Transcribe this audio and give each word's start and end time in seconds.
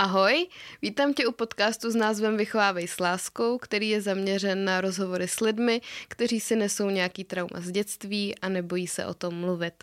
Ahoj, 0.00 0.46
vítám 0.82 1.14
tě 1.14 1.26
u 1.26 1.32
podcastu 1.32 1.90
s 1.90 1.94
názvem 1.94 2.36
Vychovávej 2.36 2.88
s 2.88 3.00
láskou, 3.00 3.58
který 3.58 3.88
je 3.88 4.00
zaměřen 4.00 4.64
na 4.64 4.80
rozhovory 4.80 5.28
s 5.28 5.40
lidmi, 5.40 5.80
kteří 6.08 6.40
si 6.40 6.56
nesou 6.56 6.90
nějaký 6.90 7.24
trauma 7.24 7.60
z 7.60 7.70
dětství 7.70 8.38
a 8.38 8.48
nebojí 8.48 8.86
se 8.86 9.06
o 9.06 9.14
tom 9.14 9.34
mluvit. 9.34 9.74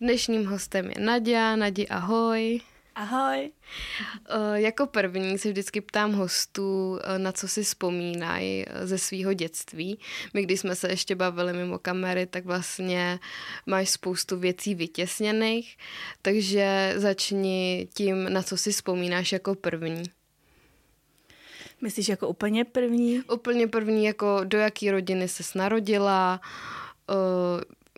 Dnešním 0.00 0.46
hostem 0.46 0.90
je 0.90 1.00
Nadia. 1.00 1.56
Nadi, 1.56 1.88
ahoj. 1.88 2.60
Ahoj. 2.96 3.50
Eh, 4.28 4.60
jako 4.60 4.86
první 4.86 5.38
se 5.38 5.48
vždycky 5.48 5.80
ptám 5.80 6.12
hostů, 6.12 6.98
eh, 7.04 7.18
na 7.18 7.32
co 7.32 7.48
si 7.48 7.62
vzpomínají 7.62 8.64
eh, 8.68 8.86
ze 8.86 8.98
svého 8.98 9.32
dětství. 9.32 9.98
My, 10.34 10.42
když 10.42 10.60
jsme 10.60 10.76
se 10.76 10.88
ještě 10.88 11.14
bavili 11.14 11.52
mimo 11.52 11.78
kamery, 11.78 12.26
tak 12.26 12.44
vlastně 12.44 13.18
máš 13.66 13.90
spoustu 13.90 14.36
věcí 14.36 14.74
vytěsněných, 14.74 15.76
takže 16.22 16.94
začni 16.96 17.88
tím, 17.94 18.32
na 18.32 18.42
co 18.42 18.56
si 18.56 18.72
vzpomínáš 18.72 19.32
jako 19.32 19.54
první. 19.54 20.02
Myslíš 21.80 22.08
jako 22.08 22.28
úplně 22.28 22.64
první? 22.64 23.22
Úplně 23.32 23.66
první, 23.66 24.04
jako 24.04 24.40
do 24.44 24.58
jaký 24.58 24.90
rodiny 24.90 25.28
ses 25.28 25.54
narodila, 25.54 26.40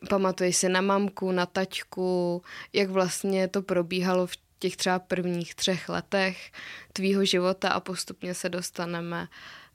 pamatuješ 0.09 0.56
si 0.56 0.68
na 0.68 0.80
mamku, 0.80 1.32
na 1.32 1.46
taťku, 1.46 2.42
jak 2.73 2.90
vlastně 2.90 3.48
to 3.48 3.62
probíhalo 3.62 4.26
v 4.26 4.37
těch 4.58 4.76
třeba 4.76 4.98
prvních 4.98 5.54
třech 5.54 5.88
letech 5.88 6.52
tvýho 6.92 7.24
života 7.24 7.68
a 7.68 7.80
postupně 7.80 8.34
se 8.34 8.48
dostaneme 8.48 9.28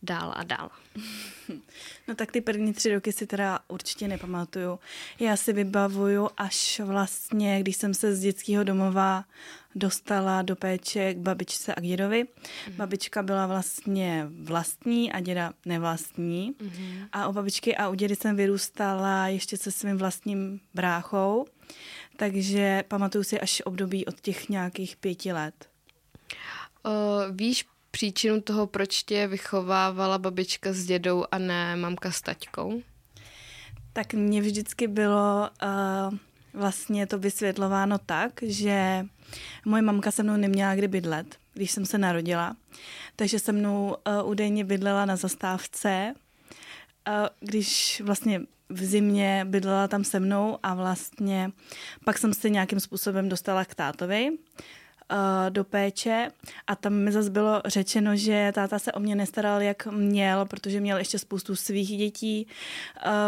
dál 0.04 0.34
a 0.36 0.44
dál. 0.44 0.70
No 2.08 2.16
tak 2.16 2.32
ty 2.32 2.42
první 2.42 2.74
tři 2.74 2.94
roky 2.94 3.12
si 3.12 3.28
teda 3.28 3.60
určitě 3.68 4.08
nepamatuju. 4.08 4.80
Já 5.20 5.38
si 5.38 5.54
vybavuju 5.54 6.30
až 6.38 6.80
vlastně, 6.80 7.60
když 7.60 7.76
jsem 7.76 7.94
se 7.94 8.16
z 8.16 8.20
dětského 8.20 8.64
domova 8.64 9.26
dostala 9.76 10.42
do 10.42 10.56
péče 10.56 11.14
k 11.14 11.18
babičce 11.18 11.76
a 11.76 11.82
k 11.82 11.84
dědovi. 11.84 12.24
Mm. 12.24 12.76
Babička 12.76 13.24
byla 13.24 13.48
vlastně 13.48 14.28
vlastní 14.44 15.12
a 15.12 15.20
děda 15.20 15.54
nevlastní. 15.66 16.56
Mm. 16.62 17.08
A 17.12 17.28
u 17.28 17.34
babičky 17.34 17.76
a 17.76 17.90
u 17.90 17.94
dědy 17.94 18.16
jsem 18.16 18.36
vyrůstala 18.36 19.28
ještě 19.28 19.58
se 19.58 19.72
svým 19.72 19.98
vlastním 19.98 20.60
bráchou 20.74 21.46
takže 22.18 22.84
pamatuju 22.88 23.24
si 23.24 23.40
až 23.40 23.62
období 23.66 24.06
od 24.06 24.22
těch 24.22 24.50
nějakých 24.50 24.96
pěti 24.96 25.34
let. 25.34 25.70
Uh, 26.86 26.92
víš 27.36 27.66
příčinu 27.92 28.42
toho, 28.42 28.68
proč 28.68 29.04
tě 29.04 29.28
vychovávala 29.28 30.18
babička 30.18 30.74
s 30.74 30.86
dědou 30.86 31.26
a 31.32 31.38
ne 31.38 31.76
mamka 31.76 32.12
s 32.12 32.22
taťkou? 32.22 32.82
Tak 33.94 34.14
mně 34.14 34.42
vždycky 34.42 34.88
bylo 34.88 35.50
uh, 35.64 36.18
vlastně 36.54 37.08
to 37.08 37.20
vysvětlováno 37.20 37.98
tak, 37.98 38.32
že 38.42 39.06
moje 39.66 39.82
mamka 39.82 40.12
se 40.12 40.24
mnou 40.24 40.38
neměla 40.38 40.76
kdy 40.76 40.88
bydlet, 40.88 41.36
když 41.54 41.72
jsem 41.72 41.86
se 41.86 41.98
narodila. 41.98 42.56
Takže 43.16 43.40
se 43.40 43.52
mnou 43.52 43.96
uh, 44.22 44.30
údajně 44.30 44.64
bydlela 44.64 45.06
na 45.06 45.16
zastávce, 45.16 46.14
uh, 47.08 47.14
když 47.40 48.02
vlastně 48.06 48.42
v 48.74 48.84
zimě 48.84 49.46
bydlela 49.50 49.88
tam 49.88 50.04
se 50.04 50.20
mnou 50.20 50.60
a 50.64 50.74
vlastně 50.74 51.52
pak 52.06 52.18
jsem 52.18 52.34
se 52.34 52.50
nějakým 52.50 52.80
způsobem 52.80 53.30
dostala 53.30 53.66
k 53.66 53.76
tátovi 53.76 54.30
do 55.50 55.64
péče. 55.64 56.28
A 56.68 56.76
tam 56.76 56.94
mi 56.94 57.12
zase 57.12 57.30
bylo 57.30 57.62
řečeno, 57.66 58.16
že 58.16 58.52
táta 58.56 58.80
se 58.80 58.92
o 58.92 59.00
mě 59.00 59.16
nestaral, 59.16 59.62
jak 59.62 59.86
měl, 59.86 60.46
protože 60.46 60.80
měl 60.80 60.98
ještě 60.98 61.20
spoustu 61.20 61.56
svých 61.56 61.98
dětí. 61.98 62.48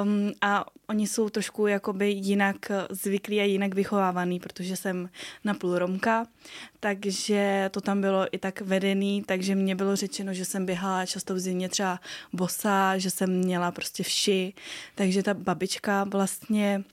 Um, 0.03 0.31
a 0.41 0.65
oni 0.87 1.07
jsou 1.07 1.29
trošku 1.29 1.67
jakoby 1.67 2.09
jinak 2.11 2.55
zvyklí 2.89 3.39
a 3.39 3.43
jinak 3.43 3.75
vychovávaný, 3.75 4.39
protože 4.39 4.75
jsem 4.75 5.09
napůl 5.43 5.79
Romka, 5.79 6.25
takže 6.79 7.69
to 7.73 7.81
tam 7.81 8.01
bylo 8.01 8.27
i 8.31 8.37
tak 8.37 8.61
vedený, 8.61 9.23
takže 9.23 9.55
mě 9.55 9.75
bylo 9.75 9.95
řečeno, 9.95 10.33
že 10.33 10.45
jsem 10.45 10.65
běhala 10.65 11.05
často 11.05 11.35
v 11.35 11.39
zimě 11.39 11.69
třeba 11.69 11.99
bosa, 12.33 12.97
že 12.97 13.11
jsem 13.11 13.39
měla 13.39 13.71
prostě 13.71 14.03
vši, 14.03 14.53
takže 14.95 15.23
ta 15.23 15.33
babička 15.33 16.03
vlastně 16.03 16.83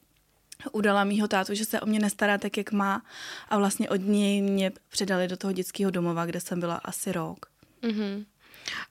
udala 0.72 1.04
mýho 1.04 1.28
tátu, 1.28 1.54
že 1.54 1.64
se 1.64 1.80
o 1.80 1.86
mě 1.86 1.98
nestará 1.98 2.38
tak, 2.38 2.56
jak 2.56 2.72
má 2.72 3.02
a 3.48 3.58
vlastně 3.58 3.88
od 3.88 3.96
něj 3.96 4.42
mě 4.42 4.72
předali 4.88 5.28
do 5.28 5.36
toho 5.36 5.52
dětského 5.52 5.90
domova, 5.90 6.26
kde 6.26 6.40
jsem 6.40 6.60
byla 6.60 6.74
asi 6.74 7.12
rok. 7.12 7.46
Mm-hmm. 7.82 8.24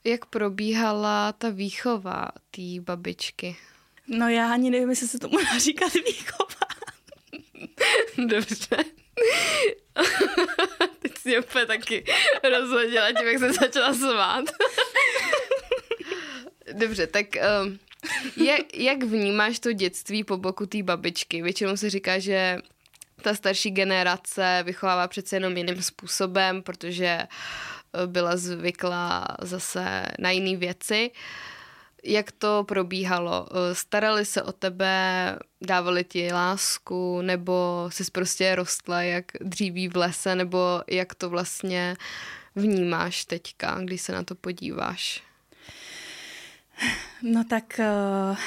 Jak 0.03 0.25
probíhala 0.25 1.31
ta 1.31 1.49
výchova 1.49 2.29
té 2.51 2.61
babičky? 2.79 3.57
No 4.07 4.29
já 4.29 4.53
ani 4.53 4.69
nevím, 4.69 4.89
jestli 4.89 5.07
se 5.07 5.19
tomu 5.19 5.37
dá 5.37 5.59
říkat 5.59 5.93
výchova. 5.93 6.67
Dobře. 8.27 8.77
Teď 10.99 11.17
si 11.17 11.39
úplně 11.39 11.65
taky 11.65 12.05
rozhodila 12.43 13.11
tím, 13.11 13.27
jak 13.27 13.39
jsem 13.39 13.53
začala 13.53 13.93
svát. 13.93 14.45
Dobře, 16.73 17.07
tak 17.07 17.25
um, 17.63 17.79
jak, 18.37 18.77
jak 18.77 19.03
vnímáš 19.03 19.59
to 19.59 19.73
dětství 19.73 20.23
po 20.23 20.37
boku 20.37 20.65
té 20.65 20.83
babičky? 20.83 21.41
Většinou 21.41 21.77
se 21.77 21.89
říká, 21.89 22.19
že 22.19 22.57
ta 23.21 23.35
starší 23.35 23.71
generace 23.71 24.63
vychovává 24.65 25.07
přece 25.07 25.35
jenom 25.35 25.57
jiným 25.57 25.81
způsobem, 25.81 26.63
protože 26.63 27.05
eh, 27.07 27.27
byla 28.07 28.37
zvyklá 28.37 29.27
zase 29.41 30.05
na 30.19 30.31
jiné 30.31 30.57
věci. 30.57 31.11
Jak 32.03 32.31
to 32.31 32.63
probíhalo? 32.67 33.47
Eh, 33.51 33.75
starali 33.75 34.25
se 34.25 34.43
o 34.43 34.51
tebe, 34.51 35.35
dávali 35.61 36.03
ti 36.03 36.33
lásku, 36.33 37.21
nebo 37.21 37.85
jsi 37.89 38.03
prostě 38.11 38.55
rostla 38.55 39.01
jak 39.01 39.25
dříví 39.41 39.87
v 39.87 39.97
lese, 39.97 40.35
nebo 40.35 40.81
jak 40.87 41.15
to 41.15 41.29
vlastně 41.29 41.95
vnímáš 42.55 43.25
teďka, 43.25 43.79
když 43.83 44.01
se 44.01 44.11
na 44.11 44.23
to 44.23 44.35
podíváš? 44.35 45.30
No 47.21 47.43
tak 47.43 47.79
uh, 47.79 48.37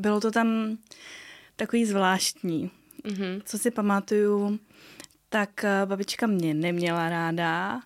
bylo 0.00 0.20
to 0.20 0.30
tam 0.30 0.78
takový 1.56 1.84
zvláštní. 1.86 2.70
Mm-hmm. 3.04 3.42
Co 3.44 3.58
si 3.58 3.70
pamatuju, 3.70 4.58
tak 5.28 5.50
uh, 5.64 5.88
babička 5.88 6.26
mě 6.26 6.54
neměla 6.54 7.08
ráda 7.08 7.80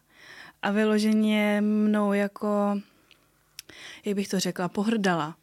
a 0.62 0.70
vyloženě 0.70 1.60
mnou 1.60 2.12
jako, 2.12 2.80
jak 4.04 4.16
bych 4.16 4.28
to 4.28 4.40
řekla, 4.40 4.68
pohrdala. 4.68 5.36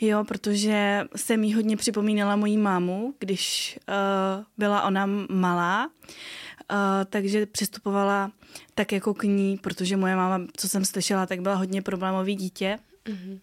Jo, 0.00 0.24
protože 0.24 1.04
se 1.16 1.36
mi 1.36 1.52
hodně 1.52 1.76
připomínala 1.76 2.36
mojí 2.36 2.58
mámu, 2.58 3.14
když 3.18 3.78
uh, 3.88 4.44
byla 4.58 4.82
ona 4.82 5.06
malá, 5.30 5.86
uh, 5.86 6.76
takže 7.10 7.46
přistupovala 7.46 8.32
tak 8.74 8.92
jako 8.92 9.14
k 9.14 9.22
ní, 9.22 9.58
protože 9.58 9.96
moje 9.96 10.16
máma, 10.16 10.46
co 10.56 10.68
jsem 10.68 10.84
slyšela, 10.84 11.26
tak 11.26 11.40
byla 11.40 11.54
hodně 11.54 11.82
problémový 11.82 12.34
dítě. 12.34 12.78
Mm-hmm. 13.04 13.38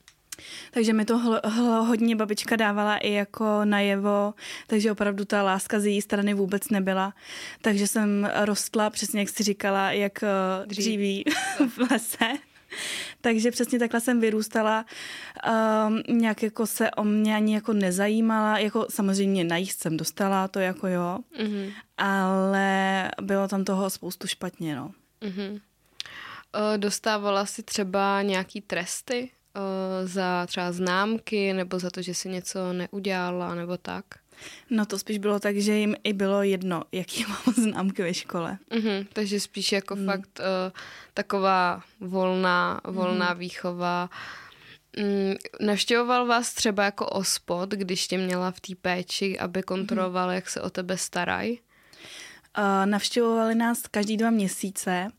Takže 0.72 0.94
mi 0.94 1.06
to 1.06 1.18
hl- 1.18 1.42
hl- 1.42 1.86
hodně 1.86 2.16
babička 2.16 2.56
dávala 2.56 2.98
i 2.98 3.12
jako 3.12 3.66
najevo, 3.66 4.34
takže 4.68 4.92
opravdu 4.92 5.26
ta 5.26 5.44
láska 5.44 5.80
z 5.80 5.86
její 5.86 6.02
strany 6.02 6.34
vůbec 6.34 6.70
nebyla. 6.70 7.14
Takže 7.62 7.88
jsem 7.88 8.30
rostla, 8.36 8.90
přesně 8.90 9.20
jak 9.20 9.30
jsi 9.30 9.44
říkala, 9.44 9.92
jak 9.92 10.24
eh, 10.24 10.28
dříví 10.66 11.24
v 11.70 11.92
lese. 11.92 12.34
Takže 13.22 13.52
přesně 13.52 13.80
takhle 13.80 14.02
jsem 14.02 14.20
vyrůstala, 14.20 14.86
um, 15.88 16.18
nějak 16.18 16.44
jako 16.44 16.68
se 16.68 16.92
o 16.92 17.04
mě 17.04 17.36
ani 17.36 17.54
jako 17.54 17.74
nezajímala, 17.74 18.58
jako 18.58 18.88
samozřejmě 18.90 19.44
najíst 19.44 19.82
jsem 19.82 19.98
dostala, 19.98 20.48
to 20.48 20.60
jako 20.60 20.88
jo, 20.88 21.20
mm-hmm. 21.40 21.74
ale 21.98 23.12
bylo 23.22 23.48
tam 23.48 23.64
toho 23.64 23.90
spoustu 23.90 24.28
špatně, 24.28 24.76
no. 24.76 24.92
Mm-hmm. 25.22 25.62
Dostávala 26.78 27.46
si 27.46 27.64
třeba 27.64 28.22
nějaký 28.22 28.62
tresty 28.62 29.32
za 30.04 30.46
třeba 30.46 30.72
známky 30.72 31.54
nebo 31.54 31.80
za 31.80 31.90
to, 31.90 32.02
že 32.02 32.14
si 32.14 32.30
něco 32.30 32.74
neudělala 32.74 33.56
nebo 33.56 33.78
tak? 33.78 34.06
No 34.70 34.86
to 34.86 35.00
spíš 35.00 35.18
bylo 35.18 35.40
tak, 35.40 35.58
že 35.58 35.74
jim 35.74 35.96
i 36.04 36.14
bylo 36.14 36.44
jedno, 36.44 36.84
jaký 36.92 37.26
mám 37.30 37.56
známky 37.56 38.04
ve 38.04 38.14
škole. 38.14 38.58
Mm-hmm, 38.72 39.08
takže 39.14 39.40
spíš 39.40 39.72
jako 39.72 39.96
mm. 39.96 40.06
fakt 40.06 40.40
uh, 40.40 40.46
taková 41.14 41.84
volná, 42.00 42.82
volná 42.84 43.34
mm. 43.34 43.40
výchova. 43.40 44.10
Mm, 44.98 45.36
navštěvoval 45.68 46.26
vás 46.26 46.54
třeba 46.54 46.84
jako 46.84 47.06
ospod, 47.06 47.70
když 47.70 48.08
tě 48.08 48.18
měla 48.18 48.52
v 48.52 48.60
té 48.60 48.76
péči, 48.82 49.40
aby 49.40 49.64
kontroloval, 49.64 50.28
mm. 50.28 50.34
jak 50.34 50.50
se 50.50 50.62
o 50.62 50.70
tebe 50.70 50.98
starají? 50.98 51.60
Navštěvovali 52.86 53.56
nás 53.56 53.82
každý 53.92 54.18
dva 54.18 54.30
měsíce 54.30 55.12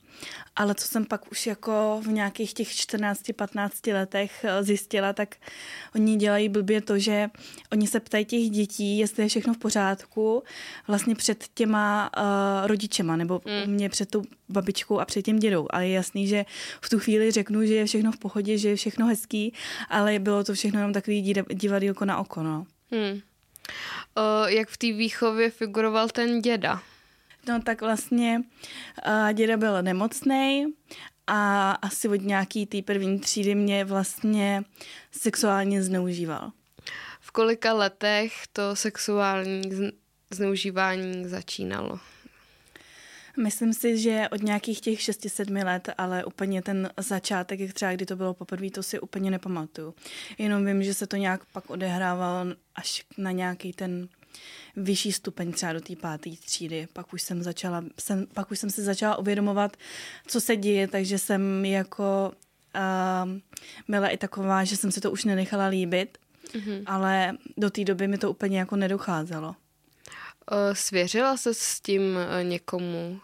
ale 0.56 0.74
co 0.74 0.88
jsem 0.88 1.04
pak 1.04 1.32
už 1.32 1.46
jako 1.46 2.00
v 2.04 2.08
nějakých 2.08 2.54
těch 2.54 2.68
14-15 2.68 3.94
letech 3.94 4.44
eh, 4.44 4.64
zjistila, 4.64 5.12
tak 5.12 5.36
oni 5.94 6.16
dělají 6.16 6.48
blbě 6.48 6.80
to, 6.80 6.98
že 6.98 7.30
oni 7.72 7.86
se 7.86 8.00
ptají 8.00 8.24
těch 8.24 8.50
dětí, 8.50 8.98
jestli 8.98 9.22
je 9.22 9.28
všechno 9.28 9.54
v 9.54 9.58
pořádku, 9.58 10.42
vlastně 10.88 11.14
před 11.14 11.44
těma 11.54 12.10
uh, 12.16 12.66
rodičema, 12.66 13.16
nebo 13.16 13.40
mm. 13.44 13.72
mě 13.72 13.88
před 13.88 14.10
tou 14.10 14.22
babičkou 14.48 15.00
a 15.00 15.04
před 15.04 15.22
tím 15.22 15.38
dědou. 15.38 15.66
Ale 15.70 15.88
je 15.88 15.94
jasný, 15.94 16.26
že 16.26 16.44
v 16.80 16.88
tu 16.88 16.98
chvíli 16.98 17.30
řeknu, 17.30 17.66
že 17.66 17.74
je 17.74 17.86
všechno 17.86 18.12
v 18.12 18.18
pohodě, 18.18 18.58
že 18.58 18.68
je 18.68 18.76
všechno 18.76 19.06
hezký, 19.06 19.54
ale 19.88 20.18
bylo 20.18 20.44
to 20.44 20.54
všechno 20.54 20.80
jenom 20.80 20.92
takový 20.92 21.34
divadýlko 21.54 22.04
na 22.04 22.18
oko, 22.18 22.42
no. 22.42 22.66
Hmm. 22.90 23.12
Uh, 23.12 23.20
jak 24.46 24.68
v 24.68 24.76
té 24.76 24.86
výchově 24.86 25.50
figuroval 25.50 26.08
ten 26.08 26.40
děda? 26.40 26.82
No 27.48 27.62
tak 27.62 27.80
vlastně 27.80 28.42
uh, 29.06 29.32
děda 29.32 29.56
byl 29.56 29.82
nemocný 29.82 30.66
a 31.26 31.70
asi 31.72 32.08
od 32.08 32.22
nějaký 32.22 32.66
té 32.66 32.82
první 32.82 33.20
třídy 33.20 33.54
mě 33.54 33.84
vlastně 33.84 34.64
sexuálně 35.10 35.82
zneužíval. 35.82 36.52
V 37.20 37.30
kolika 37.30 37.72
letech 37.72 38.32
to 38.52 38.76
sexuální 38.76 39.62
zneužívání 40.30 41.28
začínalo? 41.28 42.00
Myslím 43.36 43.74
si, 43.74 43.98
že 43.98 44.28
od 44.32 44.42
nějakých 44.42 44.80
těch 44.80 44.98
6-7 44.98 45.64
let, 45.64 45.88
ale 45.98 46.24
úplně 46.24 46.62
ten 46.62 46.90
začátek, 46.96 47.60
jak 47.60 47.72
třeba 47.72 47.92
kdy 47.92 48.06
to 48.06 48.16
bylo 48.16 48.34
poprvé, 48.34 48.70
to 48.70 48.82
si 48.82 49.00
úplně 49.00 49.30
nepamatuju. 49.30 49.94
Jenom 50.38 50.66
vím, 50.66 50.82
že 50.82 50.94
se 50.94 51.06
to 51.06 51.16
nějak 51.16 51.44
pak 51.44 51.70
odehrávalo 51.70 52.46
až 52.74 53.04
na 53.18 53.30
nějaký 53.30 53.72
ten 53.72 54.08
vyšší 54.76 55.12
stupeň, 55.12 55.52
třeba 55.52 55.72
do 55.72 55.80
té 55.80 55.96
páté 55.96 56.30
třídy. 56.30 56.88
Pak 56.92 57.12
už 57.12 57.22
jsem 57.22 57.42
začala, 57.42 57.84
jsem, 58.00 58.26
pak 58.34 58.50
už 58.50 58.58
jsem 58.58 58.70
si 58.70 58.82
začala 58.82 59.16
uvědomovat, 59.16 59.76
co 60.26 60.40
se 60.40 60.56
děje, 60.56 60.88
takže 60.88 61.18
jsem 61.18 61.64
jako 61.64 62.32
uh, 62.74 63.30
byla 63.88 64.08
i 64.08 64.16
taková, 64.16 64.64
že 64.64 64.76
jsem 64.76 64.92
si 64.92 65.00
to 65.00 65.10
už 65.10 65.24
nenechala 65.24 65.66
líbit, 65.66 66.18
mm-hmm. 66.44 66.82
ale 66.86 67.36
do 67.56 67.70
té 67.70 67.84
doby 67.84 68.08
mi 68.08 68.18
to 68.18 68.30
úplně 68.30 68.58
jako 68.58 68.76
nedocházelo. 68.76 69.56
Svěřila 70.72 71.36
se 71.36 71.54
s 71.54 71.80
tím 71.80 72.02
e, 72.18 72.44
někomu? 72.44 73.20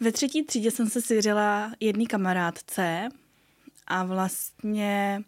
Ve 0.00 0.12
třetí 0.12 0.44
třídě 0.44 0.70
jsem 0.70 0.90
se 0.90 1.02
svěřila 1.02 1.72
jedný 1.80 2.06
kamarádce 2.06 3.08
a 3.86 4.04
vlastně 4.04 5.22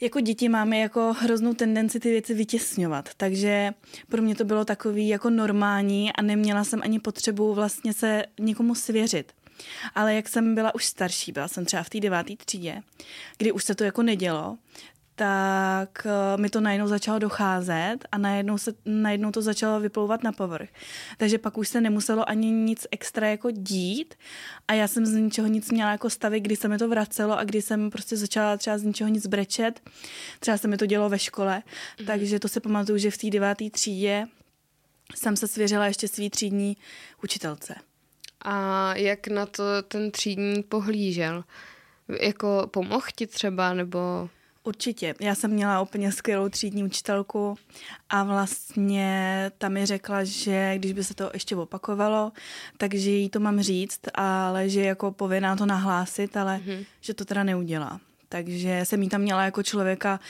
jako 0.00 0.20
děti 0.20 0.48
máme 0.48 0.78
jako 0.78 1.12
hroznou 1.18 1.54
tendenci 1.54 2.00
ty 2.00 2.10
věci 2.10 2.34
vytěsňovat, 2.34 3.08
takže 3.16 3.74
pro 4.08 4.22
mě 4.22 4.34
to 4.34 4.44
bylo 4.44 4.64
takový 4.64 5.08
jako 5.08 5.30
normální 5.30 6.12
a 6.12 6.22
neměla 6.22 6.64
jsem 6.64 6.80
ani 6.82 7.00
potřebu 7.00 7.54
vlastně 7.54 7.92
se 7.92 8.24
někomu 8.40 8.74
svěřit. 8.74 9.32
Ale 9.94 10.14
jak 10.14 10.28
jsem 10.28 10.54
byla 10.54 10.74
už 10.74 10.84
starší, 10.84 11.32
byla 11.32 11.48
jsem 11.48 11.64
třeba 11.64 11.82
v 11.82 11.90
té 11.90 12.00
deváté 12.00 12.32
třídě, 12.44 12.80
kdy 13.38 13.52
už 13.52 13.64
se 13.64 13.74
to 13.74 13.84
jako 13.84 14.02
nedělo, 14.02 14.58
tak 15.20 16.06
eh, 16.06 16.40
mi 16.40 16.50
to 16.50 16.60
najednou 16.60 16.88
začalo 16.88 17.18
docházet 17.18 17.98
a 18.12 18.18
najednou, 18.18 18.58
se, 18.58 18.72
najednou 18.84 19.30
to 19.30 19.42
začalo 19.42 19.80
vyplouvat 19.80 20.22
na 20.22 20.32
povrch. 20.32 20.68
Takže 21.16 21.38
pak 21.38 21.58
už 21.58 21.68
se 21.68 21.80
nemuselo 21.80 22.28
ani 22.28 22.50
nic 22.50 22.86
extra 22.90 23.28
jako 23.28 23.50
dít 23.50 24.14
a 24.68 24.74
já 24.74 24.88
jsem 24.88 25.06
z 25.06 25.12
ničeho 25.12 25.48
nic 25.48 25.70
měla 25.70 25.90
jako 25.90 26.10
stavy, 26.10 26.40
kdy 26.40 26.56
se 26.56 26.68
mi 26.68 26.78
to 26.78 26.88
vracelo 26.88 27.38
a 27.38 27.44
kdy 27.44 27.62
jsem 27.62 27.90
prostě 27.90 28.16
začala 28.16 28.56
třeba 28.56 28.78
z 28.78 28.82
ničeho 28.82 29.08
nic 29.08 29.26
brečet. 29.26 29.80
Třeba 30.40 30.58
se 30.58 30.68
mi 30.68 30.76
to 30.76 30.86
dělo 30.86 31.08
ve 31.08 31.18
škole, 31.18 31.62
mm-hmm. 31.62 32.06
takže 32.06 32.38
to 32.38 32.48
se 32.48 32.60
pamatuju, 32.60 32.98
že 32.98 33.10
v 33.10 33.18
té 33.18 33.30
deváté 33.30 33.70
třídě 33.70 34.26
jsem 35.14 35.36
se 35.36 35.48
svěřila 35.48 35.86
ještě 35.86 36.08
svý 36.08 36.30
třídní 36.30 36.76
učitelce. 37.22 37.74
A 38.44 38.94
jak 38.96 39.28
na 39.28 39.46
to 39.46 39.62
ten 39.88 40.10
třídní 40.10 40.62
pohlížel? 40.62 41.44
Jako 42.20 42.68
pomohl 42.70 43.06
ti 43.16 43.26
třeba, 43.26 43.74
nebo... 43.74 44.28
Určitě. 44.64 45.14
Já 45.20 45.34
jsem 45.34 45.50
měla 45.50 45.80
úplně 45.80 46.12
skvělou 46.12 46.48
třídní 46.48 46.84
učitelku 46.84 47.58
a 48.08 48.24
vlastně 48.24 49.50
ta 49.58 49.68
mi 49.68 49.86
řekla, 49.86 50.24
že 50.24 50.72
když 50.76 50.92
by 50.92 51.04
se 51.04 51.14
to 51.14 51.30
ještě 51.32 51.56
opakovalo, 51.56 52.32
takže 52.76 53.10
jí 53.10 53.28
to 53.28 53.40
mám 53.40 53.60
říct, 53.60 54.00
ale 54.14 54.68
že 54.68 54.80
jako 54.80 55.12
povinná 55.12 55.56
to 55.56 55.66
nahlásit, 55.66 56.36
ale 56.36 56.60
mm-hmm. 56.66 56.86
že 57.00 57.14
to 57.14 57.24
teda 57.24 57.44
neudělá. 57.44 58.00
Takže 58.28 58.80
jsem 58.84 59.02
jí 59.02 59.08
tam 59.08 59.20
měla 59.20 59.44
jako 59.44 59.62
člověka, 59.62 60.20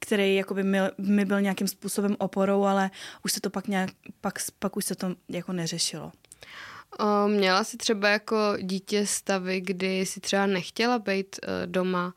který 0.00 0.34
jako 0.34 0.54
by 0.54 0.62
mi, 0.62 0.78
mi 0.98 1.24
byl 1.24 1.40
nějakým 1.40 1.68
způsobem 1.68 2.16
oporou, 2.18 2.64
ale 2.64 2.90
už 3.24 3.32
se 3.32 3.40
to 3.40 3.50
pak 3.50 3.68
nějak, 3.68 3.90
pak, 4.20 4.38
pak 4.58 4.76
už 4.76 4.84
se 4.84 4.94
to 4.94 5.14
jako 5.28 5.52
neřešilo. 5.52 6.12
O, 6.98 7.28
měla 7.28 7.64
jsi 7.64 7.76
třeba 7.76 8.08
jako 8.08 8.36
dítě 8.62 9.06
stavy, 9.06 9.60
kdy 9.60 10.06
si 10.06 10.20
třeba 10.20 10.46
nechtěla 10.46 10.98
být 10.98 11.36
uh, 11.42 11.66
doma, 11.66 12.14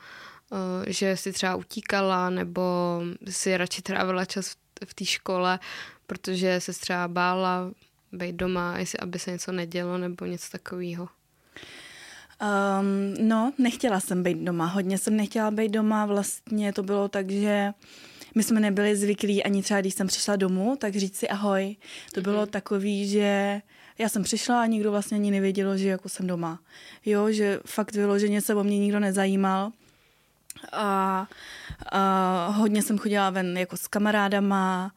že 0.87 1.17
si 1.17 1.33
třeba 1.33 1.55
utíkala 1.55 2.29
nebo 2.29 2.61
si 3.29 3.57
radši 3.57 3.81
trávila 3.81 4.25
čas 4.25 4.55
v 4.85 4.93
té 4.93 5.05
škole, 5.05 5.59
protože 6.07 6.61
se 6.61 6.73
třeba 6.73 7.07
bála 7.07 7.71
být 8.11 8.35
doma, 8.35 8.77
jestli 8.77 8.99
aby 8.99 9.19
se 9.19 9.31
něco 9.31 9.51
nedělo 9.51 9.97
nebo 9.97 10.25
něco 10.25 10.49
takového. 10.51 11.09
Um, 12.41 13.27
no, 13.27 13.53
nechtěla 13.57 13.99
jsem 13.99 14.23
být 14.23 14.37
doma. 14.37 14.65
Hodně 14.65 14.97
jsem 14.97 15.17
nechtěla 15.17 15.51
být 15.51 15.69
doma. 15.69 16.05
Vlastně 16.05 16.73
to 16.73 16.83
bylo 16.83 17.07
tak, 17.07 17.31
že 17.31 17.71
my 18.35 18.43
jsme 18.43 18.59
nebyli 18.59 18.95
zvyklí 18.95 19.43
ani 19.43 19.63
třeba, 19.63 19.81
když 19.81 19.93
jsem 19.93 20.07
přišla 20.07 20.35
domů, 20.35 20.75
tak 20.75 20.95
říct 20.95 21.17
si 21.17 21.29
ahoj. 21.29 21.75
To 22.13 22.21
bylo 22.21 22.43
mm-hmm. 22.43 22.49
takový, 22.49 23.07
že 23.07 23.61
já 23.97 24.09
jsem 24.09 24.23
přišla 24.23 24.61
a 24.61 24.65
nikdo 24.65 24.91
vlastně 24.91 25.17
ani 25.17 25.31
nevěděl, 25.31 25.77
že 25.77 25.89
jako 25.89 26.09
jsem 26.09 26.27
doma. 26.27 26.59
Jo, 27.05 27.31
že 27.31 27.59
fakt 27.65 27.91
vyloženě 27.95 28.41
se 28.41 28.55
o 28.55 28.63
mě 28.63 28.79
nikdo 28.79 28.99
nezajímal 28.99 29.71
a, 30.71 31.27
a 31.91 32.47
hodně 32.47 32.81
jsem 32.81 32.97
chodila 32.97 33.29
ven 33.29 33.57
jako 33.57 33.77
s 33.77 33.87
kamarádama, 33.87 34.91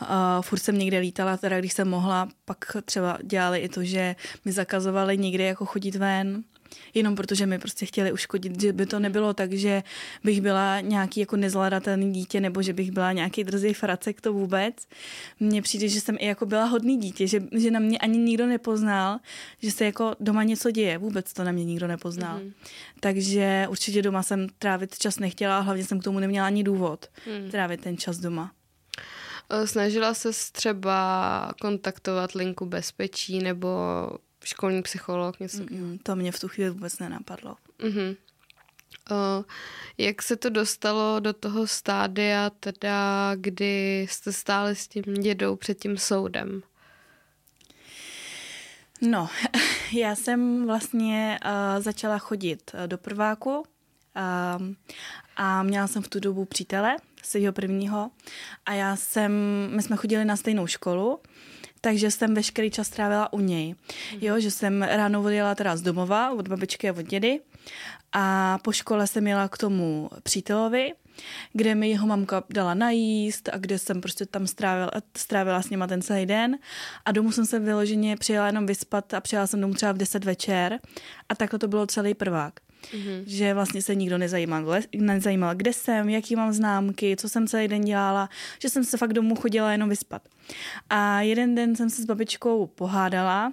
a 0.00 0.42
furt 0.42 0.58
jsem 0.58 0.78
někde 0.78 0.98
lítala, 0.98 1.36
teda 1.36 1.58
když 1.58 1.72
jsem 1.72 1.88
mohla, 1.88 2.28
pak 2.44 2.76
třeba 2.84 3.18
dělali 3.22 3.58
i 3.58 3.68
to, 3.68 3.84
že 3.84 4.16
mi 4.44 4.52
zakazovali 4.52 5.18
někde 5.18 5.44
jako 5.44 5.66
chodit 5.66 5.94
ven 5.96 6.44
jenom 6.94 7.16
protože 7.16 7.46
mi 7.46 7.58
prostě 7.58 7.86
chtěli 7.86 8.12
uškodit, 8.12 8.60
že 8.60 8.72
by 8.72 8.86
to 8.86 8.98
nebylo 8.98 9.34
tak, 9.34 9.52
že 9.52 9.82
bych 10.24 10.40
byla 10.40 10.80
nějaký 10.80 11.20
jako 11.20 11.36
nezvladatelný 11.36 12.12
dítě 12.12 12.40
nebo 12.40 12.62
že 12.62 12.72
bych 12.72 12.90
byla 12.90 13.12
nějaký 13.12 13.44
drzý 13.44 13.74
fracek, 13.74 14.20
to 14.20 14.32
vůbec. 14.32 14.74
Mně 15.40 15.62
přijde, 15.62 15.88
že 15.88 16.00
jsem 16.00 16.16
i 16.18 16.26
jako 16.26 16.46
byla 16.46 16.64
hodný 16.64 16.96
dítě, 16.96 17.26
že, 17.26 17.42
že 17.52 17.70
na 17.70 17.80
mě 17.80 17.98
ani 17.98 18.18
nikdo 18.18 18.46
nepoznal, 18.46 19.18
že 19.62 19.70
se 19.70 19.84
jako 19.84 20.14
doma 20.20 20.42
něco 20.42 20.70
děje, 20.70 20.98
vůbec 20.98 21.32
to 21.32 21.44
na 21.44 21.52
mě 21.52 21.64
nikdo 21.64 21.86
nepoznal. 21.86 22.38
Mm. 22.38 22.52
Takže 23.00 23.66
určitě 23.70 24.02
doma 24.02 24.22
jsem 24.22 24.46
trávit 24.58 24.98
čas 24.98 25.18
nechtěla 25.18 25.58
a 25.58 25.60
hlavně 25.60 25.84
jsem 25.84 26.00
k 26.00 26.04
tomu 26.04 26.18
neměla 26.18 26.46
ani 26.46 26.64
důvod 26.64 27.06
mm. 27.26 27.50
trávit 27.50 27.80
ten 27.80 27.96
čas 27.96 28.18
doma. 28.18 28.52
Snažila 29.64 30.14
se 30.14 30.28
třeba 30.52 31.52
kontaktovat 31.60 32.32
linku 32.32 32.66
bezpečí 32.66 33.38
nebo 33.38 33.68
školní 34.44 34.82
psycholog, 34.82 35.40
něco 35.40 35.62
mm, 35.62 35.98
To 36.02 36.16
mě 36.16 36.32
v 36.32 36.40
tu 36.40 36.48
chvíli 36.48 36.70
vůbec 36.70 36.98
nenapadlo. 36.98 37.56
Mm-hmm. 37.78 38.16
O, 39.10 39.44
jak 39.98 40.22
se 40.22 40.36
to 40.36 40.50
dostalo 40.50 41.20
do 41.20 41.32
toho 41.32 41.66
stádia, 41.66 42.50
teda 42.50 43.32
kdy 43.34 44.06
jste 44.10 44.32
stáli 44.32 44.76
s 44.76 44.88
tím 44.88 45.02
dědou 45.02 45.56
před 45.56 45.78
tím 45.78 45.98
soudem? 45.98 46.62
No, 49.02 49.28
já 49.92 50.14
jsem 50.14 50.66
vlastně 50.66 51.38
uh, 51.44 51.82
začala 51.82 52.18
chodit 52.18 52.70
uh, 52.74 52.86
do 52.86 52.98
prváku 52.98 53.58
uh, 53.58 53.64
a 55.36 55.62
měla 55.62 55.86
jsem 55.86 56.02
v 56.02 56.08
tu 56.08 56.20
dobu 56.20 56.44
přítele, 56.44 56.96
svého 57.22 57.52
prvního 57.52 58.10
a 58.66 58.72
já 58.72 58.96
jsem, 58.96 59.32
my 59.74 59.82
jsme 59.82 59.96
chodili 59.96 60.24
na 60.24 60.36
stejnou 60.36 60.66
školu 60.66 61.20
takže 61.84 62.10
jsem 62.10 62.34
veškerý 62.34 62.70
čas 62.70 62.88
trávila 62.88 63.32
u 63.32 63.40
něj. 63.40 63.74
Jo, 64.20 64.40
že 64.40 64.50
jsem 64.50 64.82
ráno 64.82 65.22
odjela 65.22 65.54
teda 65.54 65.76
z 65.76 65.82
domova, 65.82 66.30
od 66.30 66.48
babičky 66.48 66.90
a 66.90 66.92
od 66.92 67.02
dědy 67.02 67.40
a 68.12 68.58
po 68.62 68.72
škole 68.72 69.06
jsem 69.06 69.26
jela 69.26 69.48
k 69.48 69.58
tomu 69.58 70.10
přítelovi, 70.22 70.92
kde 71.52 71.74
mi 71.74 71.90
jeho 71.90 72.06
mamka 72.06 72.44
dala 72.50 72.74
najíst 72.74 73.48
a 73.52 73.58
kde 73.58 73.78
jsem 73.78 74.00
prostě 74.00 74.26
tam 74.26 74.46
strávila, 74.46 74.90
strávila 75.16 75.62
s 75.62 75.70
nima 75.70 75.86
ten 75.86 76.02
celý 76.02 76.26
den 76.26 76.58
a 77.04 77.12
domů 77.12 77.32
jsem 77.32 77.46
se 77.46 77.58
vyloženě 77.58 78.16
přijela 78.16 78.46
jenom 78.46 78.66
vyspat 78.66 79.14
a 79.14 79.20
přijela 79.20 79.46
jsem 79.46 79.60
domů 79.60 79.74
třeba 79.74 79.92
v 79.92 79.98
10 79.98 80.24
večer 80.24 80.78
a 81.28 81.34
takhle 81.34 81.58
to 81.58 81.68
bylo 81.68 81.86
celý 81.86 82.14
prvák. 82.14 82.54
Mm-hmm. 82.82 83.22
Že 83.26 83.54
vlastně 83.54 83.82
se 83.82 83.94
nikdo 83.94 84.18
nezajímal, 84.18 84.64
nezajímal, 84.96 85.54
kde 85.54 85.72
jsem, 85.72 86.08
jaký 86.08 86.36
mám 86.36 86.52
známky, 86.52 87.16
co 87.16 87.28
jsem 87.28 87.46
celý 87.46 87.68
den 87.68 87.80
dělala, 87.80 88.28
že 88.58 88.68
jsem 88.68 88.84
se 88.84 88.98
fakt 88.98 89.12
domů 89.12 89.34
chodila 89.34 89.72
jenom 89.72 89.88
vyspat. 89.88 90.22
A 90.90 91.20
jeden 91.20 91.54
den 91.54 91.76
jsem 91.76 91.90
se 91.90 92.02
s 92.02 92.04
babičkou 92.04 92.66
pohádala, 92.66 93.52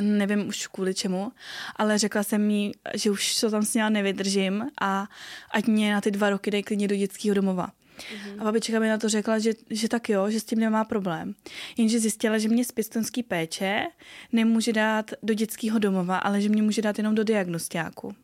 nevím 0.00 0.48
už 0.48 0.66
kvůli 0.66 0.94
čemu, 0.94 1.32
ale 1.76 1.98
řekla 1.98 2.22
jsem 2.22 2.50
jí, 2.50 2.72
že 2.94 3.10
už 3.10 3.40
to 3.40 3.50
tam 3.50 3.62
s 3.62 3.74
ní 3.74 3.82
nevydržím 3.88 4.66
a 4.80 5.08
ať 5.50 5.66
mě 5.66 5.92
na 5.92 6.00
ty 6.00 6.10
dva 6.10 6.30
roky 6.30 6.50
dej 6.50 6.62
klidně 6.62 6.88
do 6.88 6.96
dětského 6.96 7.34
domova. 7.34 7.68
Mm-hmm. 7.98 8.40
A 8.40 8.44
babička 8.44 8.78
mi 8.78 8.88
na 8.88 8.98
to 8.98 9.08
řekla, 9.08 9.38
že, 9.38 9.52
že 9.70 9.88
tak 9.88 10.08
jo, 10.08 10.30
že 10.30 10.40
s 10.40 10.44
tím 10.44 10.58
nemá 10.58 10.84
problém. 10.84 11.34
Jenže 11.76 11.98
zjistila, 11.98 12.38
že 12.38 12.48
mě 12.48 12.64
z 12.64 12.72
pěstonský 12.72 13.22
péče 13.22 13.86
nemůže 14.32 14.72
dát 14.72 15.10
do 15.22 15.34
dětského 15.34 15.78
domova, 15.78 16.18
ale 16.18 16.40
že 16.40 16.48
mě 16.48 16.62
může 16.62 16.82
dát 16.82 16.98
jenom 16.98 17.14
do 17.14 17.24
diagnostiáku. 17.24 18.14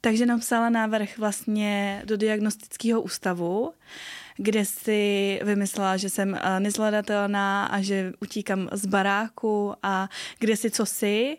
Takže 0.00 0.26
napsala 0.26 0.70
návrh 0.70 1.18
vlastně 1.18 2.02
do 2.04 2.16
diagnostického 2.16 3.02
ústavu, 3.02 3.72
kde 4.36 4.64
si 4.64 5.40
vymyslela, 5.44 5.96
že 5.96 6.10
jsem 6.10 6.34
eh, 6.34 6.60
nezvladatelná 6.60 7.66
a 7.66 7.80
že 7.80 8.12
utíkám 8.20 8.68
z 8.72 8.86
baráku 8.86 9.74
a 9.82 10.08
kde 10.38 10.56
si 10.56 10.70
co 10.70 10.86
si. 10.86 11.38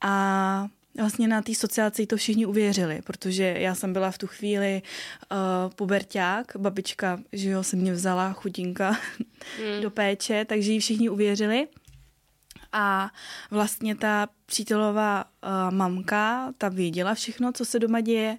A 0.00 0.68
vlastně 0.98 1.28
na 1.28 1.42
té 1.42 1.54
sociálce 1.54 2.06
to 2.06 2.16
všichni 2.16 2.46
uvěřili, 2.46 3.02
protože 3.04 3.54
já 3.58 3.74
jsem 3.74 3.92
byla 3.92 4.10
v 4.10 4.18
tu 4.18 4.26
chvíli 4.26 4.82
uh, 5.30 5.72
puberták, 5.72 6.52
babička, 6.56 7.20
že 7.32 7.50
jo, 7.50 7.62
se 7.62 7.76
mě 7.76 7.92
vzala 7.92 8.32
chudinka 8.32 8.90
mm. 8.90 9.80
do 9.82 9.90
péče, 9.90 10.44
takže 10.44 10.72
ji 10.72 10.80
všichni 10.80 11.08
uvěřili. 11.08 11.68
A 12.72 13.10
vlastně 13.50 13.96
ta 13.96 14.28
přítelová 14.46 15.24
uh, 15.24 15.74
mamka, 15.74 16.52
ta 16.58 16.68
věděla 16.68 17.14
všechno, 17.14 17.52
co 17.52 17.64
se 17.64 17.78
doma 17.78 18.00
děje, 18.00 18.38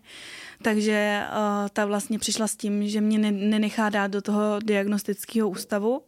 takže 0.64 1.24
uh, 1.30 1.70
ta 1.74 1.86
vlastně 1.86 2.20
přišla 2.20 2.48
s 2.48 2.56
tím, 2.56 2.88
že 2.88 3.02
mě 3.02 3.20
ne- 3.20 3.32
nenechá 3.32 3.90
dát 3.90 4.08
do 4.08 4.22
toho 4.22 4.60
diagnostického 4.64 5.50
ústavu 5.50 6.02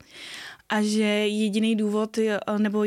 a 0.69 0.81
že 0.81 1.03
jediný 1.27 1.75
důvod, 1.75 2.19
nebo 2.57 2.83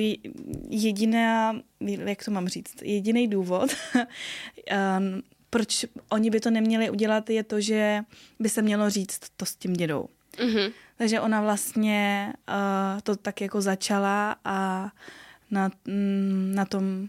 jediná, 0.69 1.57
jak 1.81 2.25
to 2.25 2.31
mám 2.31 2.49
říct, 2.49 2.75
jediný 2.83 3.29
důvod, 3.29 3.71
um, 3.95 5.23
proč 5.51 5.87
oni 6.09 6.31
by 6.31 6.41
to 6.41 6.51
neměli 6.51 6.91
udělat, 6.91 7.31
je 7.31 7.43
to, 7.43 7.61
že 7.61 8.01
by 8.41 8.49
se 8.49 8.63
mělo 8.63 8.91
říct 8.91 9.21
to 9.37 9.47
s 9.47 9.57
tím 9.57 9.73
dědou. 9.73 10.09
Mm-hmm. 10.39 10.73
Takže 10.97 11.21
ona 11.21 11.41
vlastně 11.41 12.33
uh, 12.49 13.01
to 13.03 13.17
tak 13.17 13.41
jako 13.41 13.61
začala 13.61 14.37
a 14.45 14.89
na, 15.51 15.71
mm, 15.85 16.53
na 16.55 16.65
tom, 16.65 17.09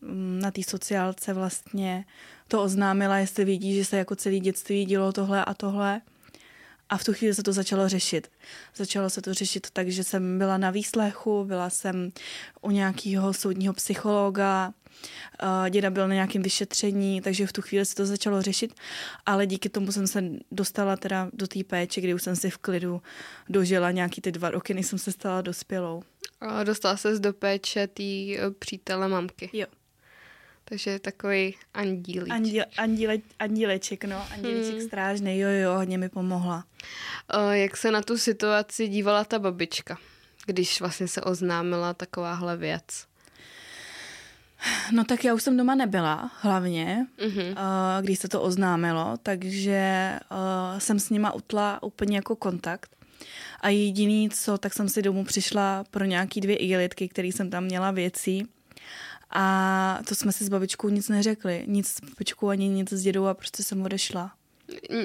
mm, 0.00 0.38
na 0.42 0.50
té 0.50 0.62
sociálce 0.62 1.34
vlastně 1.34 2.04
to 2.48 2.62
oznámila, 2.62 3.18
jestli 3.18 3.44
vidí, 3.44 3.76
že 3.76 3.84
se 3.84 3.96
jako 3.96 4.16
celý 4.16 4.40
dětství 4.40 4.84
dělo 4.84 5.12
tohle 5.12 5.44
a 5.44 5.54
tohle. 5.54 6.00
A 6.88 6.96
v 6.96 7.04
tu 7.04 7.12
chvíli 7.12 7.34
se 7.34 7.42
to 7.42 7.52
začalo 7.52 7.88
řešit. 7.88 8.30
Začalo 8.76 9.10
se 9.10 9.22
to 9.22 9.34
řešit 9.34 9.66
tak, 9.72 9.88
že 9.88 10.04
jsem 10.04 10.38
byla 10.38 10.58
na 10.58 10.70
výslechu, 10.70 11.44
byla 11.44 11.70
jsem 11.70 12.12
u 12.60 12.70
nějakého 12.70 13.34
soudního 13.34 13.74
psychologa, 13.74 14.72
děda 15.70 15.90
byl 15.90 16.08
na 16.08 16.14
nějakém 16.14 16.42
vyšetření, 16.42 17.20
takže 17.20 17.46
v 17.46 17.52
tu 17.52 17.62
chvíli 17.62 17.86
se 17.86 17.94
to 17.94 18.06
začalo 18.06 18.42
řešit, 18.42 18.74
ale 19.26 19.46
díky 19.46 19.68
tomu 19.68 19.92
jsem 19.92 20.06
se 20.06 20.24
dostala 20.52 20.96
teda 20.96 21.30
do 21.32 21.46
té 21.46 21.64
péče, 21.64 22.00
kdy 22.00 22.14
už 22.14 22.22
jsem 22.22 22.36
si 22.36 22.50
v 22.50 22.58
klidu 22.58 23.02
dožila 23.48 23.90
nějaký 23.90 24.20
ty 24.20 24.32
dva 24.32 24.50
roky, 24.50 24.74
než 24.74 24.86
jsem 24.86 24.98
se 24.98 25.12
stala 25.12 25.40
dospělou. 25.40 26.02
A 26.40 26.64
dostala 26.64 26.96
se 26.96 27.18
do 27.18 27.32
péče 27.32 27.86
té 27.86 28.02
e, 28.02 28.50
přítele 28.58 29.08
mamky. 29.08 29.50
Jo. 29.52 29.66
Takže 30.68 30.98
takový 30.98 31.54
andílíček. 31.74 32.32
Andíle, 32.32 32.64
andíle, 32.76 33.18
andíleček, 33.38 34.04
no. 34.04 34.26
Andíleček 34.32 34.74
hmm. 34.74 34.86
strážný, 34.86 35.38
jo, 35.38 35.48
jo, 35.48 35.74
hodně 35.74 35.98
mi 35.98 36.08
pomohla. 36.08 36.64
O, 37.34 37.50
jak 37.50 37.76
se 37.76 37.90
na 37.90 38.02
tu 38.02 38.18
situaci 38.18 38.88
dívala 38.88 39.24
ta 39.24 39.38
babička, 39.38 39.98
když 40.46 40.80
vlastně 40.80 41.08
se 41.08 41.20
oznámila 41.20 41.94
takováhle 41.94 42.56
věc? 42.56 42.84
No 44.92 45.04
tak 45.04 45.24
já 45.24 45.34
už 45.34 45.42
jsem 45.42 45.56
doma 45.56 45.74
nebyla, 45.74 46.30
hlavně, 46.40 47.06
mm-hmm. 47.18 47.50
uh, 47.50 48.04
když 48.04 48.18
se 48.18 48.28
to 48.28 48.42
oznámilo, 48.42 49.16
takže 49.22 50.12
uh, 50.30 50.78
jsem 50.78 50.98
s 50.98 51.10
nima 51.10 51.32
utla 51.32 51.82
úplně 51.82 52.16
jako 52.16 52.36
kontakt. 52.36 52.96
A 53.60 53.68
jediný 53.68 54.30
co, 54.30 54.58
tak 54.58 54.74
jsem 54.74 54.88
si 54.88 55.02
domů 55.02 55.24
přišla 55.24 55.84
pro 55.90 56.04
nějaký 56.04 56.40
dvě 56.40 56.56
igelitky, 56.56 57.08
které 57.08 57.28
jsem 57.28 57.50
tam 57.50 57.64
měla 57.64 57.90
věcí. 57.90 58.46
A 59.30 60.00
to 60.08 60.14
jsme 60.14 60.32
si 60.32 60.44
s 60.44 60.48
babičkou 60.48 60.88
nic 60.88 61.08
neřekli. 61.08 61.64
Nic 61.66 61.88
s 61.88 62.00
babičkou 62.00 62.48
ani 62.48 62.68
nic 62.68 62.92
s 62.92 63.02
dědou 63.02 63.26
a 63.26 63.34
prostě 63.34 63.62
jsem 63.62 63.82
odešla. 63.82 64.32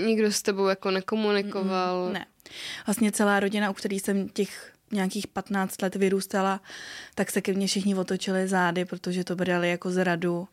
Nikdo 0.06 0.32
s 0.32 0.42
tebou 0.42 0.68
jako 0.68 0.92
nekomunikoval? 0.92 2.08
Mm, 2.08 2.14
ne. 2.14 2.26
Vlastně 2.88 3.12
celá 3.12 3.40
rodina, 3.40 3.70
u 3.70 3.74
který 3.74 4.00
jsem 4.00 4.30
těch 4.30 4.74
nějakých 4.92 5.28
15 5.28 5.82
let 5.82 5.96
vyrůstala, 5.96 6.62
tak 7.16 7.32
se 7.32 7.42
ke 7.42 7.54
mně 7.54 7.68
všichni 7.68 7.96
otočili 7.96 8.48
zády, 8.48 8.86
protože 8.86 9.24
to 9.24 9.36
brali 9.36 9.70
jako 9.70 9.92
zradu, 9.92 10.48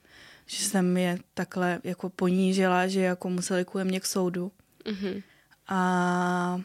že 0.47 0.65
jsem 0.65 0.97
je 0.97 1.19
takhle 1.35 1.81
jako 1.85 2.11
ponížila, 2.11 2.87
že 2.87 3.01
jako 3.01 3.31
museli 3.31 3.65
kvůli 3.65 3.85
mě 3.85 4.01
k 4.01 4.07
soudu. 4.07 4.53
Mm-hmm. 4.85 5.23
A 5.69 6.61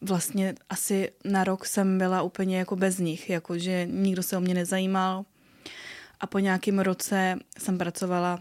vlastně 0.00 0.54
asi 0.70 1.12
na 1.24 1.44
rok 1.44 1.66
jsem 1.66 1.98
byla 1.98 2.22
úplně 2.22 2.58
jako 2.58 2.76
bez 2.76 2.98
nich, 2.98 3.30
jako 3.30 3.58
že 3.58 3.86
nikdo 3.90 4.22
se 4.22 4.36
o 4.36 4.40
mě 4.40 4.54
nezajímal. 4.54 5.24
A 6.24 6.26
po 6.26 6.38
nějakém 6.38 6.78
roce 6.78 7.38
jsem 7.58 7.78
pracovala 7.78 8.40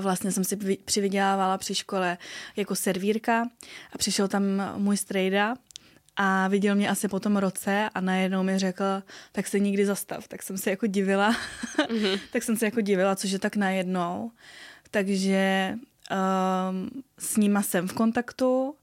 vlastně 0.00 0.32
jsem 0.32 0.44
si 0.44 0.56
přivydělávala 0.84 1.58
při 1.58 1.74
škole 1.74 2.18
jako 2.56 2.74
servírka 2.74 3.48
a 3.92 3.98
přišel 3.98 4.28
tam 4.28 4.42
můj 4.76 4.96
strejda 4.96 5.54
a 6.16 6.48
viděl 6.48 6.74
mě 6.74 6.90
asi 6.90 7.08
po 7.08 7.20
tom 7.20 7.36
roce 7.36 7.90
a 7.94 8.00
najednou 8.00 8.42
mi 8.42 8.58
řekl, 8.58 8.84
tak 9.32 9.46
se 9.46 9.58
nikdy 9.58 9.86
zastav. 9.86 10.28
Tak 10.28 10.42
jsem 10.42 10.58
se 10.58 10.70
jako 10.70 10.86
divila, 10.86 11.32
mm-hmm. 11.32 12.20
tak 12.32 12.42
jsem 12.42 12.56
se 12.56 12.64
jako 12.64 12.80
divila, 12.80 13.16
což 13.16 13.30
je 13.30 13.38
tak 13.38 13.56
najednou. 13.56 14.30
Takže 14.90 15.74
um, 15.74 17.02
s 17.18 17.36
nima 17.36 17.62
jsem 17.62 17.88
v 17.88 17.92
kontaktu, 17.92 18.74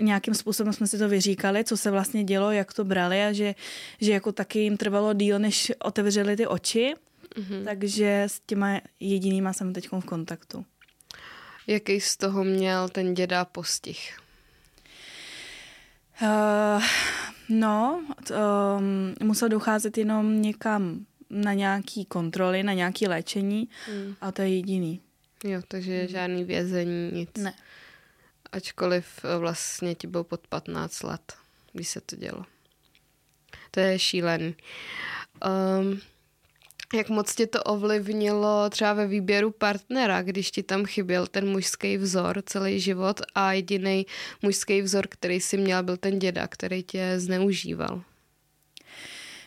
nějakým 0.00 0.34
způsobem 0.34 0.72
jsme 0.72 0.86
si 0.86 0.98
to 0.98 1.08
vyříkali, 1.08 1.64
co 1.64 1.76
se 1.76 1.90
vlastně 1.90 2.24
dělo, 2.24 2.50
jak 2.50 2.72
to 2.72 2.84
brali 2.84 3.22
a 3.22 3.32
že, 3.32 3.54
že 4.00 4.12
jako 4.12 4.32
taky 4.32 4.58
jim 4.58 4.76
trvalo 4.76 5.12
díl, 5.12 5.38
než 5.38 5.72
otevřeli 5.78 6.36
ty 6.36 6.46
oči. 6.46 6.94
Mm-hmm. 7.34 7.64
Takže 7.64 8.22
s 8.22 8.40
těma 8.46 8.80
jedinýma 9.00 9.52
jsem 9.52 9.72
teď 9.72 9.88
v 9.92 10.04
kontaktu. 10.04 10.64
Jaký 11.66 12.00
z 12.00 12.16
toho 12.16 12.44
měl 12.44 12.88
ten 12.88 13.14
děda 13.14 13.44
postih? 13.44 14.18
Uh, 16.22 16.82
no, 17.48 18.04
um, 18.30 19.14
musel 19.26 19.48
docházet 19.48 19.98
jenom 19.98 20.42
někam 20.42 21.06
na 21.30 21.52
nějaký 21.52 22.04
kontroly, 22.04 22.62
na 22.62 22.72
nějaký 22.72 23.08
léčení 23.08 23.68
mm. 23.88 24.14
a 24.20 24.32
to 24.32 24.42
je 24.42 24.56
jediný. 24.56 25.00
Jo, 25.44 25.60
takže 25.68 26.02
mm. 26.02 26.08
žádný 26.08 26.44
vězení, 26.44 27.10
nic. 27.12 27.30
Ne. 27.38 27.54
Ačkoliv 28.52 29.24
eh, 29.24 29.38
vlastně 29.38 29.94
ti 29.94 30.06
byl 30.06 30.24
pod 30.24 30.46
15 30.46 31.02
let, 31.02 31.32
když 31.72 31.88
se 31.88 32.00
to 32.00 32.16
dělo. 32.16 32.44
To 33.70 33.80
je 33.80 33.98
šílený. 33.98 34.54
Um, 35.80 36.00
jak 36.94 37.08
moc 37.08 37.34
tě 37.34 37.46
to 37.46 37.62
ovlivnilo 37.62 38.70
třeba 38.70 38.92
ve 38.92 39.06
výběru 39.06 39.50
partnera, 39.50 40.22
když 40.22 40.50
ti 40.50 40.62
tam 40.62 40.84
chyběl 40.84 41.26
ten 41.26 41.48
mužský 41.48 41.96
vzor 41.96 42.42
celý 42.46 42.80
život 42.80 43.20
a 43.34 43.52
jediný 43.52 44.06
mužský 44.42 44.82
vzor, 44.82 45.06
který 45.08 45.40
si 45.40 45.56
měl, 45.56 45.82
byl 45.82 45.96
ten 45.96 46.18
děda, 46.18 46.46
který 46.46 46.82
tě 46.82 47.14
zneužíval? 47.16 48.02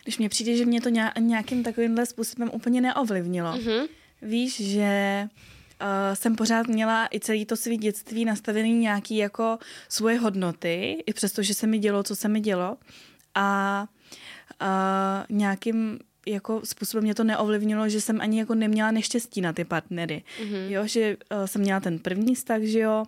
Když 0.02 0.18
mně 0.18 0.28
přijde, 0.28 0.56
že 0.56 0.66
mě 0.66 0.80
to 0.80 0.88
nějakým 1.18 1.62
takovýmhle 1.62 2.06
způsobem 2.06 2.50
úplně 2.52 2.80
neovlivnilo. 2.80 3.52
Mm-hmm. 3.52 3.88
Víš, 4.22 4.60
že 4.60 5.22
uh, 5.80 6.14
jsem 6.14 6.36
pořád 6.36 6.66
měla 6.66 7.08
i 7.14 7.20
celý 7.20 7.46
to 7.46 7.56
svý 7.56 7.76
dětství 7.76 8.24
nastavený 8.24 8.72
nějaký 8.72 9.16
jako 9.16 9.58
svoje 9.88 10.18
hodnoty, 10.18 11.04
i 11.06 11.12
přesto, 11.12 11.42
že 11.42 11.54
se 11.54 11.66
mi 11.66 11.78
dělo, 11.78 12.02
co 12.02 12.16
se 12.16 12.28
mi 12.28 12.40
dělo. 12.40 12.76
A 13.34 13.86
uh, 14.62 15.36
nějakým 15.36 15.98
jako 16.26 16.60
způsobem 16.64 17.04
mě 17.04 17.14
to 17.14 17.24
neovlivnilo, 17.24 17.88
že 17.88 18.00
jsem 18.00 18.20
ani 18.20 18.38
jako 18.38 18.54
neměla 18.54 18.90
neštěstí 18.90 19.40
na 19.40 19.52
ty 19.52 19.64
partnery. 19.64 20.22
Mm-hmm. 20.42 20.70
Jo, 20.70 20.86
že 20.86 21.16
uh, 21.16 21.46
jsem 21.46 21.60
měla 21.60 21.80
ten 21.80 21.98
první 21.98 22.34
vztah, 22.34 22.62
že 22.62 22.78
jo, 22.78 23.04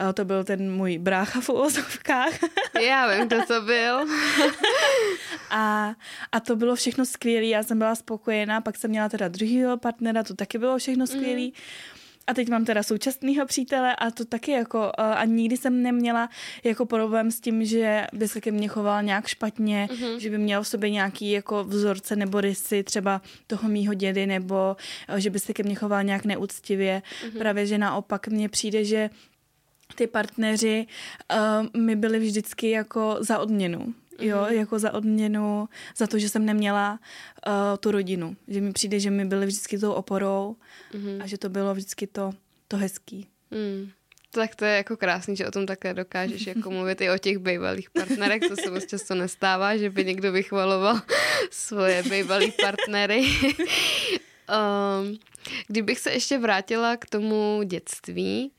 uh, 0.00 0.12
to 0.12 0.24
byl 0.24 0.44
ten 0.44 0.72
můj 0.72 0.98
brácha 0.98 1.40
v 1.40 1.48
uvozovkách. 1.48 2.32
Já 2.80 3.14
vím, 3.14 3.26
kdo 3.26 3.46
to 3.46 3.60
byl. 3.60 3.98
a, 5.50 5.94
a 6.32 6.40
to 6.40 6.56
bylo 6.56 6.74
všechno 6.74 7.06
skvělé, 7.06 7.46
já 7.46 7.62
jsem 7.62 7.78
byla 7.78 7.94
spokojená, 7.94 8.60
pak 8.60 8.76
jsem 8.76 8.90
měla 8.90 9.08
teda 9.08 9.28
druhého 9.28 9.76
partnera, 9.76 10.22
to 10.22 10.34
taky 10.34 10.58
bylo 10.58 10.78
všechno 10.78 11.06
skvělé. 11.06 11.40
Mm-hmm. 11.40 11.97
A 12.28 12.34
teď 12.34 12.48
mám 12.48 12.64
teda 12.64 12.82
současného 12.82 13.46
přítele 13.46 13.96
a 13.96 14.10
to 14.10 14.24
taky 14.24 14.50
jako, 14.50 14.92
a 14.98 15.24
nikdy 15.24 15.56
jsem 15.56 15.82
neměla 15.82 16.28
jako 16.64 16.86
problém 16.86 17.30
s 17.30 17.40
tím, 17.40 17.64
že 17.64 18.06
by 18.12 18.28
se 18.28 18.40
ke 18.40 18.50
mně 18.50 18.68
choval 18.68 19.02
nějak 19.02 19.26
špatně, 19.26 19.88
mm-hmm. 19.90 20.16
že 20.16 20.30
by 20.30 20.38
měl 20.38 20.62
v 20.62 20.68
sobě 20.68 20.90
nějaký 20.90 21.30
jako 21.30 21.64
vzorce 21.64 22.16
nebo 22.16 22.40
rysy 22.40 22.82
třeba 22.82 23.22
toho 23.46 23.68
mýho 23.68 23.94
dědy, 23.94 24.26
nebo 24.26 24.76
že 25.16 25.30
by 25.30 25.38
se 25.38 25.52
ke 25.52 25.62
mně 25.62 25.74
choval 25.74 26.04
nějak 26.04 26.24
neúctivě. 26.24 27.02
Mm-hmm. 27.02 27.38
Právě, 27.38 27.66
že 27.66 27.78
naopak 27.78 28.28
mně 28.28 28.48
přijde, 28.48 28.84
že 28.84 29.10
ty 29.94 30.06
partneři 30.06 30.86
uh, 31.74 31.82
mi 31.82 31.96
byli 31.96 32.18
vždycky 32.18 32.70
jako 32.70 33.16
za 33.20 33.38
odměnu 33.38 33.94
jo, 34.18 34.36
mm-hmm. 34.36 34.52
jako 34.52 34.78
za 34.78 34.94
odměnu, 34.94 35.68
za 35.96 36.06
to, 36.06 36.18
že 36.18 36.28
jsem 36.28 36.44
neměla 36.44 37.00
uh, 37.46 37.52
tu 37.80 37.90
rodinu. 37.90 38.36
Že 38.48 38.60
mi 38.60 38.72
přijde, 38.72 39.00
že 39.00 39.10
mi 39.10 39.24
byly 39.24 39.46
vždycky 39.46 39.78
tou 39.78 39.92
oporou 39.92 40.56
mm-hmm. 40.92 41.22
a 41.22 41.26
že 41.26 41.38
to 41.38 41.48
bylo 41.48 41.74
vždycky 41.74 42.06
to, 42.06 42.32
to 42.68 42.76
hezký. 42.76 43.28
Mm. 43.50 43.90
Tak 44.30 44.54
to 44.54 44.64
je 44.64 44.76
jako 44.76 44.96
krásný, 44.96 45.36
že 45.36 45.46
o 45.46 45.50
tom 45.50 45.66
také 45.66 45.94
dokážeš 45.94 46.46
jako 46.46 46.70
mluvit 46.76 47.00
i 47.00 47.10
o 47.10 47.18
těch 47.18 47.38
bývalých 47.38 47.90
partnerech, 47.90 48.42
to 48.48 48.56
se 48.56 48.70
moc 48.70 48.86
často 48.86 49.14
nestává, 49.14 49.76
že 49.76 49.90
by 49.90 50.04
někdo 50.04 50.32
vychvaloval 50.32 51.00
svoje 51.50 52.02
bývalý 52.02 52.52
partnery. 52.62 53.24
um, 54.48 55.18
kdybych 55.68 55.98
se 55.98 56.10
ještě 56.10 56.38
vrátila 56.38 56.96
k 56.96 57.06
tomu 57.06 57.62
dětství, 57.64 58.52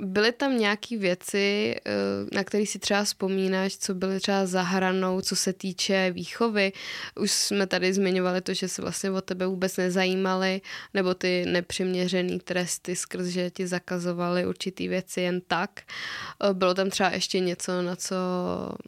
byly 0.00 0.32
tam 0.32 0.58
nějaké 0.58 0.98
věci, 0.98 1.76
eh, 1.86 1.90
na 2.32 2.44
které 2.44 2.66
si 2.66 2.78
třeba 2.78 3.04
vzpomínáš, 3.04 3.76
co 3.76 3.94
byly 3.94 4.20
třeba 4.20 4.46
za 4.46 4.62
hranou, 4.62 5.20
co 5.20 5.36
se 5.36 5.52
týče 5.52 6.10
výchovy? 6.10 6.72
Už 7.20 7.30
jsme 7.30 7.66
tady 7.66 7.92
zmiňovali 7.92 8.40
to, 8.40 8.54
že 8.54 8.68
se 8.68 8.82
vlastně 8.82 9.10
o 9.10 9.20
tebe 9.20 9.46
vůbec 9.46 9.76
nezajímali, 9.76 10.60
nebo 10.94 11.14
ty 11.14 11.44
nepřiměřený 11.46 12.40
tresty 12.40 12.96
skrz, 12.96 13.26
že 13.26 13.50
ti 13.50 13.66
zakazovali 13.66 14.46
určitý 14.46 14.88
věci 14.88 15.20
jen 15.20 15.40
tak. 15.40 15.80
Eh, 15.80 16.54
bylo 16.54 16.74
tam 16.74 16.90
třeba 16.90 17.10
ještě 17.10 17.40
něco, 17.40 17.82
na 17.82 17.96
co 17.96 18.16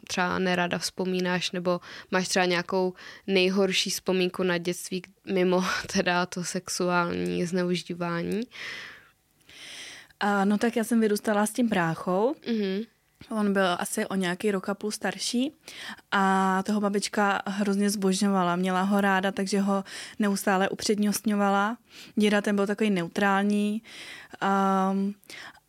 třeba 0.07 0.39
nerada 0.39 0.77
vzpomínáš, 0.77 1.51
nebo 1.51 1.79
máš 2.11 2.27
třeba 2.27 2.45
nějakou 2.45 2.93
nejhorší 3.27 3.89
vzpomínku 3.89 4.43
na 4.43 4.57
dětství, 4.57 5.01
mimo 5.25 5.63
teda 5.93 6.25
to 6.25 6.43
sexuální 6.43 7.45
zneužívání? 7.45 8.41
A, 10.19 10.45
no 10.45 10.57
tak 10.57 10.75
já 10.75 10.83
jsem 10.83 11.01
vyrůstala 11.01 11.45
s 11.45 11.51
tím 11.51 11.67
bráchou. 11.67 12.35
Mm-hmm. 12.47 12.85
On 13.29 13.53
byl 13.53 13.75
asi 13.79 14.05
o 14.05 14.15
nějaký 14.15 14.51
rok 14.51 14.69
a 14.69 14.73
půl 14.73 14.91
starší 14.91 15.51
a 16.11 16.63
toho 16.63 16.81
babička 16.81 17.41
hrozně 17.45 17.89
zbožňovala. 17.89 18.55
Měla 18.55 18.81
ho 18.81 19.01
ráda, 19.01 19.31
takže 19.31 19.59
ho 19.59 19.83
neustále 20.19 20.69
upřednostňovala. 20.69 21.77
Děda 22.15 22.41
ten 22.41 22.55
byl 22.55 22.67
takový 22.67 22.89
neutrální 22.89 23.81
um, 24.91 25.15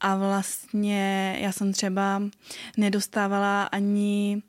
a 0.00 0.16
vlastně 0.16 1.36
já 1.40 1.52
jsem 1.52 1.72
třeba 1.72 2.22
nedostávala 2.76 3.62
ani 3.62 4.42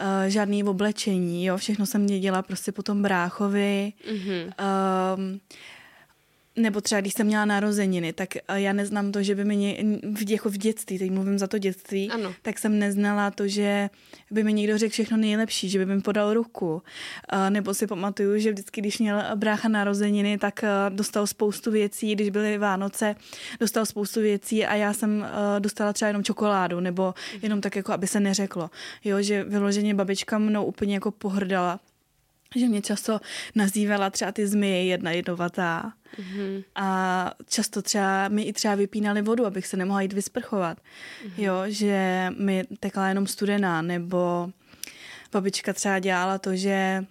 uh, 0.00 0.28
žádný 0.28 0.64
oblečení, 0.64 1.46
jo, 1.46 1.56
všechno 1.56 1.86
jsem 1.86 2.06
dělala 2.06 2.42
prostě 2.42 2.72
po 2.72 2.82
tom 2.82 3.02
bráchovi. 3.02 3.92
Mm-hmm. 4.10 4.52
Um, 5.16 5.40
nebo 6.60 6.80
třeba 6.80 7.00
když 7.00 7.14
jsem 7.14 7.26
měla 7.26 7.44
narozeniny, 7.44 8.12
tak 8.12 8.36
eh, 8.36 8.42
já 8.54 8.72
neznám 8.72 9.12
to, 9.12 9.22
že 9.22 9.34
by 9.34 9.44
mi 9.44 9.84
v, 10.14 10.30
jako 10.30 10.50
v 10.50 10.56
dětství, 10.56 10.98
teď 10.98 11.10
mluvím 11.10 11.38
za 11.38 11.46
to 11.46 11.58
dětství, 11.58 12.10
ano. 12.10 12.34
tak 12.42 12.58
jsem 12.58 12.78
neznala 12.78 13.30
to, 13.30 13.48
že 13.48 13.90
by 14.30 14.44
mi 14.44 14.52
někdo 14.52 14.78
řekl 14.78 14.92
všechno 14.92 15.16
nejlepší, 15.16 15.68
že 15.68 15.78
by 15.78 15.86
mi 15.86 16.00
podal 16.00 16.34
ruku. 16.34 16.82
A 17.28 17.50
nebo 17.50 17.74
si 17.74 17.86
pamatuju, 17.86 18.38
že 18.38 18.52
vždycky, 18.52 18.80
když 18.80 18.98
měl 18.98 19.22
brácha 19.34 19.68
narozeniny, 19.68 20.38
tak 20.38 20.64
eh, 20.64 20.68
dostal 20.88 21.26
spoustu 21.26 21.70
věcí, 21.70 22.14
když 22.14 22.30
byly 22.30 22.58
Vánoce, 22.58 23.16
dostal 23.60 23.86
spoustu 23.86 24.20
věcí 24.20 24.66
a 24.66 24.74
já 24.74 24.92
jsem 24.92 25.26
eh, 25.26 25.60
dostala 25.60 25.92
třeba 25.92 26.06
jenom 26.06 26.24
čokoládu, 26.24 26.80
nebo 26.80 27.14
jenom 27.42 27.60
tak 27.60 27.76
jako, 27.76 27.92
aby 27.92 28.06
se 28.06 28.20
neřeklo. 28.20 28.70
Jo, 29.04 29.22
že 29.22 29.44
vyloženě 29.44 29.94
babička 29.94 30.38
mnou 30.38 30.64
úplně 30.64 30.94
jako 30.94 31.10
pohrdala 31.10 31.80
že 32.56 32.66
mě 32.66 32.82
často 32.82 33.20
nazývala 33.54 34.10
třeba 34.10 34.32
ty 34.32 34.46
zmije 34.46 34.84
jedna 34.84 35.10
jedovatá. 35.10 35.92
Mm-hmm. 36.16 36.64
A 36.74 37.30
často 37.48 37.82
třeba 37.82 38.28
mi 38.28 38.42
i 38.42 38.52
třeba 38.52 38.74
vypínali 38.74 39.22
vodu, 39.22 39.46
abych 39.46 39.66
se 39.66 39.76
nemohla 39.76 40.00
jít 40.00 40.12
vysprchovat. 40.12 40.78
Mm-hmm. 40.78 41.32
Jo, 41.36 41.62
že 41.66 42.28
mi 42.38 42.64
tekla 42.80 43.08
jenom 43.08 43.26
studená, 43.26 43.82
nebo 43.82 44.50
babička 45.32 45.72
třeba 45.72 45.98
dělala 45.98 46.38
to, 46.38 46.56
že 46.56 47.04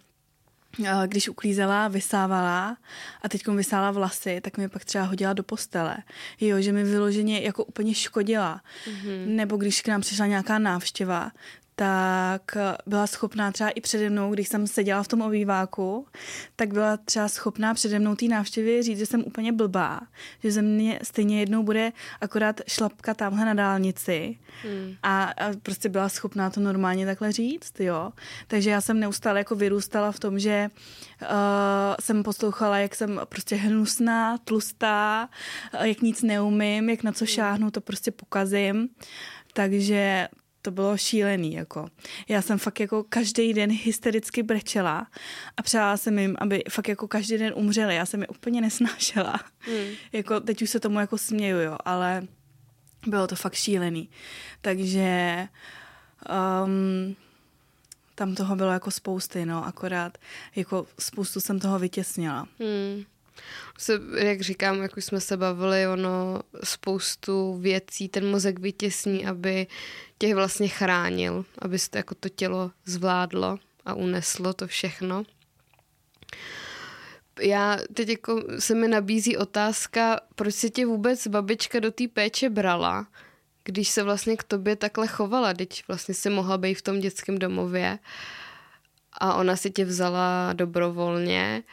když 1.07 1.29
uklízela, 1.29 1.87
vysávala 1.87 2.77
a 3.21 3.29
teď 3.29 3.47
vysála 3.47 3.91
vlasy, 3.91 4.41
tak 4.41 4.57
mi 4.57 4.69
pak 4.69 4.85
třeba 4.85 5.03
hodila 5.03 5.33
do 5.33 5.43
postele. 5.43 5.97
Jo, 6.41 6.61
že 6.61 6.71
mi 6.71 6.83
vyloženě 6.83 7.39
jako 7.39 7.63
úplně 7.63 7.95
škodila. 7.95 8.61
Mm-hmm. 8.85 9.25
Nebo 9.25 9.57
když 9.57 9.81
k 9.81 9.87
nám 9.87 10.01
přišla 10.01 10.25
nějaká 10.25 10.59
návštěva, 10.59 11.31
tak 11.79 12.57
byla 12.85 13.07
schopná 13.07 13.51
třeba 13.51 13.69
i 13.69 13.81
přede 13.81 14.09
mnou, 14.09 14.33
když 14.33 14.47
jsem 14.47 14.67
seděla 14.67 15.03
v 15.03 15.07
tom 15.07 15.21
obýváku, 15.21 16.07
tak 16.55 16.73
byla 16.73 16.97
třeba 16.97 17.27
schopná 17.27 17.73
přede 17.73 17.99
mnou 17.99 18.15
té 18.15 18.25
návštěvy 18.25 18.83
říct, 18.83 18.99
že 18.99 19.05
jsem 19.05 19.23
úplně 19.25 19.51
blbá, 19.51 20.01
že 20.43 20.51
ze 20.51 20.61
mě 20.61 20.99
stejně 21.03 21.39
jednou 21.39 21.63
bude 21.63 21.91
akorát 22.21 22.61
šlapka 22.67 23.13
tamhle 23.13 23.45
na 23.45 23.53
dálnici 23.53 24.37
hmm. 24.63 24.95
a, 25.03 25.23
a 25.23 25.51
prostě 25.63 25.89
byla 25.89 26.09
schopná 26.09 26.49
to 26.49 26.59
normálně 26.59 27.05
takhle 27.05 27.31
říct, 27.31 27.79
jo. 27.79 28.11
Takže 28.47 28.69
já 28.69 28.81
jsem 28.81 28.99
neustále 28.99 29.39
jako 29.39 29.55
vyrůstala 29.55 30.11
v 30.11 30.19
tom, 30.19 30.39
že 30.39 30.69
uh, 31.21 31.27
jsem 31.99 32.23
poslouchala, 32.23 32.77
jak 32.77 32.95
jsem 32.95 33.21
prostě 33.29 33.55
hnusná, 33.55 34.37
tlustá, 34.37 35.29
jak 35.83 36.01
nic 36.01 36.21
neumím, 36.21 36.89
jak 36.89 37.03
na 37.03 37.11
co 37.11 37.25
hmm. 37.25 37.33
šáhnu, 37.33 37.71
to 37.71 37.81
prostě 37.81 38.11
pokazím. 38.11 38.89
Takže 39.53 40.27
to 40.61 40.71
bylo 40.71 40.97
šílený, 40.97 41.53
jako. 41.53 41.87
Já 42.27 42.41
jsem 42.41 42.57
fakt 42.57 42.79
jako 42.79 43.03
každý 43.03 43.53
den 43.53 43.71
hystericky 43.83 44.43
brečela 44.43 45.07
a 45.57 45.61
přála 45.61 45.97
jsem 45.97 46.19
jim, 46.19 46.35
aby 46.39 46.63
fakt 46.69 46.87
jako 46.87 47.07
každý 47.07 47.37
den 47.37 47.53
umřeli. 47.55 47.95
Já 47.95 48.05
jsem 48.05 48.21
je 48.21 48.27
úplně 48.27 48.61
nesnášela. 48.61 49.39
Hmm. 49.59 49.87
Jako 50.11 50.39
teď 50.39 50.61
už 50.61 50.69
se 50.69 50.79
tomu 50.79 50.99
jako 50.99 51.17
směju, 51.17 51.59
jo, 51.59 51.77
ale 51.85 52.27
bylo 53.07 53.27
to 53.27 53.35
fakt 53.35 53.53
šílený. 53.53 54.09
Takže 54.61 55.47
um, 56.65 57.15
tam 58.15 58.35
toho 58.35 58.55
bylo 58.55 58.71
jako 58.71 58.91
spousty, 58.91 59.45
no, 59.45 59.65
akorát 59.65 60.17
jako 60.55 60.87
spoustu 60.99 61.39
jsem 61.39 61.59
toho 61.59 61.79
vytěsnila. 61.79 62.47
Hmm 62.59 63.03
se, 63.77 63.99
jak 64.17 64.41
říkám, 64.41 64.81
jak 64.81 64.97
už 64.97 65.05
jsme 65.05 65.21
se 65.21 65.37
bavili, 65.37 65.87
ono 65.87 66.41
spoustu 66.63 67.57
věcí 67.57 68.09
ten 68.09 68.31
mozek 68.31 68.59
vytěsní, 68.59 69.25
aby 69.25 69.67
tě 70.17 70.35
vlastně 70.35 70.67
chránil, 70.67 71.45
aby 71.59 71.77
to 71.89 71.97
jako 71.97 72.15
to 72.15 72.29
tělo 72.29 72.71
zvládlo 72.85 73.57
a 73.85 73.93
uneslo 73.93 74.53
to 74.53 74.67
všechno. 74.67 75.23
Já 77.41 77.77
teď 77.93 78.09
jako 78.09 78.43
se 78.59 78.75
mi 78.75 78.87
nabízí 78.87 79.37
otázka, 79.37 80.19
proč 80.35 80.55
se 80.55 80.69
tě 80.69 80.85
vůbec 80.85 81.27
babička 81.27 81.79
do 81.79 81.91
té 81.91 82.07
péče 82.07 82.49
brala, 82.49 83.07
když 83.63 83.89
se 83.89 84.03
vlastně 84.03 84.37
k 84.37 84.43
tobě 84.43 84.75
takhle 84.75 85.07
chovala, 85.07 85.53
teď 85.53 85.83
vlastně 85.87 86.13
si 86.13 86.29
mohla 86.29 86.57
být 86.57 86.75
v 86.75 86.81
tom 86.81 86.99
dětském 86.99 87.37
domově 87.37 87.99
a 89.13 89.33
ona 89.33 89.55
si 89.55 89.71
tě 89.71 89.85
vzala 89.85 90.53
dobrovolně 90.53 91.63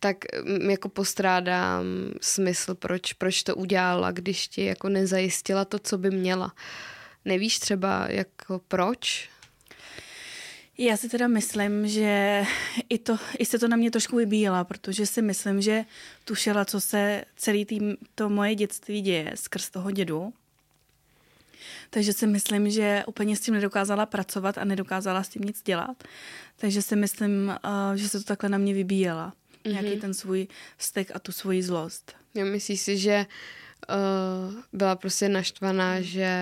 tak 0.00 0.16
mm, 0.44 0.70
jako 0.70 0.88
postrádám 0.88 1.84
smysl, 2.20 2.74
proč, 2.74 3.12
proč 3.12 3.42
to 3.42 3.56
udělala, 3.56 4.10
když 4.10 4.48
ti 4.48 4.64
jako 4.64 4.88
nezajistila 4.88 5.64
to, 5.64 5.78
co 5.78 5.98
by 5.98 6.10
měla. 6.10 6.52
Nevíš 7.24 7.58
třeba 7.58 8.06
jako 8.08 8.60
proč? 8.68 9.30
Já 10.78 10.96
si 10.96 11.08
teda 11.08 11.28
myslím, 11.28 11.88
že 11.88 12.44
i, 12.88 12.98
to, 12.98 13.18
i 13.38 13.46
se 13.46 13.58
to 13.58 13.68
na 13.68 13.76
mě 13.76 13.90
trošku 13.90 14.16
vybíjela, 14.16 14.64
protože 14.64 15.06
si 15.06 15.22
myslím, 15.22 15.62
že 15.62 15.84
tušila, 16.24 16.64
co 16.64 16.80
se 16.80 17.24
celý 17.36 17.64
tým, 17.64 17.96
to 18.14 18.28
moje 18.28 18.54
dětství 18.54 19.00
děje 19.00 19.32
skrz 19.34 19.70
toho 19.70 19.90
dědu. 19.90 20.32
Takže 21.90 22.12
si 22.12 22.26
myslím, 22.26 22.70
že 22.70 23.02
úplně 23.06 23.36
s 23.36 23.40
tím 23.40 23.54
nedokázala 23.54 24.06
pracovat 24.06 24.58
a 24.58 24.64
nedokázala 24.64 25.22
s 25.22 25.28
tím 25.28 25.42
nic 25.42 25.62
dělat. 25.62 26.04
Takže 26.56 26.82
si 26.82 26.96
myslím, 26.96 27.52
uh, 27.64 27.94
že 27.94 28.08
se 28.08 28.18
to 28.18 28.24
takhle 28.24 28.48
na 28.48 28.58
mě 28.58 28.74
vybíjela 28.74 29.32
mm-hmm. 29.64 29.82
nějaký 29.82 30.00
ten 30.00 30.14
svůj 30.14 30.48
vztek 30.76 31.10
a 31.14 31.18
tu 31.18 31.32
svoji 31.32 31.62
zlost. 31.62 32.16
Já 32.34 32.44
myslíš 32.44 32.80
si, 32.80 32.98
že 32.98 33.26
uh, 33.88 34.54
byla 34.72 34.96
prostě 34.96 35.28
naštvaná, 35.28 36.00
že 36.00 36.32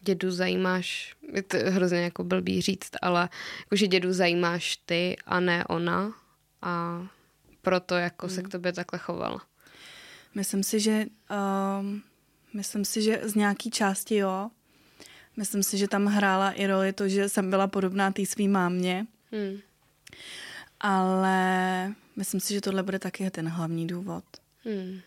dědu 0.00 0.30
zajímáš, 0.30 1.14
je 1.32 1.42
to 1.42 1.56
hrozně 1.66 2.00
jako 2.00 2.24
blbý 2.24 2.60
říct, 2.60 2.90
ale 3.02 3.28
jako, 3.58 3.76
že 3.76 3.86
dědu 3.86 4.12
zajímáš 4.12 4.76
ty 4.76 5.16
a 5.26 5.40
ne 5.40 5.64
ona 5.64 6.12
a 6.62 7.06
proto 7.62 7.94
jako 7.94 8.26
mm. 8.26 8.32
se 8.32 8.40
k 8.40 8.44
mhm. 8.44 8.50
tobě 8.50 8.72
takhle 8.72 8.98
chovala. 8.98 9.42
Myslím 10.34 10.62
si, 10.62 10.80
že 10.80 11.06
uh, 11.30 11.86
myslím 12.54 12.84
si, 12.84 13.02
že 13.02 13.20
z 13.22 13.34
nějaký 13.34 13.70
části 13.70 14.16
jo. 14.16 14.50
Myslím 15.36 15.62
si, 15.62 15.78
že 15.78 15.88
tam 15.88 16.06
hrála 16.06 16.50
i 16.50 16.66
roli 16.66 16.92
to, 16.92 17.08
že 17.08 17.28
jsem 17.28 17.50
byla 17.50 17.66
podobná 17.66 18.10
té 18.10 18.26
svý 18.26 18.48
mámě. 18.48 19.06
Hmm. 19.32 19.58
Ale 20.80 21.94
Myslím 22.20 22.40
si, 22.40 22.54
že 22.54 22.60
tohle 22.60 22.82
bude 22.82 22.98
taky 22.98 23.30
ten 23.30 23.48
hlavní 23.48 23.86
důvod. 23.86 24.24
Hmm. 24.64 25.00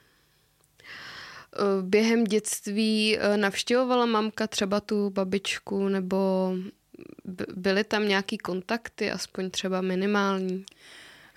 Během 1.82 2.23
dětství 2.23 3.17
eh, 3.17 3.38
navštěvovala 3.38 4.06
mamka 4.06 4.47
třeba 4.47 4.80
tu 4.80 5.10
babičku, 5.10 5.88
nebo 5.88 6.54
byly 7.56 7.84
tam 7.84 8.08
nějaký 8.08 8.38
kontakty, 8.38 9.12
aspoň 9.12 9.49
třeba 9.49 9.82
minimální? 9.82 10.65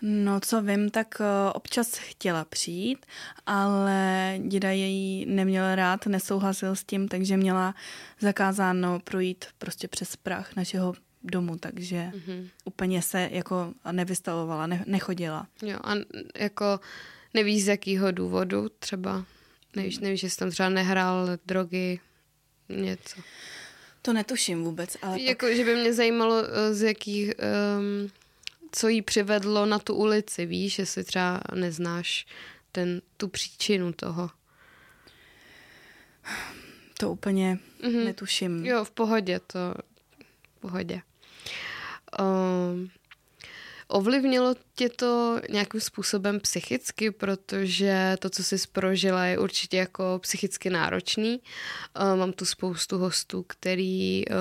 No, 0.03 0.41
co 0.41 0.63
vím, 0.63 0.91
tak 0.91 1.21
eh, 1.21 1.53
občas 1.53 1.99
chtěla 1.99 2.45
přijít, 2.45 3.07
ale 3.47 4.35
děda 4.49 4.71
její 4.71 5.27
neměl 5.27 5.75
rád, 5.75 6.07
nesouhlasil 6.07 6.77
s 6.77 6.85
tím, 6.85 7.09
takže 7.09 7.37
měla 7.37 7.75
zakázáno 8.21 9.01
projít 9.01 9.45
prostě 9.59 9.89
přes 9.89 10.17
prach 10.17 10.57
našeho 10.57 10.95
domu, 11.27 11.57
takže 11.59 12.13
mm-hmm. 12.15 12.49
úplně 12.65 13.03
se 13.03 13.29
jako 13.33 13.75
nevystavovala, 13.93 14.67
ne, 14.67 14.85
nechodila. 14.87 15.47
Jo, 15.63 15.79
a 15.85 15.95
jako 16.39 16.81
nevíš 17.35 17.65
z 17.65 17.69
jakého 17.69 18.13
důvodu 18.13 18.69
třeba? 18.79 19.25
Nevíš, 19.77 19.99
nevíš, 19.99 20.21
že 20.21 20.31
jsi 20.31 20.37
tam 20.37 20.51
třeba 20.51 20.69
nehrál 20.69 21.29
drogy, 21.47 22.01
něco? 22.69 23.21
To 24.03 24.13
netuším 24.13 24.65
vůbec, 24.65 24.97
ale 25.03 25.21
Jako, 25.21 25.47
pak... 25.47 25.57
že 25.57 25.65
by 25.65 25.77
mě 25.77 25.93
zajímalo, 25.93 26.43
eh, 26.45 26.75
z 26.75 26.83
jakých, 26.83 27.33
um, 27.79 28.11
co 28.73 28.89
jí 28.89 29.03
přivedlo 29.03 29.67
na 29.67 29.79
tu 29.79 29.95
ulici, 29.95 30.47
víš, 30.47 30.79
jestli 30.79 31.05
třeba 31.05 31.41
neznáš 31.55 32.27
ten, 32.73 33.03
tu 33.17 33.29
příčinu 33.29 33.93
toho. 33.93 34.31
To 36.99 37.11
úplně 37.11 37.59
mm-hmm. 37.81 38.05
netuším. 38.05 38.67
Jo, 38.67 38.85
v 38.85 38.91
pohodě, 38.91 39.41
to 39.47 39.75
v 40.57 40.61
pohodě. 40.61 41.03
Um, 42.21 42.91
ovlivnilo 43.89 44.55
tě 44.75 44.89
to 44.89 45.41
nějakým 45.51 45.81
způsobem 45.81 46.41
psychicky, 46.41 47.11
protože 47.11 48.17
to, 48.19 48.31
co 48.31 48.43
jsi 48.45 48.57
prožila, 48.73 49.25
je 49.25 49.39
určitě 49.39 49.77
jako 49.77 50.19
psychicky 50.23 50.71
náročný. 50.71 51.41
Uh, 52.01 52.19
mám 52.19 52.33
tu 52.33 52.45
spoustu 52.45 52.99
hostů, 52.99 53.45
který 53.49 54.25
uh, 54.29 54.35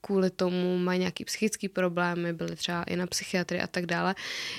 kvůli 0.00 0.30
tomu 0.30 0.78
mají 0.78 1.00
nějaký 1.00 1.24
psychický 1.24 1.68
problémy, 1.68 2.32
byly 2.32 2.56
třeba 2.56 2.82
i 2.82 2.96
na 2.96 3.06
psychiatrii 3.06 3.62
a 3.62 3.66
tak 3.66 3.86
dále. 3.86 4.14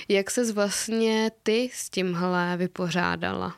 Jak 0.08 0.30
ses 0.30 0.50
vlastně 0.50 1.30
ty 1.42 1.70
s 1.72 1.90
tímhle 1.90 2.56
vypořádala? 2.56 3.56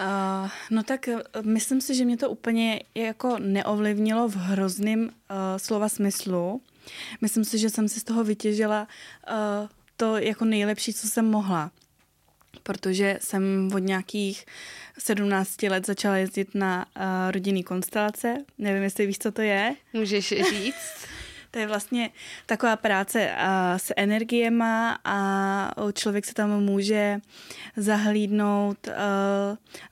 Uh, 0.00 0.50
no 0.70 0.82
tak 0.82 1.08
uh, 1.08 1.42
myslím 1.42 1.80
si, 1.80 1.94
že 1.94 2.04
mě 2.04 2.16
to 2.16 2.30
úplně 2.30 2.82
jako 2.94 3.38
neovlivnilo 3.38 4.28
v 4.28 4.36
hrozném 4.36 5.00
uh, 5.00 5.08
slova 5.56 5.88
smyslu. 5.88 6.62
Myslím 7.20 7.44
si, 7.44 7.58
že 7.58 7.70
jsem 7.70 7.88
si 7.88 8.00
z 8.00 8.04
toho 8.04 8.24
vytěžila 8.24 8.88
uh, 9.30 9.68
to 9.96 10.16
jako 10.16 10.44
nejlepší, 10.44 10.94
co 10.94 11.08
jsem 11.08 11.30
mohla. 11.30 11.70
Protože 12.62 13.18
jsem 13.20 13.70
od 13.74 13.78
nějakých 13.78 14.46
17 14.98 15.62
let 15.62 15.86
začala 15.86 16.16
jezdit 16.16 16.54
na 16.54 16.86
uh, 16.96 17.02
rodinný 17.30 17.62
konstelace. 17.62 18.36
Nevím, 18.58 18.82
jestli 18.82 19.06
víš, 19.06 19.18
co 19.18 19.32
to 19.32 19.42
je. 19.42 19.74
Můžeš 19.92 20.28
říct? 20.28 21.06
To 21.52 21.58
je 21.58 21.66
vlastně 21.66 22.10
taková 22.46 22.76
práce 22.76 23.30
s 23.76 23.92
energiema 23.96 24.98
a 25.04 25.70
člověk 25.92 26.24
se 26.24 26.34
tam 26.34 26.60
může 26.60 27.20
zahlídnout 27.76 28.88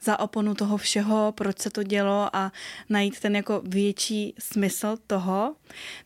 za 0.01 0.19
oponu 0.21 0.55
toho 0.55 0.77
všeho, 0.77 1.33
proč 1.37 1.59
se 1.59 1.71
to 1.71 1.83
dělo 1.83 2.37
a 2.37 2.53
najít 2.89 3.21
ten 3.21 3.37
jako 3.37 3.63
větší 3.65 4.35
smysl 4.39 4.97
toho. 5.07 5.57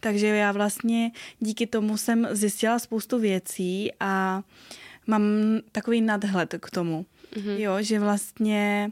Takže 0.01 0.27
já 0.27 0.53
vlastně 0.53 1.11
díky 1.41 1.67
tomu 1.67 1.97
jsem 1.97 2.29
zjistila 2.31 2.79
spoustu 2.79 3.19
věcí 3.19 3.93
a 4.01 4.43
mám 5.07 5.23
takový 5.73 6.01
nadhled 6.01 6.55
k 6.61 6.71
tomu. 6.71 7.07
Mm-hmm. 7.33 7.59
Jo, 7.59 7.77
že 7.81 8.01
vlastně 8.01 8.91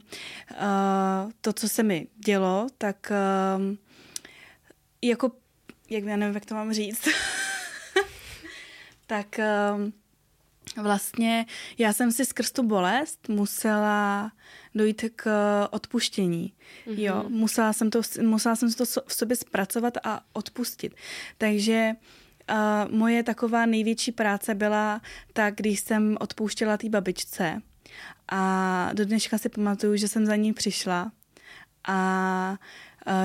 uh, 0.51 1.31
to, 1.41 1.53
co 1.53 1.69
se 1.69 1.83
mi 1.83 2.07
dělo, 2.25 2.67
tak 2.79 3.13
uh, 3.59 3.77
jako 5.03 5.31
jak 5.93 6.05
já 6.05 6.17
nevím, 6.17 6.35
jak 6.35 6.47
to 6.47 6.55
mám 6.55 6.73
říct, 6.73 7.09
tak 9.07 9.41
um, 9.77 9.93
vlastně 10.83 11.47
já 11.79 11.93
jsem 11.93 12.13
si 12.13 12.25
skrz 12.25 12.51
tu 12.51 12.63
bolest 12.63 13.29
musela 13.29 14.33
dojít 14.75 15.05
k 15.17 15.27
odpuštění. 15.71 16.53
Mm-hmm. 16.87 16.99
Jo, 16.99 17.25
musela 17.29 17.73
jsem, 17.73 17.91
to, 17.91 18.01
musela 18.23 18.57
jsem 18.57 18.73
to 18.73 18.85
v 19.07 19.15
sobě 19.15 19.37
zpracovat 19.37 19.95
a 20.05 20.21
odpustit. 20.33 20.95
Takže 21.39 21.93
uh, 22.51 22.57
moje 22.95 23.23
taková 23.23 23.67
největší 23.67 24.13
práce 24.13 24.55
byla 24.55 25.01
tak, 25.33 25.55
když 25.55 25.81
jsem 25.81 26.17
odpouštěla 26.21 26.77
té 26.77 26.89
babičce 26.89 27.63
a 28.29 28.91
do 28.93 29.05
dneška 29.05 29.39
si 29.39 29.49
pamatuju, 29.49 29.97
že 29.97 30.09
jsem 30.09 30.27
za 30.27 30.37
ní 30.37 30.53
přišla 30.53 31.13
a 31.89 32.57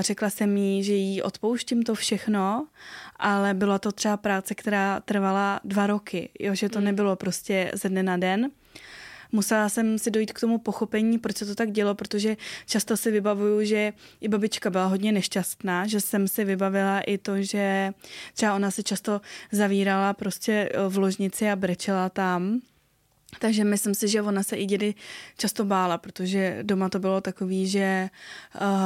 Řekla 0.00 0.30
jsem 0.30 0.56
jí, 0.56 0.84
že 0.84 0.92
jí 0.92 1.22
odpouštím 1.22 1.82
to 1.82 1.94
všechno, 1.94 2.66
ale 3.16 3.54
byla 3.54 3.78
to 3.78 3.92
třeba 3.92 4.16
práce, 4.16 4.54
která 4.54 5.00
trvala 5.00 5.60
dva 5.64 5.86
roky, 5.86 6.30
jo, 6.40 6.54
že 6.54 6.68
to 6.68 6.78
hmm. 6.78 6.84
nebylo 6.84 7.16
prostě 7.16 7.70
ze 7.74 7.88
dne 7.88 8.02
na 8.02 8.16
den. 8.16 8.50
Musela 9.32 9.68
jsem 9.68 9.98
si 9.98 10.10
dojít 10.10 10.32
k 10.32 10.40
tomu 10.40 10.58
pochopení, 10.58 11.18
proč 11.18 11.36
se 11.36 11.46
to 11.46 11.54
tak 11.54 11.72
dělo, 11.72 11.94
protože 11.94 12.36
často 12.66 12.96
si 12.96 13.10
vybavuju, 13.10 13.64
že 13.64 13.92
i 14.20 14.28
babička 14.28 14.70
byla 14.70 14.86
hodně 14.86 15.12
nešťastná, 15.12 15.86
že 15.86 16.00
jsem 16.00 16.28
si 16.28 16.44
vybavila 16.44 17.00
i 17.00 17.18
to, 17.18 17.42
že 17.42 17.92
třeba 18.34 18.54
ona 18.54 18.70
se 18.70 18.82
často 18.82 19.20
zavírala 19.52 20.14
prostě 20.14 20.72
v 20.88 20.98
ložnici 20.98 21.50
a 21.50 21.56
brečela 21.56 22.08
tam 22.08 22.60
takže 23.38 23.64
myslím 23.64 23.94
si, 23.94 24.08
že 24.08 24.22
ona 24.22 24.42
se 24.42 24.56
i 24.56 24.64
dědy 24.64 24.94
často 25.38 25.64
bála, 25.64 25.98
protože 25.98 26.58
doma 26.62 26.88
to 26.88 26.98
bylo 26.98 27.20
takový, 27.20 27.68
že 27.68 28.08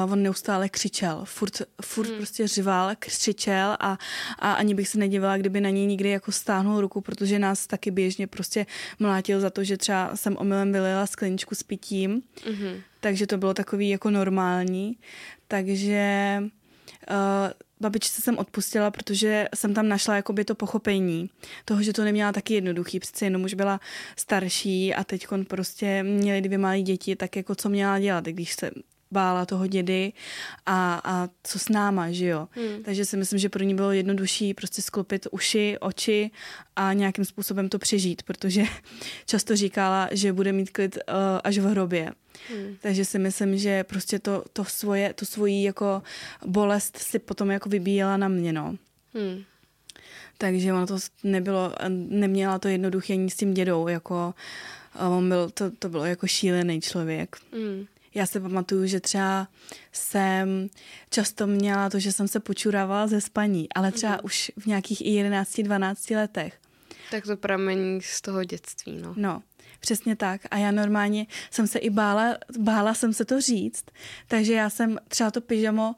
uh, 0.05 0.13
on 0.13 0.23
neustále 0.23 0.69
křičel, 0.69 1.21
furt, 1.25 1.63
furt 1.83 2.09
hmm. 2.09 2.17
prostě 2.17 2.49
řval, 2.49 2.91
křičel 2.99 3.77
a, 3.81 3.99
a 4.39 4.53
ani 4.53 4.75
bych 4.75 4.89
se 4.89 4.99
nedívala, 4.99 5.37
kdyby 5.37 5.61
na 5.61 5.71
něj 5.71 5.87
nikdy 5.87 6.09
jako 6.09 6.33
stáhnul 6.33 6.81
ruku, 6.81 7.01
protože 7.01 7.39
nás 7.39 7.67
taky 7.67 7.91
běžně 7.91 8.27
prostě 8.27 8.67
mlátil 8.99 9.41
za 9.41 9.51
to, 9.51 9.65
že 9.65 9.77
třeba 9.77 10.17
jsem 10.17 10.37
omylem 10.37 10.73
vylila 10.73 11.07
skleničku 11.07 11.55
s 11.55 11.63
pitím, 11.63 12.23
hmm. 12.47 12.81
takže 13.01 13.27
to 13.27 13.39
bylo 13.39 13.55
takový 13.55 13.89
jako 13.89 14.11
normální. 14.11 14.97
Takže 15.49 16.39
uh, 17.11 17.51
babičce 17.83 18.23
jsem 18.23 18.39
odpustila, 18.39 18.91
protože 18.91 19.49
jsem 19.55 19.75
tam 19.75 19.89
našla 19.89 20.17
jakoby 20.17 20.45
to 20.45 20.55
pochopení 20.55 21.31
toho, 21.65 21.83
že 21.83 21.93
to 21.93 22.05
neměla 22.05 22.33
taky 22.33 22.55
jednoduchý, 22.55 23.01
přece 23.01 23.27
jenom 23.27 23.45
už 23.45 23.55
byla 23.55 23.81
starší 24.17 24.95
a 24.95 25.05
teď 25.05 25.27
prostě 25.49 26.03
měli 26.03 26.41
dvě 26.41 26.59
malé 26.59 26.83
děti, 26.83 27.17
tak 27.17 27.37
jako 27.37 27.55
co 27.55 27.69
měla 27.69 27.99
dělat, 27.99 28.25
když 28.25 28.55
se 28.55 28.71
bála 29.13 29.47
toho 29.47 29.67
dědy 29.67 30.13
a, 30.67 31.01
a 31.05 31.29
co 31.43 31.59
s 31.59 31.69
náma, 31.69 32.11
že 32.11 32.27
jo. 32.27 32.49
Hmm. 32.51 32.83
Takže 32.83 33.05
si 33.05 33.17
myslím, 33.17 33.39
že 33.39 33.49
pro 33.49 33.65
ní 33.65 33.75
bylo 33.75 33.93
jednodušší 33.93 34.55
prostě 34.55 34.83
sklopit 34.83 35.27
uši, 35.31 35.77
oči 35.81 36.31
a 36.77 36.93
nějakým 36.93 37.25
způsobem 37.25 37.69
to 37.69 37.79
přežít, 37.79 38.23
protože 38.23 38.63
často 39.27 39.57
říkala, 39.57 40.09
že 40.13 40.33
bude 40.33 40.53
mít 40.53 40.71
klid 40.71 40.97
uh, 40.97 41.15
až 41.45 41.59
v 41.59 41.65
hrobě. 41.65 42.13
Hmm. 42.49 42.77
Takže 42.81 43.05
si 43.05 43.19
myslím, 43.19 43.59
že 43.59 43.85
prostě 43.85 44.19
to, 44.19 44.45
to 44.53 44.65
svoje, 44.65 45.13
tu 45.13 45.25
svoji 45.25 45.65
jako 45.65 46.03
bolest 46.47 46.97
si 46.99 47.19
potom 47.19 47.51
jako 47.51 47.69
vybíjela 47.69 48.17
na 48.17 48.29
mě, 48.29 48.53
no. 48.53 48.77
Hmm. 49.15 49.43
Takže 50.39 50.73
ono 50.73 50.87
to 50.87 50.97
nebylo, 51.25 51.73
neměla 51.89 52.59
to 52.59 52.69
jednoduché 52.69 53.13
ani 53.13 53.31
s 53.31 53.37
tím 53.37 53.55
dědou, 53.55 53.89
jako 53.89 54.35
on 55.09 55.29
byl, 55.29 55.51
to, 55.51 55.71
to 55.71 55.89
bylo 55.89 56.05
jako 56.05 56.27
šílený 56.27 56.81
člověk. 56.81 57.37
Hmm. 57.53 57.87
Já 58.15 58.27
si 58.27 58.41
pamatuju, 58.41 58.87
že 58.87 59.01
třeba 59.01 59.49
jsem 59.93 60.69
často 61.11 61.47
měla 61.47 61.91
to, 61.91 61.99
že 61.99 62.13
jsem 62.13 62.29
se 62.29 62.41
počurávala 62.41 63.07
ze 63.07 63.21
spaní, 63.21 63.73
ale 63.75 63.93
třeba 63.93 64.13
mm. 64.13 64.21
už 64.23 64.53
v 64.57 64.67
nějakých 64.67 65.01
i 65.01 65.25
11-12 65.25 66.17
letech. 66.17 66.59
Tak 67.11 67.25
to 67.25 67.37
pramení 67.37 68.01
z 68.03 68.21
toho 68.21 68.45
dětství, 68.45 68.99
no. 69.03 69.15
No, 69.17 69.43
přesně 69.81 70.17
tak. 70.17 70.41
A 70.51 70.57
já 70.57 70.71
normálně 70.71 71.27
jsem 71.51 71.67
se 71.67 71.79
i 71.79 71.91
bála, 71.91 72.37
bála 72.59 72.95
jsem 72.95 73.13
se 73.13 73.25
to 73.25 73.41
říct, 73.41 73.85
takže 74.29 74.53
já 74.53 74.71
jsem 74.71 74.99
třeba 75.09 75.31
to 75.31 75.41
pyžamo 75.41 75.95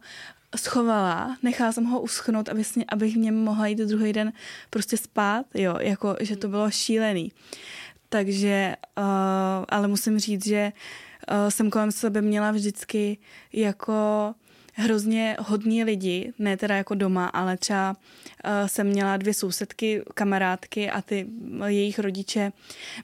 schovala, 0.56 1.36
nechala 1.42 1.72
jsem 1.72 1.84
ho 1.84 2.00
uschnout, 2.00 2.48
aby, 2.48 2.64
sně, 2.64 2.84
abych 2.88 3.16
mě 3.16 3.32
mohla 3.32 3.66
jít 3.66 3.78
druhý 3.78 4.12
den 4.12 4.32
prostě 4.70 4.96
spát, 4.96 5.46
jo, 5.54 5.76
jako, 5.80 6.16
že 6.20 6.36
to 6.36 6.48
bylo 6.48 6.70
šílený. 6.70 7.32
Takže, 8.08 8.76
uh, 8.98 9.04
ale 9.68 9.88
musím 9.88 10.18
říct, 10.18 10.46
že 10.46 10.72
uh, 10.72 10.78
jsem 11.48 11.70
kolem 11.70 11.92
sebe 11.92 12.22
měla 12.22 12.50
vždycky 12.50 13.18
jako 13.52 14.34
hrozně 14.74 15.36
hodní 15.40 15.84
lidi, 15.84 16.32
ne 16.38 16.56
teda 16.56 16.76
jako 16.76 16.94
doma, 16.94 17.26
ale 17.26 17.56
třeba 17.56 17.96
uh, 18.44 18.68
jsem 18.68 18.86
měla 18.86 19.16
dvě 19.16 19.34
sousedky, 19.34 20.02
kamarádky 20.14 20.90
a 20.90 21.02
ty 21.02 21.26
jejich 21.66 21.98
rodiče 21.98 22.52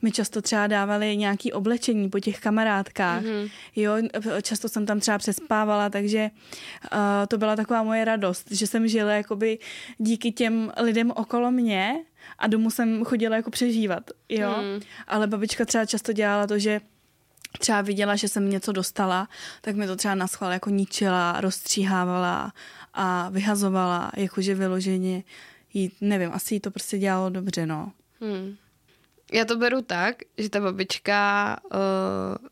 mi 0.02 0.10
často 0.10 0.42
třeba 0.42 0.66
dávali 0.66 1.16
nějaký 1.16 1.52
oblečení 1.52 2.10
po 2.10 2.20
těch 2.20 2.40
kamarádkách. 2.40 3.22
Mm-hmm. 3.22 3.50
Jo, 3.76 3.92
často 4.42 4.68
jsem 4.68 4.86
tam 4.86 5.00
třeba 5.00 5.18
přespávala, 5.18 5.90
takže 5.90 6.30
uh, 6.92 6.98
to 7.28 7.38
byla 7.38 7.56
taková 7.56 7.82
moje 7.82 8.04
radost, 8.04 8.50
že 8.50 8.66
jsem 8.66 8.88
žila 8.88 9.12
jakoby 9.12 9.58
díky 9.98 10.32
těm 10.32 10.72
lidem 10.80 11.10
okolo 11.10 11.50
mě 11.50 11.94
a 12.38 12.46
domů 12.46 12.70
jsem 12.70 13.04
chodila 13.04 13.36
jako 13.36 13.50
přežívat, 13.50 14.10
jo. 14.28 14.56
Mm. 14.62 14.80
Ale 15.06 15.26
babička 15.26 15.64
třeba 15.64 15.86
často 15.86 16.12
dělala 16.12 16.46
to, 16.46 16.58
že 16.58 16.80
třeba 17.58 17.80
viděla, 17.80 18.16
že 18.16 18.28
jsem 18.28 18.50
něco 18.50 18.72
dostala, 18.72 19.28
tak 19.60 19.76
mi 19.76 19.86
to 19.86 19.96
třeba 19.96 20.14
na 20.14 20.26
schvál 20.26 20.52
jako 20.52 20.70
ničila, 20.70 21.40
rozstříhávala 21.40 22.52
a 22.94 23.28
vyhazovala, 23.28 24.12
jakože 24.16 24.54
vyloženě 24.54 25.22
jí, 25.74 25.92
nevím, 26.00 26.30
asi 26.32 26.54
jí 26.54 26.60
to 26.60 26.70
prostě 26.70 26.98
dělalo 26.98 27.30
dobře, 27.30 27.66
no. 27.66 27.92
Hmm. 28.20 28.56
Já 29.32 29.44
to 29.44 29.56
beru 29.56 29.82
tak, 29.82 30.16
že 30.38 30.50
ta 30.50 30.60
babička 30.60 31.56
uh, 31.64 32.46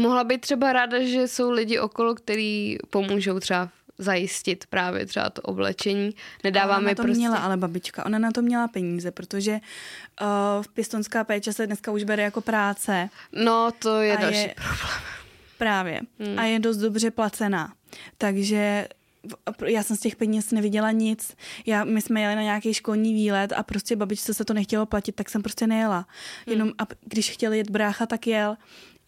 mohla 0.00 0.24
být 0.24 0.40
třeba 0.40 0.72
ráda, 0.72 1.02
že 1.02 1.28
jsou 1.28 1.50
lidi 1.50 1.78
okolo, 1.78 2.14
který 2.14 2.78
pomůžou 2.90 3.40
třeba 3.40 3.70
zajistit 3.98 4.66
právě 4.66 5.06
třeba 5.06 5.30
to 5.30 5.42
oblečení. 5.42 6.14
Nedáváme 6.44 6.86
ona 6.86 6.94
to 6.94 7.02
prostě... 7.02 7.18
měla 7.18 7.36
ale 7.36 7.56
babička, 7.56 8.06
ona 8.06 8.18
na 8.18 8.30
to 8.30 8.42
měla 8.42 8.68
peníze, 8.68 9.10
protože 9.10 9.52
uh, 9.52 10.62
v 10.62 10.68
pěstonská 10.68 11.24
péče 11.24 11.52
se 11.52 11.66
dneska 11.66 11.92
už 11.92 12.04
bere 12.04 12.22
jako 12.22 12.40
práce. 12.40 13.08
No, 13.32 13.70
to 13.78 14.00
je 14.00 14.16
další 14.16 14.38
je, 14.38 14.54
problém. 14.54 15.02
Právě. 15.58 16.00
Hmm. 16.18 16.38
A 16.38 16.44
je 16.44 16.58
dost 16.58 16.76
dobře 16.76 17.10
placená. 17.10 17.72
Takže 18.18 18.88
já 19.66 19.82
jsem 19.82 19.96
z 19.96 20.00
těch 20.00 20.16
peněz 20.16 20.50
neviděla 20.50 20.90
nic. 20.90 21.36
Já, 21.66 21.84
my 21.84 22.02
jsme 22.02 22.20
jeli 22.20 22.34
na 22.34 22.42
nějaký 22.42 22.74
školní 22.74 23.14
výlet 23.14 23.52
a 23.52 23.62
prostě 23.62 23.96
babičce 23.96 24.34
se 24.34 24.44
to 24.44 24.54
nechtělo 24.54 24.86
platit, 24.86 25.14
tak 25.14 25.30
jsem 25.30 25.42
prostě 25.42 25.66
nejela. 25.66 25.96
Hmm. 25.96 26.06
Jenom 26.46 26.72
a 26.78 26.86
když 27.04 27.30
chtěl 27.30 27.52
jet 27.52 27.70
brácha, 27.70 28.06
tak 28.06 28.26
jel 28.26 28.56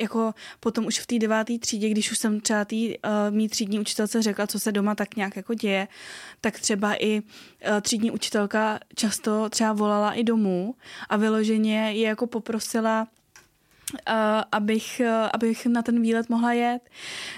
jako 0.00 0.34
potom 0.60 0.86
už 0.86 0.98
v 0.98 1.06
té 1.06 1.18
deváté 1.18 1.58
třídě, 1.58 1.88
když 1.88 2.12
už 2.12 2.18
jsem 2.18 2.40
třeba 2.40 2.64
tý, 2.64 2.98
uh, 2.98 3.12
mý 3.30 3.48
třídní 3.48 3.80
učitelce 3.80 4.22
řekla, 4.22 4.46
co 4.46 4.60
se 4.60 4.72
doma 4.72 4.94
tak 4.94 5.16
nějak 5.16 5.36
jako 5.36 5.54
děje, 5.54 5.88
tak 6.40 6.60
třeba 6.60 6.94
i 6.94 7.20
uh, 7.20 7.80
třídní 7.80 8.10
učitelka 8.10 8.78
často 8.94 9.48
třeba 9.48 9.72
volala 9.72 10.12
i 10.12 10.24
domů 10.24 10.74
a 11.08 11.16
vyloženě 11.16 11.92
je 11.92 12.08
jako 12.08 12.26
poprosila 12.26 13.06
abych, 14.52 15.00
uh, 15.04 15.28
abych 15.32 15.66
na 15.66 15.82
ten 15.82 16.02
výlet 16.02 16.28
mohla 16.28 16.52
jet, 16.52 16.82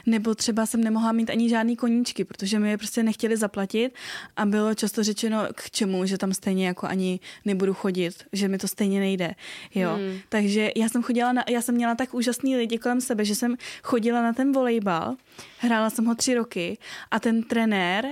nebo 0.07 0.35
třeba 0.35 0.67
jsem 0.67 0.85
nemohla 0.85 1.13
mít 1.13 1.31
ani 1.31 1.49
žádný 1.49 1.77
koníčky, 1.77 2.25
protože 2.25 2.59
mi 2.59 2.71
je 2.71 2.79
prostě 2.79 3.03
nechtěli 3.03 3.37
zaplatit 3.37 3.95
a 4.37 4.47
bylo 4.47 4.75
často 4.75 5.03
řečeno 5.03 5.47
k 5.55 5.71
čemu, 5.71 6.07
že 6.07 6.19
tam 6.19 6.33
stejně 6.33 6.67
jako 6.67 6.87
ani 6.87 7.21
nebudu 7.45 7.75
chodit, 7.75 8.25
že 8.33 8.49
mi 8.49 8.59
to 8.59 8.69
stejně 8.69 9.01
nejde, 9.01 9.35
jo. 9.75 9.95
Hmm. 9.95 10.19
Takže 10.29 10.71
já 10.77 10.89
jsem 10.89 11.03
chodila, 11.03 11.33
na, 11.33 11.45
já 11.49 11.63
jsem 11.63 11.75
měla 11.75 11.95
tak 11.95 12.15
úžasný 12.15 12.57
lidi 12.57 12.79
kolem 12.79 13.01
sebe, 13.01 13.25
že 13.25 13.35
jsem 13.35 13.57
chodila 13.83 14.23
na 14.23 14.33
ten 14.33 14.53
volejbal, 14.53 15.17
hrála 15.59 15.91
jsem 15.91 16.05
ho 16.05 16.15
tři 16.15 16.35
roky 16.35 16.79
a 17.11 17.21
ten 17.21 17.43
trenér, 17.43 18.05
uh, 18.05 18.11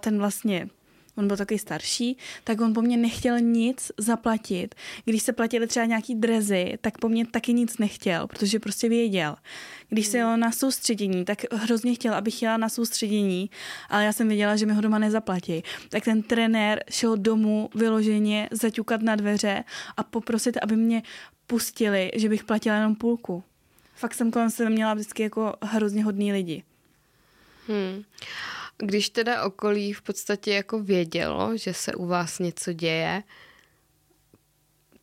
ten 0.00 0.18
vlastně 0.18 0.68
on 1.16 1.28
byl 1.28 1.36
takový 1.36 1.58
starší, 1.58 2.16
tak 2.44 2.60
on 2.60 2.74
po 2.74 2.82
mně 2.82 2.96
nechtěl 2.96 3.40
nic 3.40 3.92
zaplatit. 3.98 4.74
Když 5.04 5.22
se 5.22 5.32
platily 5.32 5.66
třeba 5.66 5.86
nějaký 5.86 6.14
drezy, 6.14 6.78
tak 6.80 6.98
po 6.98 7.08
mně 7.08 7.26
taky 7.26 7.52
nic 7.52 7.78
nechtěl, 7.78 8.26
protože 8.26 8.58
prostě 8.58 8.88
věděl. 8.88 9.36
Když 9.88 10.06
se 10.06 10.18
jelo 10.18 10.36
na 10.36 10.52
soustředění, 10.52 11.24
tak 11.24 11.38
hrozně 11.52 11.94
chtěl, 11.94 12.14
abych 12.14 12.42
jela 12.42 12.56
na 12.56 12.68
soustředění, 12.68 13.50
ale 13.88 14.04
já 14.04 14.12
jsem 14.12 14.28
věděla, 14.28 14.56
že 14.56 14.66
mi 14.66 14.72
ho 14.72 14.80
doma 14.80 14.98
nezaplatí. 14.98 15.62
Tak 15.88 16.04
ten 16.04 16.22
trenér 16.22 16.84
šel 16.90 17.16
domů 17.16 17.70
vyloženě 17.74 18.48
zaťukat 18.50 19.02
na 19.02 19.16
dveře 19.16 19.64
a 19.96 20.02
poprosit, 20.02 20.56
aby 20.62 20.76
mě 20.76 21.02
pustili, 21.46 22.10
že 22.16 22.28
bych 22.28 22.44
platila 22.44 22.76
jenom 22.76 22.94
půlku. 22.94 23.44
Fakt 23.94 24.14
jsem 24.14 24.30
kolem 24.30 24.50
sebe 24.50 24.70
měla 24.70 24.94
vždycky 24.94 25.22
jako 25.22 25.54
hrozně 25.62 26.04
hodný 26.04 26.32
lidi. 26.32 26.62
Hmm. 27.68 28.02
Když 28.78 29.10
teda 29.10 29.44
okolí 29.44 29.92
v 29.92 30.02
podstatě 30.02 30.52
jako 30.52 30.78
vědělo, 30.78 31.56
že 31.56 31.74
se 31.74 31.94
u 31.94 32.06
vás 32.06 32.38
něco 32.38 32.72
děje, 32.72 33.22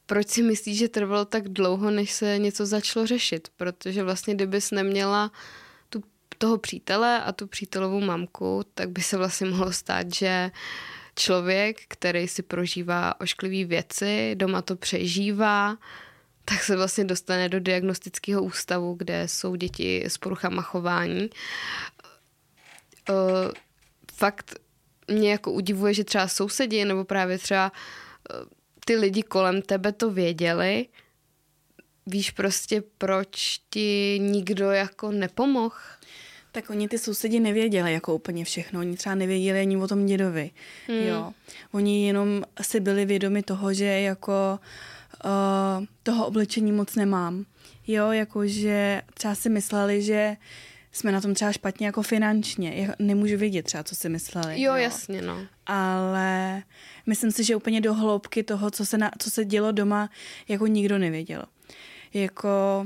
proč 0.06 0.28
si 0.28 0.44
myslíš, 0.44 0.78
že 0.78 0.90
trvalo 0.90 1.26
tak 1.26 1.50
dlouho, 1.50 1.92
než 1.92 2.12
se 2.12 2.38
něco 2.38 2.66
začalo 2.66 3.08
řešit? 3.08 3.48
Protože 3.58 4.04
vlastně 4.04 4.36
kdybys 4.36 4.72
neměla 4.72 5.32
tu, 5.90 6.04
toho 6.38 6.58
přítele 6.58 7.22
a 7.22 7.32
tu 7.32 7.48
přítelovou 7.48 8.00
mamku, 8.00 8.64
tak 8.74 8.90
by 8.90 9.02
se 9.02 9.18
vlastně 9.18 9.48
mohlo 9.48 9.72
stát, 9.72 10.14
že 10.14 10.52
člověk, 11.16 11.82
který 11.88 12.28
si 12.28 12.44
prožívá 12.44 13.22
ošklivé 13.22 13.68
věci, 13.68 14.36
doma 14.36 14.62
to 14.62 14.76
přežívá, 14.76 15.78
tak 16.46 16.64
se 16.64 16.76
vlastně 16.76 17.04
dostane 17.04 17.50
do 17.50 17.60
diagnostického 17.60 18.44
ústavu, 18.44 18.94
kde 18.94 19.28
jsou 19.28 19.56
děti 19.56 20.04
s 20.06 20.18
poruchama 20.18 20.62
chování 20.62 21.30
uh, 23.10 23.16
fakt 24.14 24.60
mě 25.08 25.32
jako 25.32 25.52
udivuje, 25.52 25.94
že 25.94 26.04
třeba 26.04 26.28
sousedí 26.28 26.86
nebo 26.86 27.06
právě 27.06 27.38
třeba 27.38 27.72
uh, 27.72 28.46
ty 28.86 28.96
lidi 28.96 29.24
kolem 29.24 29.62
tebe 29.62 29.92
to 29.92 30.12
věděli. 30.12 30.86
Víš 32.06 32.32
prostě, 32.32 32.84
proč 32.98 33.60
ti 33.70 34.20
nikdo 34.22 34.72
jako 34.72 35.12
nepomohl? 35.12 35.76
Tak 36.52 36.70
oni 36.70 36.88
ty 36.88 36.98
sousedi 36.98 37.40
nevěděli 37.40 37.94
jako 37.94 38.16
úplně 38.16 38.46
všechno. 38.46 38.80
Oni 38.80 38.98
třeba 38.98 39.16
nevěděli 39.16 39.60
ani 39.60 39.78
o 39.78 39.88
tom 39.88 40.06
dědovi. 40.06 40.52
Hmm. 40.88 40.98
Jo. 40.98 41.34
Oni 41.72 42.08
jenom 42.08 42.44
si 42.62 42.80
byli 42.80 43.06
vědomi 43.06 43.44
toho, 43.44 43.74
že 43.74 43.86
jako 43.86 44.60
uh, 45.26 45.86
toho 46.04 46.28
oblečení 46.28 46.72
moc 46.72 46.96
nemám. 46.96 47.46
Jo, 47.88 48.12
jakože 48.12 49.02
třeba 49.14 49.36
si 49.36 49.50
mysleli, 49.50 50.02
že 50.02 50.38
jsme 50.92 51.12
na 51.12 51.22
tom 51.22 51.34
třeba 51.34 51.52
špatně 51.52 51.86
jako 51.86 52.02
finančně. 52.02 52.74
Já 52.76 52.94
nemůžu 53.00 53.38
vědět 53.38 53.64
třeba, 53.64 53.84
co 53.84 53.96
si 53.96 54.10
mysleli. 54.10 54.62
Jo, 54.62 54.72
jo, 54.72 54.78
jasně, 54.78 55.22
no. 55.22 55.46
Ale 55.66 56.64
myslím 57.06 57.32
si, 57.32 57.44
že 57.44 57.56
úplně 57.56 57.82
do 57.82 57.94
hloubky 57.94 58.44
toho, 58.44 58.72
co 58.72 58.86
se, 58.86 58.98
na, 58.98 59.12
co 59.20 59.30
se 59.30 59.46
dělo 59.46 59.72
doma, 59.72 60.10
jako 60.48 60.68
nikdo 60.68 60.98
nevěděl. 60.98 61.44
Jako 62.14 62.86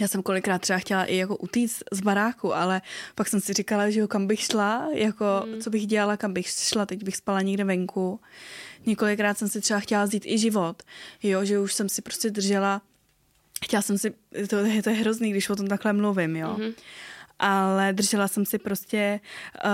já 0.00 0.08
jsem 0.08 0.22
kolikrát 0.22 0.58
třeba 0.58 0.78
chtěla 0.78 1.04
i 1.04 1.16
jako 1.16 1.36
utíct 1.36 1.82
z 1.92 2.00
baráku, 2.00 2.54
ale 2.54 2.82
pak 3.14 3.28
jsem 3.28 3.40
si 3.40 3.52
říkala, 3.52 3.90
že 3.90 4.00
jo, 4.00 4.08
kam 4.08 4.26
bych 4.26 4.40
šla, 4.40 4.88
jako 4.94 5.24
hmm. 5.44 5.60
co 5.60 5.70
bych 5.70 5.86
dělala, 5.86 6.16
kam 6.16 6.32
bych 6.32 6.48
šla, 6.48 6.86
teď 6.86 7.04
bych 7.04 7.16
spala 7.16 7.42
někde 7.42 7.64
venku. 7.64 8.20
Několikrát 8.86 9.38
jsem 9.38 9.48
si 9.48 9.60
třeba 9.60 9.80
chtěla 9.80 10.04
vzít 10.04 10.26
i 10.26 10.38
život, 10.38 10.82
jo, 11.22 11.44
že 11.44 11.58
už 11.58 11.74
jsem 11.74 11.88
si 11.88 12.02
prostě 12.02 12.30
držela 12.30 12.82
chtěla 13.64 13.82
jsem 13.82 13.98
si, 13.98 14.14
to, 14.48 14.56
je, 14.56 14.82
to 14.82 14.90
je 14.90 14.96
hrozný, 14.96 15.30
když 15.30 15.50
o 15.50 15.56
tom 15.56 15.66
takhle 15.66 15.92
mluvím, 15.92 16.36
jo. 16.36 16.56
Mm-hmm. 16.58 16.74
Ale 17.38 17.92
držela 17.92 18.28
jsem 18.28 18.46
si 18.46 18.58
prostě 18.58 19.20
uh, 19.64 19.70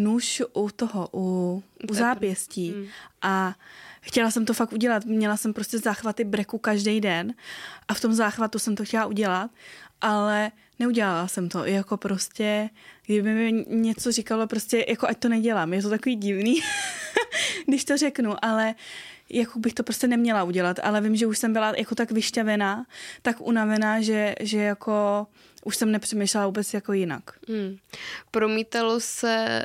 nůž 0.00 0.42
u 0.52 0.70
toho, 0.70 1.08
u, 1.14 1.62
u 1.90 1.94
zápěstí 1.94 2.70
mm. 2.70 2.86
a 3.22 3.54
chtěla 4.00 4.30
jsem 4.30 4.44
to 4.44 4.54
fakt 4.54 4.72
udělat. 4.72 5.04
Měla 5.04 5.36
jsem 5.36 5.52
prostě 5.52 5.78
záchvaty 5.78 6.24
breku 6.24 6.58
každý 6.58 7.00
den 7.00 7.34
a 7.88 7.94
v 7.94 8.00
tom 8.00 8.12
záchvatu 8.12 8.58
jsem 8.58 8.76
to 8.76 8.84
chtěla 8.84 9.06
udělat, 9.06 9.50
ale 10.00 10.50
neudělala 10.78 11.28
jsem 11.28 11.48
to. 11.48 11.64
Jako 11.64 11.96
prostě, 11.96 12.70
kdyby 13.06 13.34
mi 13.34 13.64
něco 13.68 14.12
říkalo, 14.12 14.46
prostě 14.46 14.84
jako 14.88 15.08
ať 15.08 15.18
to 15.18 15.28
nedělám. 15.28 15.74
Je 15.74 15.82
to 15.82 15.90
takový 15.90 16.16
divný, 16.16 16.60
když 17.66 17.84
to 17.84 17.96
řeknu, 17.96 18.44
ale 18.44 18.68
uh, 18.68 19.11
jako 19.32 19.58
bych 19.58 19.74
to 19.74 19.82
prostě 19.82 20.06
neměla 20.08 20.42
udělat, 20.42 20.76
ale 20.82 21.00
vím, 21.00 21.16
že 21.16 21.26
už 21.26 21.38
jsem 21.38 21.52
byla 21.52 21.72
jako 21.76 21.94
tak 21.94 22.10
vyšťavená, 22.10 22.86
tak 23.22 23.40
unavená, 23.40 24.00
že, 24.00 24.34
že 24.40 24.58
jako 24.58 25.26
už 25.64 25.76
jsem 25.76 25.92
nepřemýšlela 25.92 26.46
vůbec 26.46 26.74
jako 26.74 26.92
jinak. 26.92 27.22
Hmm. 27.48 27.76
Promítalo 28.30 29.00
se 29.00 29.64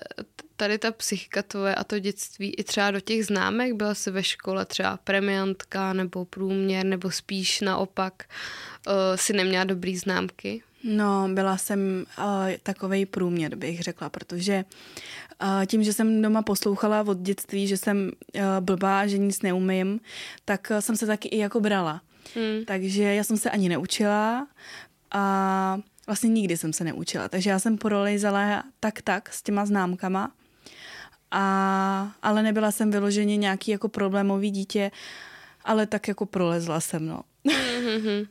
tady 0.55 0.77
ta 0.77 0.91
psychika 0.91 1.43
tvoje 1.43 1.75
a 1.75 1.83
to 1.83 1.99
dětství 1.99 2.53
i 2.55 2.63
třeba 2.63 2.91
do 2.91 2.99
těch 2.99 3.25
známek? 3.25 3.73
Byla 3.73 3.93
jsi 3.93 4.11
ve 4.11 4.23
škole 4.23 4.65
třeba 4.65 4.97
premiantka 4.97 5.93
nebo 5.93 6.25
průměr, 6.25 6.85
nebo 6.85 7.11
spíš 7.11 7.61
naopak 7.61 8.13
uh, 8.87 8.93
si 9.15 9.33
neměla 9.33 9.63
dobrý 9.63 9.97
známky? 9.97 10.63
No, 10.83 11.29
byla 11.33 11.57
jsem 11.57 12.05
uh, 12.17 12.25
takovej 12.63 13.05
průměr, 13.05 13.55
bych 13.55 13.81
řekla, 13.81 14.09
protože 14.09 14.65
uh, 14.65 15.26
tím, 15.65 15.83
že 15.83 15.93
jsem 15.93 16.21
doma 16.21 16.41
poslouchala 16.41 17.01
od 17.07 17.17
dětství, 17.17 17.67
že 17.67 17.77
jsem 17.77 18.11
uh, 18.35 18.41
blbá, 18.59 19.07
že 19.07 19.17
nic 19.17 19.41
neumím, 19.41 19.99
tak 20.45 20.67
uh, 20.71 20.77
jsem 20.77 20.97
se 20.97 21.05
taky 21.05 21.27
i 21.27 21.37
jako 21.37 21.59
brala. 21.59 22.01
Hmm. 22.35 22.65
Takže 22.65 23.03
já 23.03 23.23
jsem 23.23 23.37
se 23.37 23.49
ani 23.49 23.69
neučila 23.69 24.47
a 25.11 25.79
vlastně 26.07 26.29
nikdy 26.29 26.57
jsem 26.57 26.73
se 26.73 26.83
neučila. 26.83 27.29
Takže 27.29 27.49
já 27.49 27.59
jsem 27.59 27.77
prolejzala 27.77 28.63
tak 28.79 29.01
tak 29.01 29.33
s 29.33 29.43
těma 29.43 29.65
známkama, 29.65 30.31
a, 31.31 32.11
ale 32.21 32.43
nebyla 32.43 32.71
jsem 32.71 32.91
vyloženě 32.91 33.37
nějaký 33.37 33.71
jako 33.71 33.89
problémový 33.89 34.51
dítě, 34.51 34.91
ale 35.65 35.87
tak 35.87 36.07
jako 36.07 36.25
prolezla 36.25 36.79
jsem, 36.79 37.07
no. 37.07 37.21
Mm-hmm. 37.45 38.27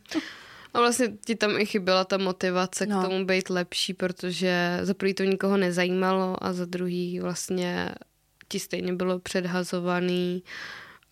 A 0.77 0.81
vlastně 0.81 1.09
ti 1.25 1.37
tam 1.37 1.61
i 1.61 1.67
chyběla 1.67 2.05
ta 2.05 2.19
motivace 2.19 2.87
no. 2.87 2.99
k 2.99 3.05
tomu 3.05 3.25
být 3.25 3.51
lepší, 3.51 3.95
protože 3.95 4.79
za 4.83 4.95
prvý 4.95 5.15
to 5.15 5.23
nikoho 5.23 5.57
nezajímalo 5.57 6.45
a 6.45 6.53
za 6.53 6.65
druhý 6.65 7.21
vlastně 7.21 7.95
ti 8.49 8.61
stejně 8.61 8.93
bylo 8.93 9.19
předhazovaný, 9.19 10.43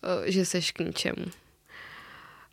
eh, 0.03 0.31
že 0.31 0.45
seš 0.45 0.71
k 0.71 0.79
ničemu. 0.79 1.25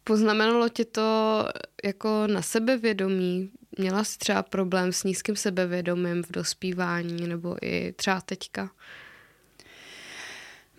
Poznamenalo 0.05 0.69
tě 0.69 0.85
to 0.85 1.49
jako 1.85 2.27
na 2.27 2.43
sebevědomí? 2.43 3.51
Měla 3.79 4.05
jsi 4.05 4.19
třeba 4.19 4.43
problém 4.43 4.93
s 4.93 5.05
nízkým 5.05 5.37
sebevědomím 5.37 6.23
v 6.23 6.33
dospívání 6.33 7.27
nebo 7.27 7.57
i 7.63 7.93
třeba 7.93 8.21
teďka? 8.21 8.71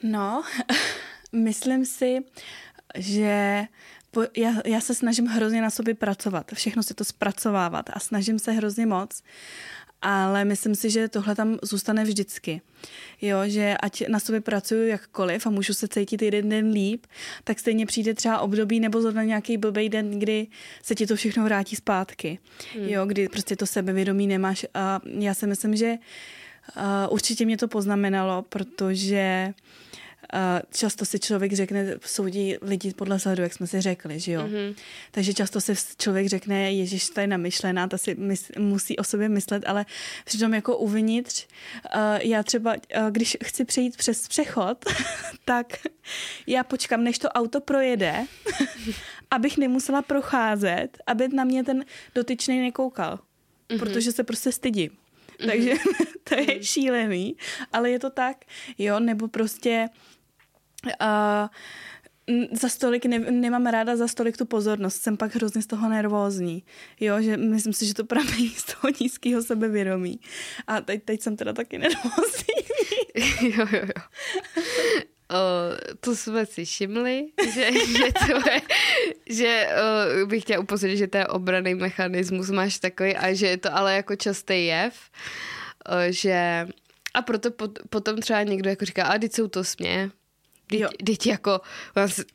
No, 0.04 0.44
myslím 1.32 1.86
si, 1.86 2.20
že 2.96 3.64
já, 4.38 4.54
já 4.66 4.82
se 4.82 4.96
snažím 4.96 5.26
hrozně 5.26 5.62
na 5.62 5.70
sobě 5.70 5.94
pracovat, 5.94 6.52
všechno 6.54 6.84
si 6.84 6.94
to 6.94 7.04
zpracovávat 7.04 7.90
a 7.94 8.00
snažím 8.00 8.40
se 8.40 8.52
hrozně 8.52 8.86
moc, 8.86 9.24
ale 10.02 10.46
myslím 10.46 10.76
si, 10.76 10.90
že 10.90 11.08
tohle 11.08 11.36
tam 11.36 11.58
zůstane 11.62 12.04
vždycky. 12.04 12.62
Jo, 13.22 13.38
že 13.46 13.76
ať 13.80 14.08
na 14.08 14.20
sobě 14.20 14.42
pracuju 14.42 14.88
jakkoliv 14.88 15.48
a 15.48 15.50
můžu 15.50 15.74
se 15.74 15.88
cítit 15.88 16.22
jeden 16.22 16.50
den 16.50 16.72
líp, 16.72 17.06
tak 17.44 17.60
stejně 17.60 17.86
přijde 17.86 18.14
třeba 18.14 18.40
období 18.40 18.80
nebo 18.80 19.02
zrovna 19.02 19.24
nějaký 19.24 19.58
blbý 19.58 19.90
den, 19.90 20.20
kdy 20.20 20.48
se 20.84 20.96
ti 20.96 21.08
to 21.08 21.16
všechno 21.16 21.44
vrátí 21.44 21.76
zpátky. 21.76 22.40
Hmm. 22.74 22.90
Jo, 22.90 23.06
kdy 23.06 23.30
prostě 23.30 23.56
to 23.56 23.66
sebevědomí 23.66 24.28
nemáš 24.28 24.66
a 24.74 25.02
já 25.20 25.34
si 25.34 25.48
myslím, 25.48 25.76
že 25.76 25.98
uh, 26.78 26.84
určitě 27.10 27.46
mě 27.46 27.58
to 27.58 27.68
poznamenalo, 27.68 28.42
protože 28.50 29.54
často 30.74 31.06
si 31.06 31.20
člověk 31.20 31.54
řekne, 31.54 31.96
soudí 32.06 32.56
lidi 32.62 32.94
podle 32.94 33.20
sledu, 33.20 33.44
jak 33.44 33.54
jsme 33.54 33.68
si 33.68 33.82
řekli, 33.82 34.20
že 34.20 34.32
jo. 34.32 34.42
Mm-hmm. 34.42 34.76
Takže 35.12 35.34
často 35.34 35.62
si 35.62 35.74
člověk 35.98 36.28
řekne, 36.28 36.74
ježiš, 36.74 37.10
to 37.10 37.20
je 37.20 37.28
namyšlená, 37.28 37.88
ta 37.88 37.98
si 37.98 38.16
mys- 38.16 38.60
musí 38.60 38.98
o 38.98 39.04
sobě 39.04 39.30
myslet, 39.30 39.64
ale 39.68 39.86
přitom 40.26 40.54
jako 40.54 40.78
uvnitř, 40.78 41.48
uh, 41.96 42.02
já 42.22 42.44
třeba, 42.44 42.74
uh, 42.74 43.10
když 43.12 43.38
chci 43.44 43.66
přejít 43.66 43.98
přes 43.98 44.28
přechod, 44.28 44.86
tak 45.46 45.66
já 46.48 46.64
počkám, 46.64 47.04
než 47.04 47.20
to 47.20 47.30
auto 47.30 47.62
projede, 47.62 48.26
abych 49.32 49.58
nemusela 49.58 50.02
procházet, 50.02 50.98
aby 51.08 51.28
na 51.28 51.44
mě 51.44 51.64
ten 51.64 51.86
dotyčný 52.16 52.62
nekoukal, 52.62 53.20
mm-hmm. 53.70 53.80
protože 53.80 54.12
se 54.12 54.24
prostě 54.24 54.52
stydím. 54.52 55.03
Takže 55.48 55.74
to 56.24 56.36
je 56.36 56.46
mm-hmm. 56.46 56.62
šílený, 56.62 57.36
ale 57.72 57.90
je 57.90 58.00
to 58.00 58.10
tak, 58.10 58.46
jo, 58.78 59.00
nebo 59.00 59.28
prostě 59.28 59.90
uh, 61.02 61.48
za 62.52 62.70
stolik 62.70 63.06
ne, 63.06 63.20
nemám 63.20 63.66
ráda 63.66 63.96
za 63.96 64.08
stolik 64.08 64.38
tu 64.38 64.46
pozornost, 64.46 65.02
jsem 65.02 65.18
pak 65.18 65.36
hrozně 65.36 65.62
z 65.62 65.68
toho 65.68 65.90
nervózní. 65.90 66.64
Jo, 67.00 67.22
že 67.22 67.38
myslím 67.38 67.74
si, 67.74 67.86
že 67.86 67.94
to 67.94 68.04
pramení 68.04 68.50
z 68.58 68.64
toho 68.64 68.94
nízkého 69.02 69.44
sebevědomí. 69.44 70.20
A 70.68 70.82
teď, 70.82 71.04
teď 71.04 71.22
jsem 71.22 71.38
teda 71.38 71.54
taky 71.54 71.78
nervózní. 71.78 72.56
jo, 73.42 73.68
jo, 73.72 73.80
jo. 73.82 74.04
O, 75.30 75.96
to 76.00 76.16
jsme 76.16 76.46
si 76.46 76.66
všimli, 76.66 77.28
že, 77.54 77.70
že, 77.98 78.12
to 78.28 78.50
je, 78.50 78.62
že 79.30 79.68
o, 80.24 80.26
bych 80.26 80.44
chtěla 80.44 80.60
upozornit, 80.60 80.98
že 80.98 81.08
to 81.08 81.18
je 81.18 81.28
obraný 81.28 81.76
mechanismus, 81.76 82.50
máš 82.50 82.80
takový 82.80 83.16
a 83.16 83.34
že 83.34 83.48
je 83.48 83.58
to 83.58 83.76
ale 83.76 83.96
jako 83.96 84.16
častý 84.16 84.66
jev, 84.66 84.94
o, 85.86 86.12
že 86.12 86.68
a 87.14 87.22
proto 87.22 87.52
pot, 87.52 87.80
potom 87.90 88.18
třeba 88.18 88.44
někdo 88.44 88.70
jako 88.70 88.86
říká, 88.86 89.04
a 89.04 89.18
teď 89.18 89.34
jsou 89.34 89.48
to 89.48 89.64
směje, 89.64 90.10
Teď 91.06 91.28
jako, 91.28 91.62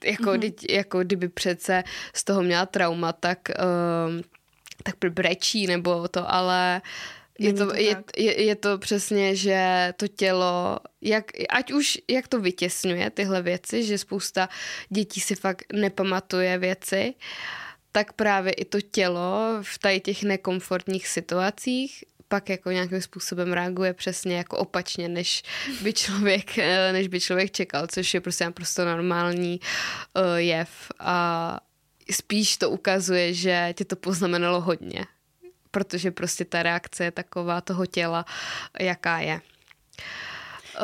jako, 0.04 0.30
mm-hmm. 0.30 0.54
Jako 0.70 1.00
kdyby 1.00 1.28
přece 1.28 1.84
z 2.14 2.24
toho 2.24 2.42
měla 2.42 2.66
trauma, 2.66 3.12
tak, 3.12 3.38
um, 4.08 4.22
tak 4.82 4.94
brečí 5.10 5.66
nebo 5.66 6.08
to, 6.08 6.32
ale 6.32 6.82
je 7.38 7.52
to, 7.52 7.66
to 7.66 7.74
je, 7.74 8.04
je, 8.16 8.42
je 8.42 8.56
to 8.56 8.78
přesně, 8.78 9.36
že 9.36 9.92
to 9.96 10.08
tělo, 10.08 10.78
jak, 11.00 11.24
ať 11.48 11.72
už 11.72 11.98
jak 12.10 12.28
to 12.28 12.40
vytěsňuje 12.40 13.10
tyhle 13.10 13.42
věci, 13.42 13.84
že 13.84 13.98
spousta 13.98 14.48
dětí 14.88 15.20
si 15.20 15.34
fakt 15.34 15.64
nepamatuje 15.72 16.58
věci, 16.58 17.14
tak 17.92 18.12
právě 18.12 18.52
i 18.52 18.64
to 18.64 18.80
tělo 18.80 19.58
v 19.62 19.78
tady 19.78 20.00
těch 20.00 20.22
nekomfortních 20.22 21.08
situacích 21.08 22.04
pak 22.28 22.48
jako 22.48 22.70
nějakým 22.70 23.02
způsobem 23.02 23.52
reaguje 23.52 23.94
přesně 23.94 24.36
jako 24.36 24.58
opačně, 24.58 25.08
než 25.08 25.42
by 25.82 25.92
člověk, 25.92 26.58
eh, 26.58 26.92
než 26.92 27.08
by 27.08 27.20
člověk 27.20 27.50
čekal, 27.50 27.86
což 27.86 28.14
je 28.14 28.20
prostě 28.20 28.44
naprosto 28.44 28.84
normální 28.84 29.60
uh, 30.16 30.36
jev. 30.36 30.70
A 30.98 31.60
spíš 32.10 32.56
to 32.56 32.70
ukazuje, 32.70 33.34
že 33.34 33.74
tě 33.76 33.84
to 33.84 33.96
poznamenalo 33.96 34.60
hodně, 34.60 35.06
protože 35.70 36.10
prostě 36.10 36.44
ta 36.44 36.62
reakce 36.62 37.04
je 37.04 37.10
taková 37.10 37.60
toho 37.60 37.86
těla, 37.86 38.24
jaká 38.80 39.18
je. 39.18 39.40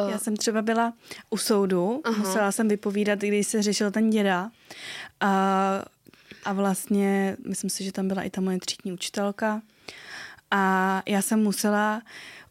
Uh, 0.03 0.11
Já 0.11 0.19
jsem 0.19 0.37
třeba 0.37 0.63
byla 0.63 0.93
u 1.31 1.37
soudu, 1.37 2.03
uh-huh. 2.05 2.19
musela 2.19 2.53
jsem 2.53 2.69
vypovídat, 2.69 3.19
když 3.19 3.47
se 3.47 3.63
řešil 3.63 3.91
ten 3.91 4.11
děda 4.11 4.51
a, 5.21 5.85
a 6.45 6.53
vlastně, 6.53 7.37
myslím 7.49 7.71
si, 7.71 7.85
že 7.85 7.93
tam 7.93 8.09
byla 8.09 8.23
i 8.23 8.31
ta 8.31 8.41
moje 8.41 8.59
třídní 8.59 8.93
učitelka, 8.93 9.63
a 10.51 11.03
já 11.07 11.23
jsem 11.23 11.43
musela 11.43 12.03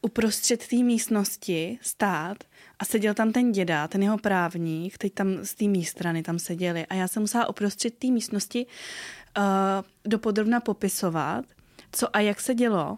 uprostřed 0.02 0.68
té 0.68 0.76
místnosti 0.76 1.80
stát 1.82 2.38
a 2.80 2.86
seděl 2.86 3.14
tam 3.14 3.32
ten 3.32 3.52
děda, 3.52 3.88
ten 3.88 4.04
jeho 4.04 4.18
právník, 4.18 4.98
teď 4.98 5.14
tam 5.14 5.38
z 5.44 5.54
té 5.54 5.66
mý 5.66 5.86
strany 5.86 6.24
tam 6.24 6.40
seděli 6.40 6.86
a 6.86 6.96
já 6.96 7.08
jsem 7.08 7.24
musela 7.24 7.50
uprostřed 7.50 7.94
té 7.98 8.08
místnosti 8.08 8.66
uh, 9.38 9.44
dopodrobna 10.06 10.60
popisovat, 10.60 11.46
co 11.94 12.16
a 12.16 12.20
jak 12.20 12.42
se 12.42 12.56
dělo 12.56 12.98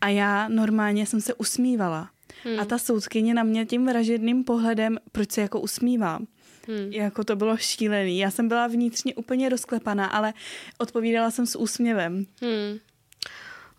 a 0.00 0.08
já 0.08 0.48
normálně 0.48 1.06
jsem 1.06 1.20
se 1.20 1.34
usmívala. 1.34 2.10
Hmm. 2.44 2.60
A 2.60 2.64
ta 2.64 2.78
soudkyně 2.78 3.34
na 3.34 3.42
mě 3.42 3.66
tím 3.66 3.86
vražedným 3.86 4.44
pohledem, 4.44 4.98
proč 5.12 5.32
se 5.32 5.40
jako 5.40 5.60
usmívám. 5.60 6.26
Hmm. 6.68 6.92
Jako 6.92 7.24
to 7.24 7.36
bylo 7.36 7.56
šílený. 7.56 8.18
Já 8.18 8.30
jsem 8.30 8.48
byla 8.48 8.66
vnitřně 8.66 9.14
úplně 9.14 9.48
rozklepaná, 9.48 10.06
ale 10.06 10.34
odpovídala 10.78 11.30
jsem 11.30 11.46
s 11.46 11.58
úsměvem. 11.58 12.26
Hmm. 12.40 12.78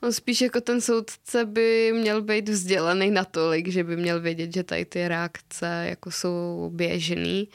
On 0.02 0.14
spíš 0.14 0.42
jako 0.42 0.62
ten 0.62 0.82
soudce 0.82 1.46
by 1.46 1.94
měl 1.96 2.22
být 2.22 2.50
vzdělaný 2.50 3.12
natolik, 3.12 3.68
že 3.68 3.84
by 3.84 3.98
měl 3.98 4.22
vědět, 4.22 4.54
že 4.54 4.64
tady 4.64 4.86
ty 4.86 5.08
reakce 5.08 5.86
jako 5.90 6.12
jsou 6.12 6.72
běžný, 6.74 7.50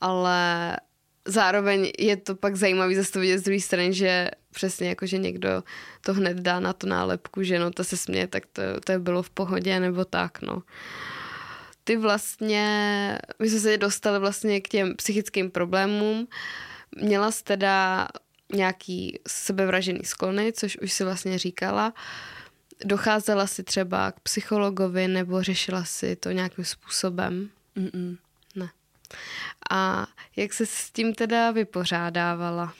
ale 0.00 0.76
zároveň 1.28 1.92
je 1.98 2.16
to 2.16 2.34
pak 2.34 2.56
zajímavý 2.56 2.94
zase 2.94 3.12
to 3.12 3.20
vidět 3.20 3.38
z 3.38 3.42
druhé 3.42 3.60
strany, 3.60 3.92
že 3.92 4.30
přesně 4.50 4.88
jako, 4.88 5.06
že 5.06 5.18
někdo 5.18 5.64
to 6.00 6.14
hned 6.14 6.36
dá 6.36 6.60
na 6.60 6.72
tu 6.72 6.86
nálepku, 6.86 7.42
že 7.42 7.58
no 7.58 7.70
to 7.70 7.84
se 7.84 7.96
směje, 7.96 8.26
tak 8.26 8.46
to, 8.46 8.62
to 8.84 8.98
bylo 8.98 9.22
v 9.22 9.30
pohodě, 9.30 9.80
nebo 9.80 10.04
tak, 10.04 10.42
no. 10.42 10.62
Ty 11.84 11.96
vlastně, 11.96 13.18
my 13.38 13.50
jsme 13.50 13.60
se 13.60 13.78
dostali 13.78 14.18
vlastně 14.18 14.60
k 14.60 14.68
těm 14.68 14.96
psychickým 14.96 15.50
problémům, 15.50 16.28
měla 16.96 17.30
jsi 17.30 17.44
teda 17.44 18.08
nějaký 18.54 19.20
sebevražený 19.28 20.04
sklony, 20.04 20.52
což 20.52 20.78
už 20.78 20.92
si 20.92 21.04
vlastně 21.04 21.38
říkala. 21.38 21.94
Docházela 22.84 23.46
si 23.46 23.62
třeba 23.62 24.12
k 24.12 24.20
psychologovi 24.20 25.08
nebo 25.08 25.42
řešila 25.42 25.84
si 25.84 26.16
to 26.16 26.30
nějakým 26.30 26.64
způsobem? 26.64 27.50
Mm-mm. 27.76 28.16
A 29.70 30.06
jak 30.36 30.52
se 30.52 30.66
s 30.66 30.90
tím 30.90 31.14
teda 31.14 31.50
vypořádávala? 31.50 32.74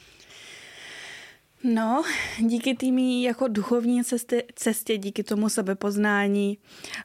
No, 1.63 2.03
díky 2.39 2.75
tými 2.75 3.23
jako 3.23 3.47
duchovní 3.47 4.03
cestě, 4.03 4.43
cestě, 4.55 4.97
díky 4.97 5.23
tomu 5.23 5.49
sebepoznání, 5.49 6.57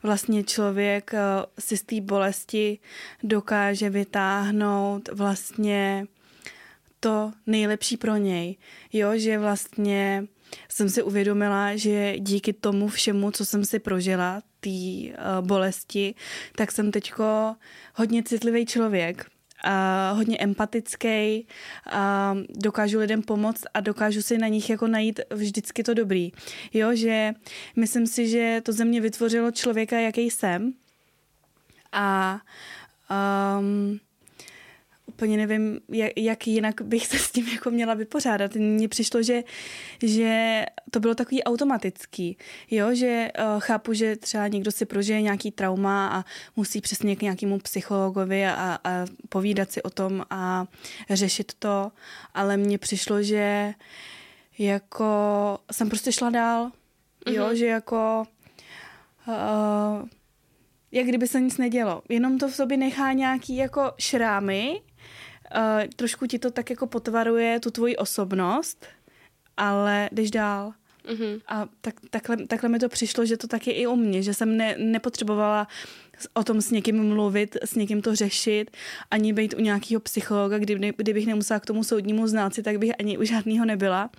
vlastně 0.02 0.44
člověk 0.44 1.14
eh, 1.14 1.20
si 1.58 1.76
z 1.76 1.82
té 1.82 2.00
bolesti 2.00 2.78
dokáže 3.22 3.90
vytáhnout 3.90 5.08
vlastně 5.12 6.06
to 7.00 7.32
nejlepší 7.46 7.96
pro 7.96 8.16
něj. 8.16 8.56
Jo, 8.92 9.10
že 9.14 9.38
vlastně 9.38 10.26
jsem 10.68 10.88
si 10.90 11.02
uvědomila, 11.02 11.76
že 11.76 12.14
díky 12.18 12.52
tomu 12.52 12.88
všemu, 12.88 13.30
co 13.30 13.46
jsem 13.46 13.64
si 13.64 13.78
prožila, 13.78 14.42
té 14.60 14.68
uh, 14.68 15.46
bolesti, 15.46 16.14
tak 16.56 16.72
jsem 16.72 16.90
teďko 16.90 17.54
hodně 17.94 18.22
citlivý 18.22 18.66
člověk. 18.66 19.26
A 19.64 20.12
hodně 20.12 20.38
empatický, 20.38 21.46
a 21.90 22.34
dokážu 22.48 22.98
lidem 22.98 23.22
pomoct 23.22 23.64
a 23.74 23.80
dokážu 23.80 24.22
si 24.22 24.38
na 24.38 24.48
nich 24.48 24.70
jako 24.70 24.86
najít 24.86 25.20
vždycky 25.30 25.82
to 25.82 25.94
dobrý. 25.94 26.32
Jo, 26.72 26.94
že 26.94 27.32
myslím 27.76 28.06
si, 28.06 28.28
že 28.28 28.60
to 28.64 28.72
ze 28.72 28.84
mě 28.84 29.00
vytvořilo 29.00 29.50
člověka, 29.50 29.98
jaký 29.98 30.30
jsem. 30.30 30.72
A 31.92 32.40
um, 33.58 34.00
úplně 35.20 35.36
nevím, 35.36 35.80
jak, 35.88 36.12
jak 36.16 36.46
jinak 36.46 36.82
bych 36.82 37.06
se 37.06 37.18
s 37.18 37.30
tím 37.30 37.48
jako 37.48 37.70
měla 37.70 37.94
vypořádat. 37.94 38.54
Mně 38.54 38.88
přišlo, 38.88 39.22
že, 39.22 39.42
že 40.02 40.64
to 40.90 41.00
bylo 41.00 41.14
takový 41.14 41.42
automatický, 41.42 42.36
jo, 42.70 42.94
že 42.94 43.28
uh, 43.38 43.60
chápu, 43.60 43.92
že 43.92 44.16
třeba 44.16 44.48
někdo 44.48 44.70
si 44.70 44.86
prožije 44.86 45.22
nějaký 45.22 45.50
trauma 45.50 46.08
a 46.08 46.24
musí 46.56 46.80
přesně 46.80 47.16
k 47.16 47.22
nějakému 47.22 47.58
psychologovi 47.58 48.46
a, 48.46 48.78
a 48.84 49.06
povídat 49.28 49.72
si 49.72 49.82
o 49.82 49.90
tom 49.90 50.24
a 50.30 50.66
řešit 51.10 51.52
to, 51.58 51.92
ale 52.34 52.56
mně 52.56 52.78
přišlo, 52.78 53.22
že 53.22 53.74
jako 54.58 55.04
jsem 55.72 55.88
prostě 55.88 56.12
šla 56.12 56.30
dál, 56.30 56.66
mm-hmm. 56.66 57.32
jo, 57.32 57.46
mhm. 57.46 57.56
že 57.56 57.66
jako 57.66 58.22
uh, 59.28 60.08
jak 60.92 61.06
kdyby 61.06 61.26
se 61.26 61.40
nic 61.40 61.58
nedělo. 61.58 62.02
Jenom 62.08 62.38
to 62.38 62.48
v 62.48 62.54
sobě 62.54 62.76
nechá 62.76 63.12
nějaký 63.12 63.56
jako 63.56 63.92
šrámy, 63.98 64.80
uh, 65.56 65.90
trošku 65.96 66.26
ti 66.26 66.38
to 66.38 66.50
tak 66.50 66.70
jako 66.70 66.86
potvaruje 66.86 67.60
tu 67.60 67.70
tvoji 67.70 67.96
osobnost, 67.96 68.86
ale 69.56 70.08
jdeš 70.12 70.30
dál. 70.30 70.72
Mm-hmm. 71.04 71.40
A 71.48 71.66
tak, 71.80 71.94
takhle, 72.10 72.46
takhle 72.46 72.68
mi 72.68 72.78
to 72.78 72.88
přišlo, 72.88 73.26
že 73.26 73.36
to 73.36 73.46
taky 73.46 73.70
i 73.70 73.86
u 73.86 73.96
mě, 73.96 74.22
že 74.22 74.34
jsem 74.34 74.56
ne, 74.56 74.74
nepotřebovala 74.78 75.68
o 76.34 76.44
tom 76.44 76.60
s 76.60 76.70
někým 76.70 77.08
mluvit, 77.08 77.56
s 77.62 77.74
někým 77.74 78.02
to 78.02 78.14
řešit, 78.14 78.76
ani 79.10 79.32
být 79.32 79.54
u 79.54 79.60
nějakého 79.60 80.00
psychologa, 80.00 80.58
kdy, 80.58 80.92
kdybych 80.96 81.26
nemusela 81.26 81.60
k 81.60 81.66
tomu 81.66 81.84
soudnímu 81.84 82.26
znalci, 82.26 82.62
tak 82.62 82.78
bych 82.78 82.92
ani 82.98 83.18
u 83.18 83.24
žádného 83.24 83.64
nebyla. 83.64 84.10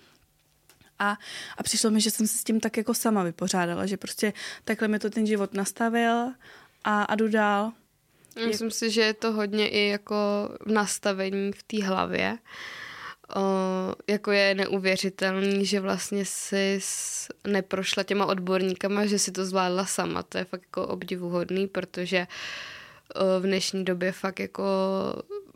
A, 1.00 1.18
a 1.58 1.64
přišlo 1.64 1.92
mi, 1.92 2.02
že 2.02 2.12
jsem 2.12 2.28
se 2.28 2.38
s 2.38 2.44
tím 2.44 2.60
tak 2.60 2.78
jako 2.78 2.94
sama 2.94 3.24
vypořádala, 3.24 3.86
že 3.86 3.98
prostě 3.98 4.34
takhle 4.66 4.88
mi 4.88 5.00
to 5.00 5.10
ten 5.10 5.26
život 5.26 5.54
nastavil 5.54 6.32
a, 6.84 7.04
a 7.04 7.16
jdu 7.16 7.28
dál. 7.28 7.72
Myslím 8.48 8.72
si, 8.72 8.92
že 8.92 9.02
je 9.02 9.14
to 9.14 9.32
hodně 9.32 9.70
i 9.70 9.88
jako 9.88 10.16
v 10.66 10.72
nastavení 10.72 11.52
v 11.52 11.64
té 11.64 11.84
hlavě. 11.84 12.38
O, 13.36 13.42
jako 14.08 14.32
je 14.32 14.56
neuvěřitelný, 14.56 15.66
že 15.66 15.80
vlastně 15.80 16.26
si 16.26 16.80
neprošla 17.48 18.04
těma 18.04 18.26
odborníkama, 18.26 19.06
že 19.06 19.20
si 19.20 19.32
to 19.32 19.46
zvládla 19.46 19.86
sama. 19.86 20.24
To 20.24 20.38
je 20.38 20.46
fakt 20.46 20.62
jako 20.62 20.88
obdivuhodný, 20.88 21.68
protože 21.68 22.28
v 23.40 23.42
dnešní 23.42 23.86
době 23.86 24.12
fakt 24.12 24.40
jako 24.40 24.64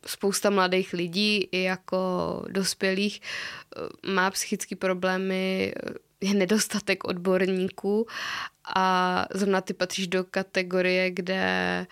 spousta 0.05 0.49
mladých 0.49 0.93
lidí 0.93 1.49
i 1.51 1.63
jako 1.63 2.41
dospělých 2.49 3.21
má 4.07 4.31
psychické 4.31 4.75
problémy, 4.75 5.73
je 6.21 6.33
nedostatek 6.33 7.03
odborníků 7.03 8.07
a 8.75 9.27
zrovna 9.33 9.61
ty 9.61 9.73
patříš 9.73 10.07
do 10.07 10.23
kategorie, 10.23 11.11
kde 11.11 11.87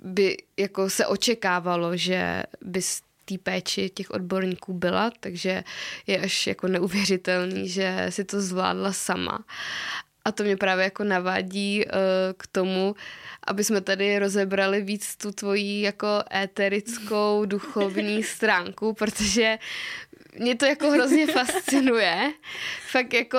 by 0.00 0.36
jako 0.56 0.90
se 0.90 1.06
očekávalo, 1.06 1.96
že 1.96 2.42
bys 2.60 3.02
té 3.24 3.38
péči 3.38 3.90
těch 3.90 4.10
odborníků 4.10 4.72
byla, 4.72 5.10
takže 5.20 5.64
je 6.06 6.18
až 6.20 6.46
jako 6.46 6.68
neuvěřitelný, 6.68 7.68
že 7.68 8.06
si 8.08 8.24
to 8.24 8.40
zvládla 8.40 8.92
sama. 8.92 9.44
A 10.24 10.32
to 10.32 10.42
mě 10.42 10.56
právě 10.56 10.84
jako 10.84 11.04
navádí 11.04 11.84
uh, 11.84 11.92
k 12.36 12.46
tomu, 12.46 12.94
aby 13.46 13.64
jsme 13.64 13.80
tady 13.80 14.18
rozebrali 14.18 14.82
víc 14.82 15.16
tu 15.16 15.32
tvoji 15.32 15.80
jako 15.80 16.08
éterickou 16.34 17.44
duchovní 17.44 18.22
stránku, 18.36 18.92
protože 18.92 19.58
mě 20.38 20.56
to 20.56 20.66
jako 20.66 20.90
hrozně 20.90 21.26
fascinuje. 21.26 22.32
Fakt 22.86 23.14
jako 23.14 23.38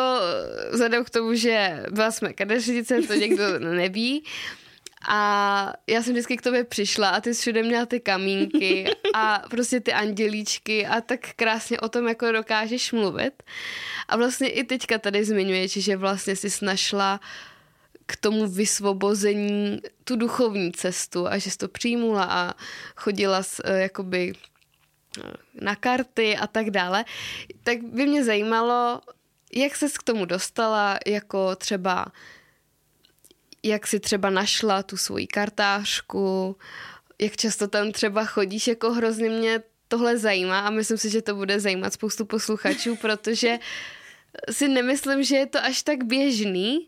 vzhledem 0.72 1.06
k 1.06 1.10
tomu, 1.10 1.36
že 1.36 1.84
byla 1.92 2.12
jsme 2.12 2.34
kadeřnice, 2.34 3.02
to 3.02 3.14
někdo 3.14 3.60
neví, 3.60 4.24
a 5.08 5.74
já 5.88 6.04
jsem 6.04 6.14
vždycky 6.14 6.38
k 6.38 6.42
tobě 6.42 6.64
přišla 6.64 7.10
a 7.10 7.22
ty 7.22 7.34
jsi 7.34 7.42
všude 7.42 7.64
měla 7.64 7.86
ty 7.86 8.00
kamínky 8.00 8.86
a 9.14 9.44
prostě 9.50 9.80
ty 9.80 9.94
andělíčky 9.94 10.88
a 10.88 11.02
tak 11.02 11.20
krásně 11.36 11.80
o 11.80 11.90
tom 11.90 12.08
jako 12.08 12.32
dokážeš 12.32 12.92
mluvit. 12.92 13.44
A 14.08 14.18
vlastně 14.18 14.50
i 14.50 14.64
teďka 14.64 14.98
tady 14.98 15.24
zmiňuješ, 15.24 15.72
že 15.72 15.98
vlastně 15.98 16.36
jsi 16.36 16.66
našla 16.66 17.20
k 18.06 18.16
tomu 18.16 18.48
vysvobození 18.48 19.82
tu 20.04 20.16
duchovní 20.16 20.72
cestu 20.72 21.28
a 21.28 21.38
že 21.38 21.52
jsi 21.52 21.58
to 21.58 21.68
přijmula 21.68 22.24
a 22.24 22.54
chodila 22.96 23.44
s, 23.44 23.62
eh, 23.66 23.82
jakoby 23.82 24.34
eh, 25.18 25.34
na 25.62 25.76
karty 25.76 26.38
a 26.38 26.48
tak 26.48 26.70
dále, 26.70 27.06
tak 27.64 27.84
by 27.84 28.06
mě 28.06 28.24
zajímalo, 28.24 29.02
jak 29.56 29.76
ses 29.76 29.98
k 29.98 30.04
tomu 30.04 30.26
dostala, 30.26 30.98
jako 31.08 31.56
třeba 31.56 32.06
jak 33.64 33.88
si 33.88 34.00
třeba 34.00 34.30
našla 34.30 34.84
tu 34.84 34.98
svoji 34.98 35.28
kartářku, 35.28 36.58
jak 37.20 37.38
často 37.38 37.68
tam 37.68 37.92
třeba 37.92 38.26
chodíš, 38.26 38.68
jako 38.68 38.92
hrozně 38.92 39.30
mě 39.30 39.64
tohle 39.88 40.18
zajímá 40.18 40.60
a 40.60 40.70
myslím 40.70 40.98
si, 40.98 41.10
že 41.10 41.22
to 41.22 41.36
bude 41.36 41.60
zajímat 41.60 41.94
spoustu 41.94 42.26
posluchačů, 42.26 42.96
protože 43.02 43.60
si 44.52 44.68
nemyslím, 44.68 45.24
že 45.24 45.36
je 45.36 45.46
to 45.46 45.64
až 45.64 45.84
tak 45.84 46.04
běžný, 46.04 46.88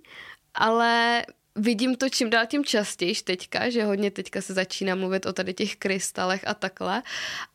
ale 0.53 1.23
vidím 1.55 1.95
to 1.95 2.09
čím 2.09 2.29
dál 2.29 2.45
tím 2.45 2.65
častěji 2.65 3.15
teďka, 3.15 3.69
že 3.69 3.83
hodně 3.83 4.11
teďka 4.11 4.41
se 4.41 4.53
začíná 4.53 4.95
mluvit 4.95 5.25
o 5.25 5.33
tady 5.33 5.53
těch 5.53 5.75
krystalech 5.75 6.47
a 6.47 6.53
takhle, 6.53 7.03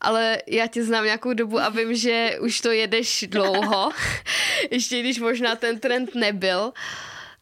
ale 0.01 0.39
já 0.47 0.67
tě 0.67 0.85
znám 0.85 1.05
nějakou 1.05 1.33
dobu 1.33 1.61
a 1.61 1.69
vím, 1.69 1.95
že 1.95 2.39
už 2.41 2.61
to 2.61 2.71
jedeš 2.71 3.25
dlouho, 3.29 3.91
ještě 4.71 5.01
když 5.01 5.19
možná 5.19 5.57
ten 5.57 5.81
trend 5.81 6.15
nebyl, 6.15 6.73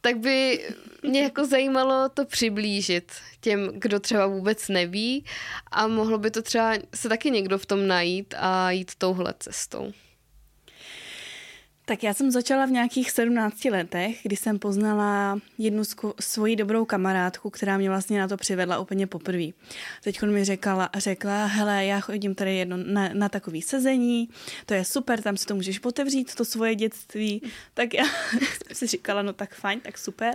tak 0.07 0.18
by 0.18 0.68
mě 1.02 1.22
jako 1.22 1.46
zajímalo 1.46 2.09
to 2.09 2.24
přiblížit 2.24 3.12
těm, 3.40 3.70
kdo 3.74 4.00
třeba 4.00 4.26
vůbec 4.26 4.68
neví 4.68 5.24
a 5.70 5.86
mohlo 5.86 6.18
by 6.18 6.30
to 6.30 6.42
třeba 6.42 6.72
se 6.94 7.09
taky 7.09 7.30
někdo 7.30 7.59
v 7.59 7.66
tom 7.66 7.86
najít 7.86 8.34
a 8.38 8.70
jít 8.70 8.94
touhle 8.98 9.34
cestou. 9.38 9.92
Tak 11.89 12.03
já 12.03 12.14
jsem 12.14 12.30
začala 12.30 12.66
v 12.66 12.70
nějakých 12.70 13.11
17 13.11 13.64
letech, 13.64 14.18
kdy 14.22 14.37
jsem 14.37 14.59
poznala 14.59 15.39
jednu 15.59 15.82
svoji 16.20 16.57
dobrou 16.57 16.84
kamarádku, 16.84 17.51
která 17.51 17.78
mě 17.78 17.89
vlastně 17.89 18.18
na 18.18 18.28
to 18.28 18.37
přivedla 18.37 18.78
úplně 18.78 19.07
poprvé. 19.07 19.45
Teď 20.03 20.22
mi 20.22 20.45
řekla, 20.45 20.91
řekla, 20.97 21.47
hele, 21.47 21.84
já 21.84 22.01
chodím 22.01 22.34
tady 22.34 22.57
jedno 22.57 22.76
na, 22.76 23.09
na 23.12 23.28
takový 23.28 23.62
sezení, 23.62 24.28
to 24.66 24.74
je 24.74 24.84
super, 24.84 25.22
tam 25.22 25.37
si 25.37 25.47
to 25.47 25.55
můžeš 25.55 25.84
otevřít, 25.84 26.34
to 26.34 26.45
svoje 26.45 26.74
dětství. 26.74 27.43
Tak 27.74 27.95
já 27.95 28.05
jsem 28.05 28.59
si 28.72 28.87
říkala, 28.87 29.22
no 29.22 29.32
tak 29.32 29.55
fajn, 29.55 29.80
tak 29.80 29.99
super. 29.99 30.34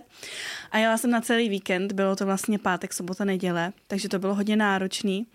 A 0.72 0.78
jela 0.78 0.98
jsem 0.98 1.12
na 1.12 1.22
celý 1.22 1.50
víkend, 1.50 1.92
bylo 1.92 2.16
to 2.16 2.26
vlastně 2.26 2.60
pátek, 2.60 2.94
sobota, 2.94 3.26
neděle, 3.26 3.74
takže 3.88 4.10
to 4.10 4.20
bylo 4.20 4.36
hodně 4.36 4.56
náročný. 4.56 5.28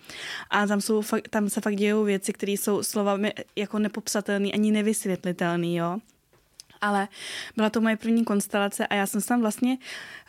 A 0.51 0.67
tam, 0.67 0.81
jsou, 0.81 1.03
tam 1.31 1.49
se 1.49 1.61
fakt 1.61 1.77
dějou 1.77 2.05
věci, 2.05 2.33
které 2.33 2.53
jsou 2.53 2.83
slovami 2.83 3.33
jako 3.57 3.79
nepopsatelné 3.79 4.51
ani 4.51 4.73
nevysvětlitelné, 4.73 5.73
jo 5.73 6.01
ale 6.81 7.09
byla 7.57 7.70
to 7.70 7.81
moje 7.81 7.97
první 7.97 8.24
konstelace 8.24 8.87
a 8.87 8.95
já 8.95 9.07
jsem 9.07 9.20
tam 9.20 9.41
vlastně 9.41 9.79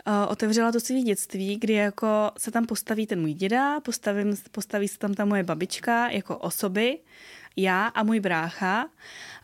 uh, 0.07 0.13
otevřela 0.31 0.71
to 0.71 0.79
svý 0.79 1.03
dětství, 1.03 1.57
kdy 1.57 1.73
jako 1.73 2.31
se 2.37 2.51
tam 2.51 2.65
postaví 2.65 3.07
ten 3.07 3.21
můj 3.21 3.33
děda, 3.33 3.79
postavím, 3.79 4.35
postaví 4.51 4.87
se 4.87 4.97
tam 4.97 5.13
ta 5.13 5.25
moje 5.25 5.43
babička 5.43 6.09
jako 6.09 6.37
osoby, 6.37 6.99
já 7.57 7.87
a 7.87 8.03
můj 8.03 8.19
brácha. 8.19 8.89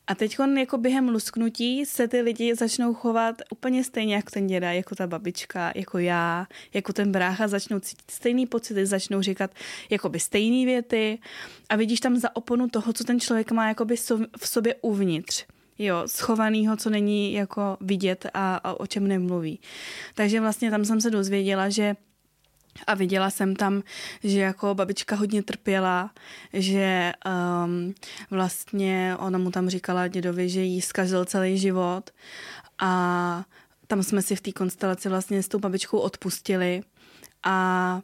A 0.07 0.15
teď 0.15 0.37
jako 0.57 0.77
během 0.77 1.09
lusknutí 1.09 1.85
se 1.85 2.07
ty 2.07 2.21
lidi 2.21 2.55
začnou 2.55 2.93
chovat 2.93 3.41
úplně 3.51 3.83
stejně 3.83 4.15
jako 4.15 4.29
ten 4.29 4.47
děda, 4.47 4.71
jako 4.71 4.95
ta 4.95 5.07
babička, 5.07 5.71
jako 5.75 5.97
já, 5.97 6.47
jako 6.73 6.93
ten 6.93 7.11
brácha, 7.11 7.47
začnou 7.47 7.79
cítit 7.79 8.11
stejný 8.11 8.45
pocity, 8.45 8.85
začnou 8.85 9.21
říkat 9.21 9.51
jakoby 9.89 10.19
stejné 10.19 10.65
věty. 10.65 11.19
A 11.69 11.75
vidíš 11.75 11.99
tam 11.99 12.17
za 12.17 12.35
oponu 12.35 12.69
toho, 12.69 12.93
co 12.93 13.03
ten 13.03 13.19
člověk 13.19 13.51
má 13.51 13.67
jakoby 13.67 13.95
v 14.37 14.47
sobě 14.47 14.75
uvnitř 14.81 15.45
jo, 15.79 16.03
schovanýho, 16.05 16.77
co 16.77 16.89
není 16.89 17.33
jako 17.33 17.77
vidět 17.81 18.25
a, 18.33 18.55
a 18.55 18.73
o 18.73 18.87
čem 18.87 19.07
nemluví. 19.07 19.59
Takže 20.13 20.41
vlastně 20.41 20.71
tam 20.71 20.85
jsem 20.85 21.01
se 21.01 21.09
dozvěděla, 21.09 21.69
že 21.69 21.95
a 22.87 22.93
viděla 22.93 23.29
jsem 23.29 23.55
tam, 23.55 23.83
že 24.23 24.39
jako 24.39 24.75
babička 24.75 25.15
hodně 25.15 25.43
trpěla, 25.43 26.11
že 26.53 27.11
um, 27.65 27.93
vlastně 28.31 29.15
ona 29.19 29.37
mu 29.37 29.51
tam 29.51 29.69
říkala 29.69 30.07
dědovi, 30.07 30.49
že 30.49 30.61
jí 30.61 30.81
zkazil 30.81 31.25
celý 31.25 31.57
život 31.57 32.11
a 32.79 33.43
tam 33.87 34.03
jsme 34.03 34.21
si 34.21 34.35
v 34.35 34.41
té 34.41 34.51
konstelaci 34.51 35.09
vlastně 35.09 35.43
s 35.43 35.47
tou 35.47 35.59
babičkou 35.59 35.97
odpustili 35.97 36.83
a 37.43 38.01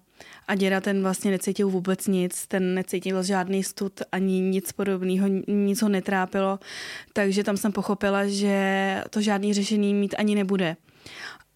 a 0.48 0.56
děda 0.56 0.82
ten 0.82 1.02
vlastně 1.02 1.32
necítil 1.32 1.70
vůbec 1.70 2.08
nic, 2.08 2.48
ten 2.48 2.74
necítil 2.74 3.24
žádný 3.24 3.64
stud 3.64 4.02
ani 4.12 4.40
nic 4.40 4.72
podobného, 4.72 5.28
nic 5.48 5.82
ho 5.82 5.90
netrápilo, 5.90 6.60
takže 7.14 7.44
tam 7.44 7.58
jsem 7.58 7.72
pochopila, 7.72 8.28
že 8.28 9.04
to 9.10 9.22
žádný 9.22 9.54
řešení 9.54 9.94
mít 9.94 10.16
ani 10.18 10.36
nebude. 10.36 10.78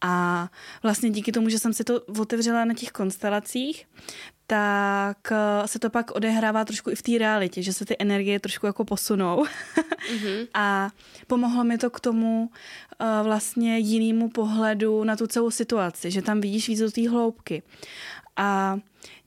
A 0.01 0.49
vlastně 0.83 1.09
díky 1.09 1.31
tomu, 1.31 1.49
že 1.49 1.59
jsem 1.59 1.73
si 1.73 1.83
to 1.83 2.01
otevřela 2.01 2.65
na 2.65 2.73
těch 2.73 2.89
konstelacích, 2.91 3.85
tak 4.53 5.31
eh, 5.31 5.67
se 5.67 5.79
to 5.79 5.89
pak 5.89 6.11
odehrává 6.11 6.65
trošku 6.65 6.89
i 6.89 6.95
v 6.95 7.01
té 7.01 7.17
realitě, 7.17 7.61
že 7.61 7.73
se 7.73 7.85
ty 7.85 7.95
energie 7.99 8.39
trošku 8.39 8.65
jako 8.65 8.85
posunou. 8.85 9.43
mm-hmm. 9.43 10.47
A 10.53 10.89
pomohlo 11.27 11.63
mi 11.63 11.77
to 11.77 11.89
k 11.89 11.99
tomu 11.99 12.49
uh, 12.49 13.25
vlastně 13.25 13.77
jinému 13.77 14.29
pohledu 14.29 15.03
na 15.03 15.15
tu 15.15 15.27
celou 15.27 15.51
situaci, 15.51 16.11
že 16.11 16.21
tam 16.21 16.41
vidíš 16.41 16.67
víc 16.67 16.79
do 16.79 16.91
té 16.91 17.09
hloubky. 17.09 17.63
A 18.35 18.77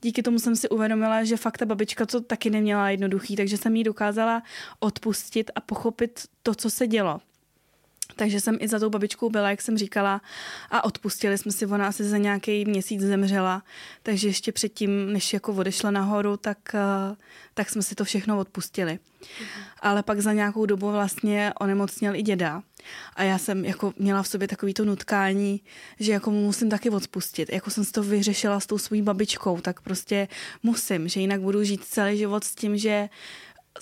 díky 0.01 0.23
tomu 0.23 0.39
jsem 0.39 0.55
si 0.55 0.69
uvědomila, 0.69 1.23
že 1.23 1.37
fakt 1.37 1.57
ta 1.57 1.65
babička 1.65 2.05
to 2.05 2.21
taky 2.21 2.49
neměla 2.49 2.89
jednoduchý, 2.89 3.35
takže 3.35 3.57
jsem 3.57 3.75
jí 3.75 3.83
dokázala 3.83 4.43
odpustit 4.79 5.51
a 5.55 5.61
pochopit 5.61 6.21
to, 6.43 6.55
co 6.55 6.69
se 6.69 6.87
dělo. 6.87 7.19
Takže 8.17 8.41
jsem 8.41 8.57
i 8.59 8.67
za 8.67 8.79
tou 8.79 8.89
babičkou 8.89 9.29
byla, 9.29 9.49
jak 9.49 9.61
jsem 9.61 9.77
říkala, 9.77 10.21
a 10.71 10.83
odpustili 10.83 11.37
jsme 11.37 11.51
si, 11.51 11.65
ona 11.65 11.87
asi 11.87 12.03
za 12.03 12.17
nějaký 12.17 12.65
měsíc 12.65 13.01
zemřela, 13.01 13.63
takže 14.03 14.27
ještě 14.27 14.51
předtím, 14.51 15.13
než 15.13 15.33
jako 15.33 15.53
odešla 15.53 15.91
nahoru, 15.91 16.37
tak, 16.37 16.57
eh, 16.73 17.15
tak 17.53 17.69
jsme 17.69 17.81
si 17.81 17.95
to 17.95 18.03
všechno 18.03 18.39
odpustili. 18.39 18.99
Ale 19.79 20.03
pak 20.03 20.19
za 20.19 20.33
nějakou 20.33 20.65
dobu 20.65 20.91
vlastně 20.91 21.53
onemocněl 21.59 22.15
i 22.15 22.21
děda 22.21 22.63
a 23.15 23.23
já 23.23 23.37
jsem 23.37 23.65
jako 23.65 23.93
měla 23.97 24.23
v 24.23 24.27
sobě 24.27 24.47
takový 24.47 24.73
to 24.73 24.85
nutkání, 24.85 25.61
že 25.99 26.11
jako 26.11 26.31
mu 26.31 26.45
musím 26.45 26.69
taky 26.69 26.89
odpustit. 26.89 27.49
Jako 27.53 27.69
jsem 27.69 27.85
si 27.85 27.91
to 27.91 28.03
vyřešila 28.03 28.59
s 28.59 28.65
tou 28.65 28.77
svojí 28.77 29.01
babičkou, 29.01 29.61
tak 29.61 29.81
prostě 29.81 30.27
musím, 30.63 31.07
že 31.07 31.19
jinak 31.19 31.41
budu 31.41 31.63
žít 31.63 31.83
celý 31.83 32.17
život 32.17 32.43
s 32.43 32.55
tím, 32.55 32.77
že 32.77 33.09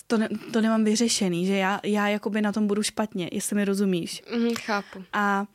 to, 0.07 0.17
ne, 0.17 0.29
to 0.53 0.61
nemám 0.61 0.83
vyřešený, 0.83 1.45
že 1.45 1.55
já, 1.55 1.79
já 1.83 2.07
jakoby 2.07 2.41
na 2.41 2.51
tom 2.51 2.67
budu 2.67 2.83
špatně, 2.83 3.29
jestli 3.31 3.55
mi 3.55 3.65
rozumíš. 3.65 4.23
Mm, 4.37 4.55
chápu. 4.55 5.03
A 5.13 5.45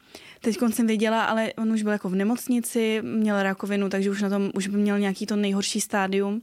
teď 0.41 0.59
jsem 0.71 0.87
věděla, 0.87 1.25
ale 1.25 1.53
on 1.53 1.73
už 1.73 1.83
byl 1.83 1.93
jako 1.93 2.09
v 2.09 2.15
nemocnici, 2.15 3.03
měl 3.03 3.43
rakovinu, 3.43 3.89
takže 3.89 4.11
už 4.11 4.23
na 4.23 4.29
tom 4.29 4.51
už 4.55 4.67
by 4.67 4.77
měl 4.77 4.99
nějaký 4.99 5.27
to 5.27 5.37
nejhorší 5.37 5.81
stádium. 5.81 6.43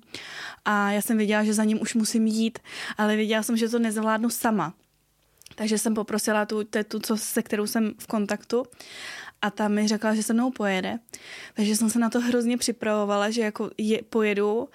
A 0.66 0.92
já 0.92 1.02
jsem 1.02 1.18
věděla, 1.18 1.44
že 1.44 1.54
za 1.54 1.64
ním 1.64 1.82
už 1.82 1.94
musím 1.94 2.28
jít, 2.28 2.60
ale 2.98 3.16
věděla 3.16 3.44
jsem, 3.44 3.58
že 3.58 3.70
to 3.70 3.80
nezvládnu 3.80 4.30
sama. 4.30 4.74
Takže 5.56 5.78
jsem 5.78 5.94
poprosila 5.94 6.46
tu 6.46 6.64
tetu, 6.64 7.00
co, 7.00 7.18
se 7.18 7.44
kterou 7.44 7.68
jsem 7.68 7.94
v 8.00 8.08
kontaktu 8.08 8.64
a 9.42 9.52
ta 9.52 9.68
mi 9.68 9.88
řekla, 9.88 10.16
že 10.16 10.24
se 10.24 10.34
mnou 10.34 10.52
pojede. 10.52 11.00
Takže 11.54 11.76
jsem 11.76 11.90
se 11.90 12.00
na 12.00 12.10
to 12.10 12.20
hrozně 12.20 12.58
připravovala, 12.58 13.30
že 13.30 13.42
jako 13.42 13.70
je, 13.78 14.02
pojedu 14.10 14.70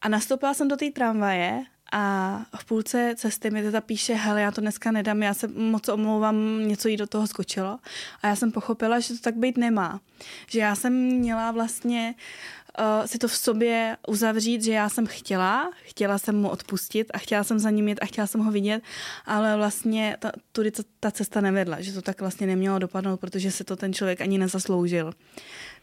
a 0.00 0.08
nastoupila 0.08 0.54
jsem 0.54 0.68
do 0.68 0.76
té 0.76 0.90
tramvaje 0.90 1.64
a 1.92 2.42
v 2.58 2.64
půlce 2.64 3.14
cesty 3.16 3.50
mi 3.50 3.62
teta 3.62 3.80
píše, 3.80 4.14
hele, 4.14 4.40
já 4.40 4.50
to 4.50 4.60
dneska 4.60 4.90
nedám, 4.90 5.22
já 5.22 5.34
se 5.34 5.48
moc 5.48 5.88
omlouvám, 5.88 6.68
něco 6.68 6.88
jí 6.88 6.96
do 6.96 7.06
toho 7.06 7.26
skočilo. 7.26 7.78
A 8.22 8.28
já 8.28 8.36
jsem 8.36 8.52
pochopila, 8.52 9.00
že 9.00 9.14
to 9.14 9.20
tak 9.20 9.36
být 9.36 9.56
nemá. 9.56 10.00
Že 10.48 10.60
já 10.60 10.74
jsem 10.74 10.92
měla 10.92 11.50
vlastně 11.50 12.14
uh, 12.78 13.06
si 13.06 13.18
to 13.18 13.28
v 13.28 13.36
sobě 13.36 13.96
uzavřít, 14.08 14.62
že 14.62 14.72
já 14.72 14.88
jsem 14.88 15.06
chtěla, 15.06 15.70
chtěla 15.82 16.18
jsem 16.18 16.36
mu 16.36 16.48
odpustit 16.48 17.10
a 17.14 17.18
chtěla 17.18 17.44
jsem 17.44 17.58
za 17.58 17.70
ním 17.70 17.88
jít 17.88 17.98
a 18.02 18.06
chtěla 18.06 18.26
jsem 18.26 18.40
ho 18.40 18.50
vidět, 18.50 18.82
ale 19.26 19.56
vlastně 19.56 20.16
ta, 20.18 20.32
tudy 20.52 20.70
ta, 20.70 20.82
ta 21.00 21.10
cesta 21.10 21.40
nevedla, 21.40 21.80
že 21.80 21.92
to 21.92 22.02
tak 22.02 22.20
vlastně 22.20 22.46
nemělo 22.46 22.78
dopadnout, 22.78 23.20
protože 23.20 23.50
se 23.50 23.64
to 23.64 23.76
ten 23.76 23.92
člověk 23.92 24.20
ani 24.20 24.38
nezasloužil. 24.38 25.12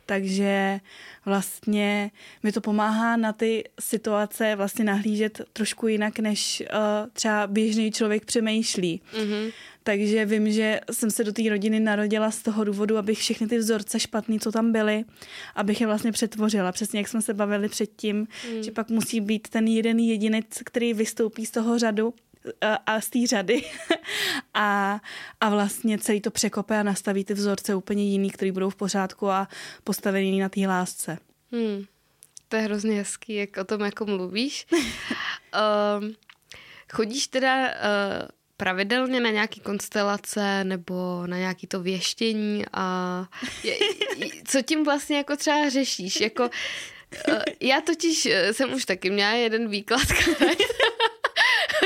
Takže 0.05 0.79
vlastně 1.25 2.11
mi 2.43 2.51
to 2.51 2.61
pomáhá 2.61 3.17
na 3.17 3.33
ty 3.33 3.63
situace 3.79 4.55
vlastně 4.55 4.85
nahlížet 4.85 5.41
trošku 5.53 5.87
jinak, 5.87 6.19
než 6.19 6.63
uh, 6.73 7.09
třeba 7.13 7.47
běžný 7.47 7.91
člověk 7.91 8.25
přemýšlí. 8.25 9.01
Mm-hmm. 9.13 9.51
Takže 9.83 10.25
vím, 10.25 10.51
že 10.51 10.79
jsem 10.91 11.11
se 11.11 11.23
do 11.23 11.33
té 11.33 11.49
rodiny 11.49 11.79
narodila 11.79 12.31
z 12.31 12.41
toho 12.41 12.63
důvodu, 12.63 12.97
abych 12.97 13.19
všechny 13.19 13.47
ty 13.47 13.57
vzorce 13.57 13.99
špatný, 13.99 14.39
co 14.39 14.51
tam 14.51 14.71
byly, 14.71 15.05
abych 15.55 15.81
je 15.81 15.87
vlastně 15.87 16.11
přetvořila. 16.11 16.71
Přesně 16.71 16.99
jak 16.99 17.07
jsme 17.07 17.21
se 17.21 17.33
bavili 17.33 17.69
předtím, 17.69 18.15
mm. 18.17 18.63
že 18.63 18.71
pak 18.71 18.89
musí 18.89 19.21
být 19.21 19.47
ten 19.49 19.67
jeden 19.67 19.99
jedinec, 19.99 20.45
který 20.65 20.93
vystoupí 20.93 21.45
z 21.45 21.51
toho 21.51 21.79
řadu 21.79 22.13
a 22.85 23.01
z 23.01 23.09
té 23.09 23.19
řady 23.27 23.63
a, 24.53 24.99
a 25.41 25.49
vlastně 25.49 25.97
celý 25.97 26.21
to 26.21 26.31
překope 26.31 26.79
a 26.79 26.83
nastaví 26.83 27.23
ty 27.23 27.33
vzorce 27.33 27.75
úplně 27.75 28.03
jiný, 28.03 28.31
který 28.31 28.51
budou 28.51 28.69
v 28.69 28.75
pořádku 28.75 29.29
a 29.29 29.47
postavený 29.83 30.39
na 30.39 30.49
té 30.49 30.59
lásce. 30.67 31.17
Hmm. 31.51 31.85
To 32.49 32.55
je 32.55 32.61
hrozně 32.61 32.97
hezký, 32.97 33.35
jak 33.35 33.57
o 33.57 33.63
tom 33.63 33.81
jako 33.81 34.05
mluvíš. 34.05 34.67
uh, 34.71 34.79
chodíš 36.93 37.27
teda 37.27 37.65
uh, 37.65 37.71
pravidelně 38.57 39.19
na 39.19 39.29
nějaký 39.29 39.59
konstelace 39.59 40.63
nebo 40.63 41.27
na 41.27 41.37
nějaký 41.37 41.67
to 41.67 41.79
věštění 41.79 42.65
a 42.73 43.25
je, 43.63 43.77
co 44.47 44.61
tím 44.61 44.83
vlastně 44.83 45.17
jako 45.17 45.35
třeba 45.35 45.69
řešíš? 45.69 46.21
Jako, 46.21 46.43
uh, 47.27 47.41
já 47.59 47.81
totiž 47.81 48.25
eh, 48.25 48.53
jsem 48.53 48.73
už 48.73 48.85
taky 48.85 49.09
měla 49.09 49.31
jeden 49.31 49.69
výklad 49.69 50.07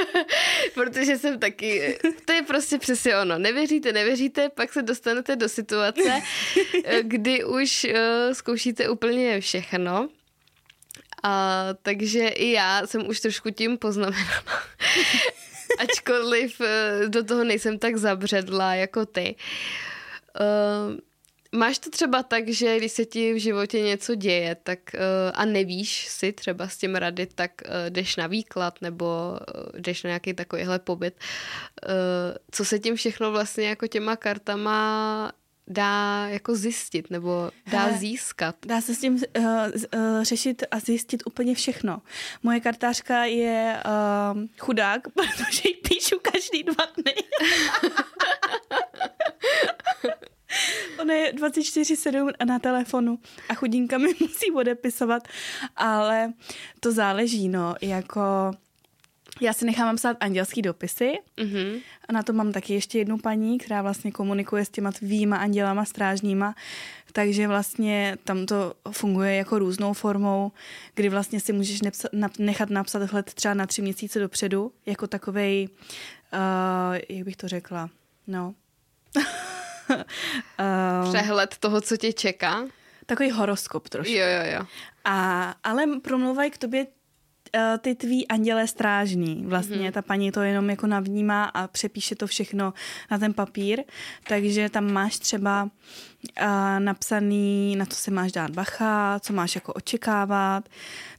Protože 0.74 1.18
jsem 1.18 1.40
taky, 1.40 2.00
to 2.26 2.34
je 2.34 2.42
prostě 2.42 2.78
přesně 2.78 3.18
ono. 3.18 3.40
Nevěříte, 3.40 3.94
nevěříte, 3.94 4.50
pak 4.50 4.74
se 4.74 4.82
dostanete 4.82 5.36
do 5.36 5.50
situace, 5.50 6.22
kdy 7.02 7.44
už 7.44 7.84
uh, 7.90 8.34
zkoušíte 8.34 8.90
úplně 8.90 9.42
všechno. 9.42 10.10
A, 11.24 11.66
takže 11.82 12.28
i 12.28 12.52
já 12.52 12.88
jsem 12.88 13.08
už 13.08 13.20
trošku 13.20 13.50
tím 13.50 13.78
poznamenala. 13.78 14.44
Ačkoliv 15.80 16.60
uh, 16.60 17.10
do 17.10 17.24
toho 17.24 17.44
nejsem 17.44 17.80
tak 17.80 17.98
zabředla 17.98 18.74
jako 18.76 19.06
ty. 19.06 19.36
Uh, 20.40 21.00
Máš 21.52 21.80
to 21.80 21.90
třeba 21.90 22.24
tak, 22.24 22.50
že 22.50 22.78
když 22.78 22.92
se 22.92 23.06
ti 23.06 23.34
v 23.34 23.38
životě 23.38 23.82
něco 23.82 24.16
děje 24.16 24.56
tak, 24.64 24.80
uh, 24.94 25.00
a 25.34 25.46
nevíš 25.46 26.08
si 26.08 26.32
třeba 26.32 26.68
s 26.68 26.78
tím 26.78 26.96
rady, 26.96 27.28
tak 27.36 27.52
uh, 27.66 27.72
jdeš 27.90 28.16
na 28.16 28.28
výklad 28.28 28.82
nebo 28.82 29.38
uh, 29.76 29.82
jdeš 29.82 30.04
na 30.04 30.08
nějaký 30.08 30.34
takovýhle 30.34 30.80
pobyt. 30.80 31.16
Co 32.52 32.66
se 32.66 32.80
tím 32.80 32.96
všechno 32.96 33.32
vlastně 33.32 33.68
jako 33.68 33.88
těma 33.88 34.16
kartama 34.16 35.32
dá 35.70 36.28
jako 36.28 36.56
zjistit 36.56 37.10
nebo 37.10 37.52
dá 37.72 37.80
Hele, 37.80 37.98
získat? 37.98 38.56
Dá 38.66 38.82
se 38.82 38.96
s 38.96 39.00
tím 39.00 39.14
uh, 39.14 39.44
uh, 39.44 40.24
řešit 40.24 40.64
a 40.72 40.80
zjistit 40.80 41.24
úplně 41.26 41.56
všechno. 41.56 42.02
Moje 42.44 42.60
kartářka 42.60 43.24
je 43.24 43.84
uh, 43.86 44.42
chudák, 44.58 45.02
protože 45.14 45.70
ji 45.70 45.76
píšu 45.76 46.20
každý 46.22 46.64
dva 46.64 46.86
dny. 46.98 47.14
Ona 51.02 51.14
je 51.14 51.34
24-7 51.34 52.32
na 52.46 52.60
telefonu 52.60 53.20
a 53.50 53.54
chudinka 53.54 53.98
mi 53.98 54.08
musí 54.20 54.52
odepisovat, 54.52 55.28
ale 55.76 56.34
to 56.80 56.92
záleží, 56.92 57.50
no, 57.50 57.76
jako... 57.82 58.22
Já 59.42 59.54
si 59.54 59.66
nechám 59.66 59.96
psát 59.96 60.18
andělský 60.20 60.62
dopisy. 60.62 61.14
Mm-hmm. 61.38 61.82
a 62.08 62.14
na 62.14 62.24
to 62.24 62.34
mám 62.34 62.52
taky 62.52 62.74
ještě 62.74 62.98
jednu 62.98 63.18
paní, 63.18 63.58
která 63.58 63.82
vlastně 63.82 64.12
komunikuje 64.12 64.66
s 64.66 64.70
těma 64.70 64.92
tvýma 64.92 65.38
andělama 65.38 65.86
strážníma, 65.86 66.56
takže 67.12 67.48
vlastně 67.48 68.18
tam 68.24 68.46
to 68.46 68.74
funguje 68.92 69.36
jako 69.36 69.60
různou 69.60 69.94
formou, 69.94 70.52
kdy 70.96 71.10
vlastně 71.10 71.40
si 71.40 71.54
můžeš 71.54 71.82
nepsa- 71.82 72.30
nechat 72.40 72.70
napsat 72.70 73.12
hled 73.12 73.34
třeba 73.34 73.54
na 73.54 73.66
tři 73.66 73.82
měsíce 73.82 74.20
dopředu, 74.20 74.72
jako 74.86 75.08
takovej, 75.08 75.70
uh, 76.34 76.98
jak 77.10 77.26
bych 77.26 77.38
to 77.38 77.48
řekla, 77.48 77.90
no... 78.28 78.54
uh, 79.90 81.10
Přehled 81.10 81.58
toho, 81.60 81.82
co 81.82 81.98
tě 81.98 82.14
čeká? 82.14 82.66
Takový 83.06 83.32
horoskop 83.32 83.90
trošku. 83.90 84.14
Jo, 84.14 84.26
jo, 84.26 84.54
jo. 84.54 84.66
A, 85.06 85.56
ale 85.64 85.84
promluvají 86.02 86.52
k 86.52 86.58
tobě 86.58 86.88
uh, 87.56 87.78
ty 87.78 87.96
tví 87.96 88.28
andělé 88.28 88.68
strážní. 88.68 89.44
Vlastně 89.48 89.78
mm-hmm. 89.78 89.92
ta 89.92 90.02
paní 90.02 90.32
to 90.32 90.42
jenom 90.42 90.70
jako 90.70 90.88
navnímá 90.88 91.44
a 91.44 91.68
přepíše 91.68 92.16
to 92.16 92.28
všechno 92.28 92.74
na 93.12 93.18
ten 93.18 93.34
papír. 93.34 93.84
Takže 94.28 94.70
tam 94.70 94.92
máš 94.92 95.20
třeba 95.20 95.64
uh, 95.64 95.70
napsaný, 96.80 97.76
na 97.76 97.86
co 97.86 97.96
se 97.96 98.12
máš 98.12 98.32
dát 98.32 98.52
bacha, 98.52 99.20
co 99.20 99.34
máš 99.34 99.56
jako 99.56 99.74
očekávat. 99.74 100.70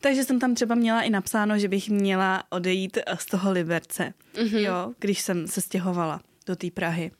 Takže 0.00 0.24
jsem 0.24 0.40
tam 0.40 0.54
třeba 0.54 0.74
měla 0.74 1.02
i 1.02 1.10
napsáno, 1.10 1.58
že 1.58 1.68
bych 1.68 1.90
měla 1.90 2.42
odejít 2.50 2.98
z 3.18 3.26
toho 3.26 3.52
Liberce, 3.52 4.12
mm-hmm. 4.34 4.58
jo, 4.58 4.92
když 4.98 5.20
jsem 5.20 5.46
se 5.46 5.60
stěhovala 5.60 6.20
do 6.46 6.56
té 6.56 6.70
Prahy. 6.70 7.10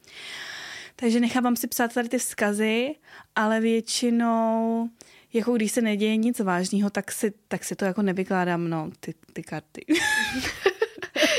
Takže 1.01 1.20
nechávám 1.20 1.57
si 1.57 1.66
psát 1.66 1.94
tady 1.94 2.09
ty 2.09 2.18
vzkazy, 2.18 2.94
ale 3.36 3.61
většinou, 3.61 4.88
jako 5.32 5.53
když 5.53 5.72
se 5.72 5.80
neděje 5.82 6.16
nic 6.16 6.40
vážného, 6.40 6.90
tak 6.90 7.12
si, 7.12 7.32
tak 7.48 7.64
si 7.64 7.76
to 7.76 7.84
jako 7.84 8.03
nevykládám, 8.03 8.70
no, 8.70 8.90
ty, 9.01 9.14
ty 9.32 9.42
karty. 9.42 9.84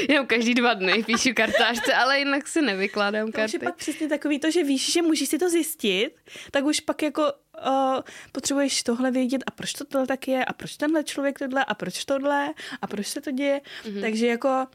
Jenom 0.09 0.25
každý 0.25 0.53
dva 0.53 0.73
dny 0.73 1.03
píšu 1.03 1.29
kartářce, 1.35 1.93
ale 1.93 2.19
jinak 2.19 2.47
si 2.47 2.61
nevykládám 2.61 3.31
karty. 3.31 3.59
To 3.59 3.65
je 3.65 3.69
pak 3.69 3.75
přesně 3.75 4.07
takový 4.07 4.39
to, 4.39 4.51
že 4.51 4.63
víš, 4.63 4.93
že 4.93 5.01
můžeš 5.01 5.29
si 5.29 5.37
to 5.37 5.49
zjistit, 5.49 6.09
tak 6.51 6.65
už 6.65 6.79
pak 6.79 7.01
jako 7.01 7.23
uh, 7.67 7.99
potřebuješ 8.31 8.83
tohle 8.83 9.11
vědět 9.11 9.43
a 9.47 9.51
proč 9.51 9.73
to 9.73 9.85
tohle 9.85 10.07
tak 10.07 10.27
je 10.27 10.45
a 10.45 10.53
proč 10.53 10.77
tenhle 10.77 11.03
člověk 11.03 11.39
tohle 11.39 11.65
a 11.65 11.73
proč 11.73 12.05
tohle 12.05 12.53
a 12.81 12.87
proč 12.87 13.07
se 13.07 13.21
to 13.21 13.31
děje. 13.31 13.61
Mm-hmm. 13.83 14.01
Takže 14.01 14.27
jako 14.27 14.67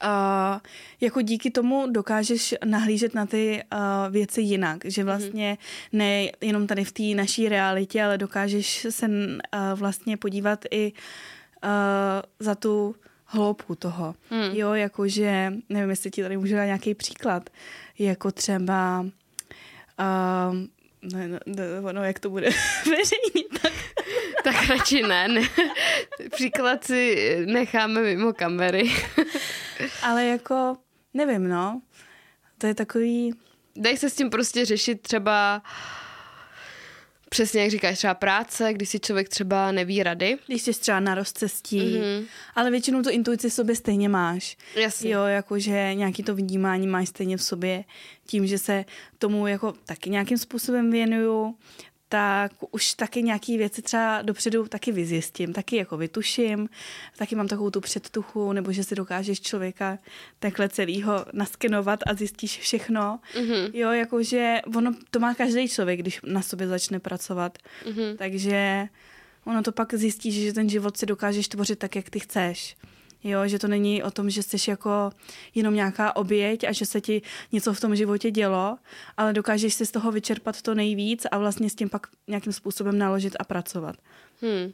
a 0.00 0.60
jako 1.00 1.22
díky 1.22 1.50
tomu 1.50 1.86
dokážeš 1.90 2.54
nahlížet 2.64 3.14
na 3.14 3.26
ty 3.26 3.62
uh, 3.72 3.78
věci 4.12 4.40
jinak, 4.40 4.78
že 4.84 5.04
vlastně 5.04 5.58
ne 5.92 6.28
jenom 6.40 6.66
tady 6.66 6.84
v 6.84 6.92
té 6.92 7.02
naší 7.02 7.48
realitě, 7.48 8.02
ale 8.02 8.18
dokážeš 8.18 8.86
se 8.90 9.06
uh, 9.06 9.12
vlastně 9.74 10.16
podívat 10.16 10.64
i 10.70 10.92
uh, 10.92 11.70
za 12.38 12.54
tu 12.54 12.96
hloubku 13.24 13.74
toho. 13.74 14.14
Hmm. 14.30 14.56
Jo, 14.56 14.74
jakože, 14.74 15.52
nevím, 15.68 15.90
jestli 15.90 16.10
ti 16.10 16.22
tady 16.22 16.36
můžu 16.36 16.54
dát 16.54 16.64
nějaký 16.64 16.94
příklad, 16.94 17.50
jako 17.98 18.30
třeba 18.32 19.06
uh, 20.00 20.56
ne, 21.02 21.28
ne, 21.28 21.92
no, 21.92 22.04
jak 22.04 22.18
to 22.18 22.30
bude 22.30 22.50
veřejně, 22.84 23.58
tak... 23.62 23.72
tak 24.44 24.68
radši 24.68 25.02
ne, 25.02 25.28
ne. 25.28 25.40
Příklad 26.30 26.84
si 26.84 27.36
necháme 27.46 28.02
mimo 28.02 28.32
kamery. 28.32 28.92
Ale 30.02 30.24
jako, 30.24 30.76
nevím, 31.14 31.48
no. 31.48 31.82
To 32.58 32.66
je 32.66 32.74
takový... 32.74 33.32
Dej 33.76 33.96
se 33.96 34.10
s 34.10 34.14
tím 34.14 34.30
prostě 34.30 34.64
řešit 34.64 35.02
třeba 35.02 35.62
Přesně 37.32 37.62
jak 37.62 37.70
říkáš, 37.70 37.98
třeba 37.98 38.14
práce, 38.14 38.72
když 38.72 38.88
si 38.88 39.00
člověk 39.00 39.28
třeba 39.28 39.72
neví 39.72 40.02
rady. 40.02 40.38
Když 40.46 40.62
jsi 40.62 40.72
třeba 40.72 41.00
na 41.00 41.14
rozcestí, 41.14 41.80
mm-hmm. 41.80 42.24
ale 42.54 42.70
většinou 42.70 43.02
to 43.02 43.10
intuici 43.10 43.50
v 43.50 43.52
sobě 43.52 43.76
stejně 43.76 44.08
máš. 44.08 44.56
Jasně. 44.76 45.10
Jo, 45.10 45.24
jakože 45.24 45.94
nějaký 45.94 46.22
to 46.22 46.34
vnímání 46.34 46.86
máš 46.86 47.08
stejně 47.08 47.36
v 47.36 47.42
sobě 47.42 47.84
tím, 48.26 48.46
že 48.46 48.58
se 48.58 48.84
tomu 49.18 49.46
jako 49.46 49.72
taky 49.84 50.10
nějakým 50.10 50.38
způsobem 50.38 50.90
věnuju, 50.90 51.54
tak 52.12 52.52
už 52.70 52.94
taky 52.94 53.22
nějaký 53.22 53.58
věci 53.58 53.82
třeba 53.82 54.22
dopředu 54.22 54.68
taky 54.68 54.92
vyzjistím, 54.92 55.52
taky 55.52 55.76
jako 55.76 55.96
vytuším, 55.96 56.68
taky 57.16 57.36
mám 57.36 57.48
takovou 57.48 57.70
tu 57.70 57.80
předtuchu, 57.80 58.52
nebo 58.52 58.72
že 58.72 58.84
si 58.84 58.94
dokážeš 58.94 59.40
člověka 59.40 59.98
takhle 60.38 60.68
celýho 60.68 61.26
naskenovat 61.32 62.00
a 62.06 62.14
zjistíš 62.14 62.58
všechno. 62.58 63.20
Mm-hmm. 63.34 63.70
Jo, 63.74 63.90
jakože 63.90 64.60
ono 64.76 64.94
to 65.10 65.18
má 65.18 65.34
každý 65.34 65.68
člověk, 65.68 66.00
když 66.00 66.20
na 66.26 66.42
sobě 66.42 66.68
začne 66.68 67.00
pracovat. 67.00 67.58
Mm-hmm. 67.84 68.16
Takže 68.16 68.88
ono 69.44 69.62
to 69.62 69.72
pak 69.72 69.94
zjistíš, 69.94 70.34
že 70.34 70.52
ten 70.52 70.68
život 70.68 70.96
si 70.96 71.06
dokážeš 71.06 71.48
tvořit 71.48 71.78
tak, 71.78 71.96
jak 71.96 72.10
ty 72.10 72.20
chceš. 72.20 72.76
Jo, 73.24 73.48
že 73.48 73.58
to 73.58 73.68
není 73.68 74.02
o 74.02 74.10
tom, 74.10 74.30
že 74.30 74.42
jsi 74.42 74.70
jako 74.70 75.10
jenom 75.54 75.74
nějaká 75.74 76.16
oběť 76.16 76.64
a 76.64 76.72
že 76.72 76.86
se 76.86 77.00
ti 77.00 77.22
něco 77.52 77.74
v 77.74 77.80
tom 77.80 77.96
životě 77.96 78.30
dělo, 78.30 78.78
ale 79.16 79.32
dokážeš 79.32 79.74
si 79.74 79.86
z 79.86 79.90
toho 79.90 80.12
vyčerpat 80.12 80.62
to 80.62 80.74
nejvíc 80.74 81.26
a 81.30 81.38
vlastně 81.38 81.70
s 81.70 81.74
tím 81.74 81.88
pak 81.88 82.06
nějakým 82.28 82.52
způsobem 82.52 82.98
naložit 82.98 83.36
a 83.40 83.44
pracovat. 83.44 83.96
Hmm. 84.42 84.72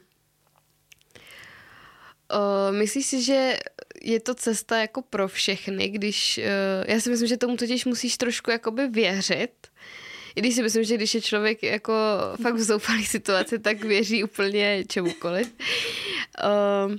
Uh, 2.33 2.77
myslíš 2.77 3.05
si, 3.05 3.23
že 3.23 3.57
je 4.01 4.19
to 4.19 4.35
cesta 4.35 4.77
jako 4.77 5.01
pro 5.01 5.27
všechny, 5.27 5.89
když... 5.89 6.37
Uh, 6.37 6.93
já 6.93 6.99
si 6.99 7.09
myslím, 7.09 7.27
že 7.27 7.37
tomu 7.37 7.57
totiž 7.57 7.85
musíš 7.85 8.17
trošku 8.17 8.51
jakoby 8.51 8.87
věřit, 8.87 9.67
I 10.35 10.39
když 10.39 10.55
si 10.55 10.63
myslím, 10.63 10.83
že 10.83 10.95
když 10.95 11.13
je 11.13 11.21
člověk 11.21 11.63
jako 11.63 11.93
fakt 12.41 12.55
v 12.55 12.63
zoufalé 12.63 13.03
situaci, 13.05 13.59
tak 13.59 13.83
věří 13.83 14.23
úplně 14.23 14.85
čemukoliv. 14.87 15.53
Um, 16.87 16.97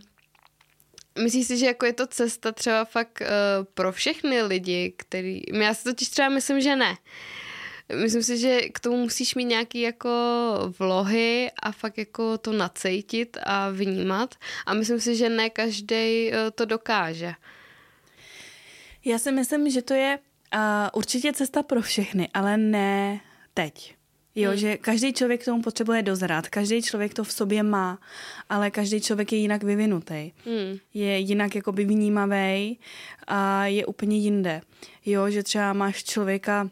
Myslíš 1.23 1.47
si, 1.47 1.59
že 1.59 1.67
jako 1.67 1.87
je 1.87 1.93
to 1.93 2.07
cesta 2.07 2.53
třeba 2.53 2.85
fakt 2.85 3.21
uh, 3.21 3.27
pro 3.75 3.93
všechny 3.93 4.43
lidi, 4.43 4.95
který... 4.97 5.43
Já 5.53 5.75
si 5.75 5.85
totiž 5.85 6.09
třeba 6.09 6.29
myslím, 6.29 6.61
že 6.61 6.77
ne. 6.77 6.97
Myslím 8.01 8.23
si, 8.23 8.39
že 8.39 8.61
k 8.61 8.81
tomu 8.81 8.97
musíš 8.97 9.35
mít 9.35 9.45
nějaký 9.45 9.81
jako 9.81 10.11
vlohy 10.79 11.51
a 11.63 11.73
fakt 11.73 11.99
jako 11.99 12.39
to 12.39 12.53
nacejtit 12.53 13.37
a 13.43 13.71
vnímat. 13.71 14.35
A 14.67 14.75
myslím 14.75 15.01
si, 15.01 15.17
že 15.17 15.29
ne 15.29 15.51
každý 15.51 16.31
uh, 16.31 16.37
to 16.55 16.65
dokáže. 16.65 17.33
Já 19.05 19.19
si 19.19 19.33
myslím, 19.33 19.71
že 19.71 19.83
to 19.83 19.95
je 19.95 20.19
uh, 20.55 20.61
určitě 20.93 21.33
cesta 21.33 21.63
pro 21.63 21.83
všechny, 21.83 22.29
ale 22.35 22.57
ne 22.57 23.21
teď. 23.55 23.98
Jo, 24.35 24.51
hmm. 24.51 24.59
že 24.59 24.77
každý 24.77 25.13
člověk 25.13 25.43
k 25.43 25.45
tomu 25.45 25.63
potřebuje 25.63 26.03
dozrát, 26.03 26.49
každý 26.49 26.83
člověk 26.83 27.15
to 27.15 27.25
v 27.25 27.33
sobě 27.33 27.63
má, 27.63 27.99
ale 28.49 28.71
každý 28.71 29.01
člověk 29.01 29.33
je 29.33 29.39
jinak 29.39 29.63
vyvinutý. 29.63 30.33
Hmm. 30.45 30.79
Je 30.95 31.19
jinak 31.19 31.55
jakoby 31.55 31.85
vnímavý 31.85 32.79
a 33.27 33.67
je 33.67 33.87
úplně 33.87 34.17
jinde. 34.17 34.61
Jo, 35.07 35.31
že 35.31 35.43
třeba 35.43 35.73
máš 35.73 36.05
člověka, 36.05 36.71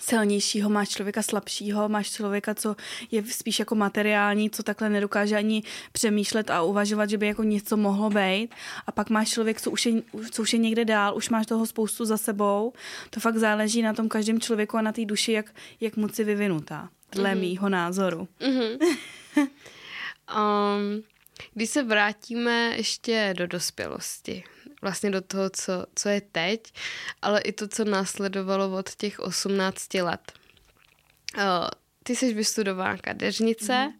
silnějšího, 0.00 0.70
máš 0.70 0.88
člověka 0.88 1.22
slabšího, 1.22 1.88
máš 1.88 2.10
člověka, 2.10 2.54
co 2.54 2.76
je 3.10 3.24
spíš 3.24 3.58
jako 3.58 3.74
materiální, 3.74 4.50
co 4.50 4.62
takhle 4.62 4.88
nedokáže 4.88 5.36
ani 5.36 5.62
přemýšlet 5.92 6.50
a 6.50 6.62
uvažovat, 6.62 7.10
že 7.10 7.18
by 7.18 7.26
jako 7.26 7.42
něco 7.42 7.76
mohlo 7.76 8.10
být. 8.10 8.48
A 8.86 8.92
pak 8.92 9.10
máš 9.10 9.30
člověk, 9.30 9.60
co 9.60 9.70
už 9.70 9.86
je, 9.86 10.02
co 10.30 10.42
už 10.42 10.52
je 10.52 10.58
někde 10.58 10.84
dál, 10.84 11.16
už 11.16 11.28
máš 11.28 11.46
toho 11.46 11.66
spoustu 11.66 12.04
za 12.04 12.16
sebou. 12.16 12.72
To 13.10 13.20
fakt 13.20 13.36
záleží 13.36 13.82
na 13.82 13.92
tom 13.92 14.08
každém 14.08 14.40
člověku 14.40 14.76
a 14.76 14.82
na 14.82 14.92
té 14.92 15.04
duši, 15.04 15.32
jak, 15.32 15.54
jak 15.80 15.96
moc 15.96 16.18
je 16.18 16.24
vyvinutá. 16.24 16.88
Dle 17.12 17.34
mm-hmm. 17.34 17.40
mýho 17.40 17.68
názoru. 17.68 18.28
Mm-hmm. 18.40 18.78
um, 20.36 21.02
když 21.54 21.70
se 21.70 21.82
vrátíme 21.82 22.76
ještě 22.76 23.34
do 23.36 23.46
dospělosti, 23.46 24.44
vlastně 24.82 25.10
do 25.10 25.20
toho, 25.20 25.50
co, 25.50 25.86
co 25.94 26.08
je 26.08 26.20
teď, 26.20 26.72
ale 27.22 27.40
i 27.40 27.52
to, 27.52 27.68
co 27.68 27.84
následovalo 27.84 28.78
od 28.78 28.94
těch 28.94 29.20
18 29.20 29.94
let. 29.94 30.32
Uh, 31.36 31.42
ty 32.02 32.16
jsi 32.16 32.34
vystudovaná 32.34 32.96
kadeřnice 32.96 33.86
mm. 33.86 33.92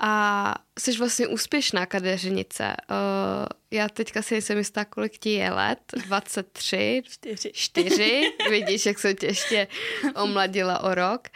a 0.00 0.54
jsi 0.78 0.92
vlastně 0.92 1.26
úspěšná 1.26 1.86
kadeřnice. 1.86 2.76
Uh, 2.90 3.46
já 3.70 3.88
teďka 3.88 4.22
si 4.22 4.34
nejsem 4.34 4.58
jistá, 4.58 4.84
kolik 4.84 5.18
ti 5.18 5.30
je 5.30 5.50
let. 5.50 5.78
23? 6.06 7.02
4. 7.04 7.52
4. 7.52 8.32
Vidíš, 8.50 8.86
jak 8.86 8.98
jsem 8.98 9.16
tě 9.16 9.26
ještě 9.26 9.68
omladila 10.14 10.82
o 10.82 10.94
rok. 10.94 11.28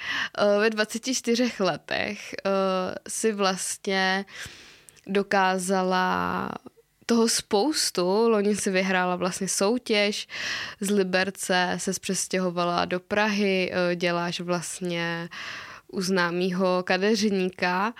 Uh, 0.43 0.61
ve 0.61 0.71
24 0.71 1.53
letech 1.59 2.35
si 3.09 3.33
vlastně 3.33 4.25
dokázala 5.07 6.49
toho 7.07 7.29
spoustu. 7.29 8.29
Loni 8.29 8.57
si 8.57 8.71
vyhrála 8.71 9.17
vlastně 9.17 9.49
soutěž, 9.49 10.29
z 10.81 10.91
Liberce 10.91 11.75
se 11.77 11.93
přestěhovala 12.01 12.85
do 12.85 13.01
Prahy, 13.01 13.73
eh, 13.73 13.97
děláš 13.97 14.41
vlastně 14.41 15.29
u 15.89 16.01
známého 16.01 16.83
kadeřníka. 16.83 17.95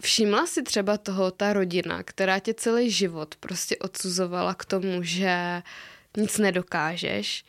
Všimla 0.00 0.46
si 0.46 0.62
třeba 0.62 0.98
toho 0.98 1.30
ta 1.30 1.52
rodina, 1.52 2.02
která 2.02 2.38
tě 2.38 2.54
celý 2.54 2.90
život 2.90 3.34
prostě 3.40 3.76
odsuzovala 3.76 4.54
k 4.54 4.64
tomu, 4.64 5.02
že 5.02 5.62
nic 6.16 6.38
nedokážeš. 6.38 7.44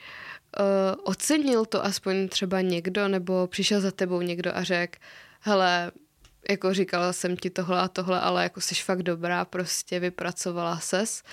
Uh, 0.60 1.02
ocenil 1.04 1.66
to 1.66 1.86
aspoň 1.86 2.28
třeba 2.28 2.62
někdo, 2.62 3.08
nebo 3.08 3.48
přišel 3.48 3.82
za 3.82 3.92
tebou 3.92 4.22
někdo 4.22 4.58
a 4.58 4.64
řekl, 4.64 5.00
hele, 5.40 5.92
jako 6.50 6.74
říkala 6.74 7.14
jsem 7.14 7.38
ti 7.38 7.50
tohle 7.50 7.82
a 7.82 7.88
tohle, 7.88 8.22
ale 8.22 8.44
jako 8.44 8.62
jsi 8.62 8.76
fakt 8.76 9.04
dobrá, 9.04 9.46
prostě 9.46 10.00
vypracovala 10.00 10.80
ses. 10.80 11.24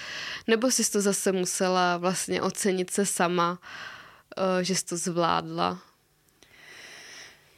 Nebo 0.46 0.70
jsi 0.70 0.90
to 0.90 1.00
zase 1.00 1.32
musela 1.32 1.96
vlastně 1.96 2.42
ocenit 2.42 2.90
se 2.90 3.06
sama, 3.06 3.58
uh, 4.38 4.62
že 4.62 4.74
jsi 4.74 4.84
to 4.84 4.96
zvládla? 4.96 5.82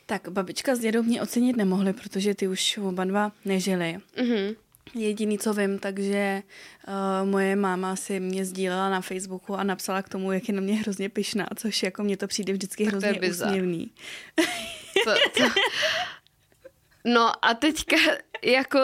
Tak 0.06 0.28
babička 0.28 0.76
s 0.76 0.78
dědou 0.78 1.02
mě 1.02 1.22
ocenit 1.22 1.56
nemohli, 1.56 1.92
protože 1.92 2.34
ty 2.34 2.48
už 2.48 2.78
oba 2.78 3.04
dva 3.04 3.32
nežili. 3.44 3.98
Mm-hmm. 4.16 4.56
Jediný, 4.94 5.38
co 5.38 5.54
vím, 5.54 5.78
takže 5.78 6.42
uh, 6.88 7.28
moje 7.28 7.56
máma 7.56 7.96
si 7.96 8.20
mě 8.20 8.44
sdílela 8.44 8.90
na 8.90 9.00
Facebooku 9.00 9.54
a 9.54 9.64
napsala 9.64 10.02
k 10.02 10.08
tomu, 10.08 10.32
jak 10.32 10.48
je 10.48 10.54
na 10.54 10.60
mě 10.60 10.74
hrozně 10.74 11.08
pyšná, 11.08 11.46
což 11.56 11.82
jako 11.82 12.02
mně 12.02 12.16
to 12.16 12.26
přijde 12.26 12.52
vždycky 12.52 12.84
tak 12.84 12.92
hrozně 12.92 13.20
úsměvný. 13.30 13.90
To, 15.04 15.14
to, 15.38 15.44
No 17.04 17.44
a 17.44 17.54
teďka 17.54 17.96
jako... 18.42 18.78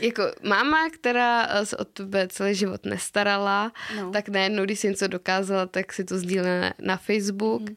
jako 0.00 0.22
máma, 0.42 0.90
která 0.90 1.64
se 1.64 1.76
o 1.76 1.84
tebe 1.84 2.28
celý 2.28 2.54
život 2.54 2.86
nestarala, 2.86 3.72
no. 3.96 4.10
tak 4.10 4.28
najednou, 4.28 4.64
když 4.64 4.80
si 4.80 4.88
něco 4.88 5.06
dokázala, 5.06 5.66
tak 5.66 5.92
si 5.92 6.04
to 6.04 6.18
sdílí 6.18 6.48
na 6.78 6.96
Facebook. 6.96 7.62
Mm. 7.62 7.76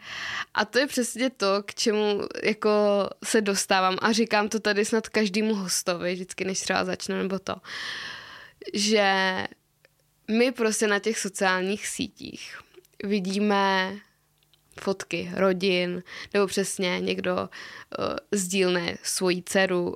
A 0.53 0.65
to 0.65 0.79
je 0.79 0.87
přesně 0.87 1.29
to, 1.29 1.63
k 1.65 1.73
čemu 1.73 2.21
jako 2.43 2.69
se 3.23 3.41
dostávám. 3.41 3.97
A 4.01 4.11
říkám 4.11 4.49
to 4.49 4.59
tady 4.59 4.85
snad 4.85 5.09
každému 5.09 5.55
hostovi, 5.55 6.13
vždycky 6.13 6.45
než 6.45 6.59
třeba 6.59 6.85
začne 6.85 7.17
nebo 7.17 7.39
to. 7.39 7.55
Že 8.73 9.13
my 10.31 10.51
prostě 10.51 10.87
na 10.87 10.99
těch 10.99 11.19
sociálních 11.19 11.87
sítích 11.87 12.57
vidíme 13.03 13.93
fotky 14.81 15.31
rodin, 15.33 16.03
nebo 16.33 16.47
přesně 16.47 16.99
někdo 16.99 17.35
uh, 17.35 18.15
sdílne 18.31 18.97
svoji 19.03 19.43
dceru, 19.43 19.83
uh, 19.83 19.93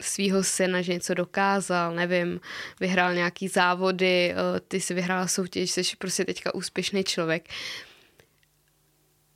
svýho 0.00 0.42
syna, 0.42 0.82
že 0.82 0.92
něco 0.92 1.14
dokázal, 1.14 1.94
nevím, 1.94 2.40
vyhrál 2.80 3.14
nějaký 3.14 3.48
závody, 3.48 4.34
uh, 4.34 4.58
ty 4.68 4.80
si 4.80 4.94
vyhrála 4.94 5.26
soutěž, 5.26 5.70
jsi 5.70 5.82
prostě 5.98 6.24
teďka 6.24 6.54
úspěšný 6.54 7.04
člověk. 7.04 7.48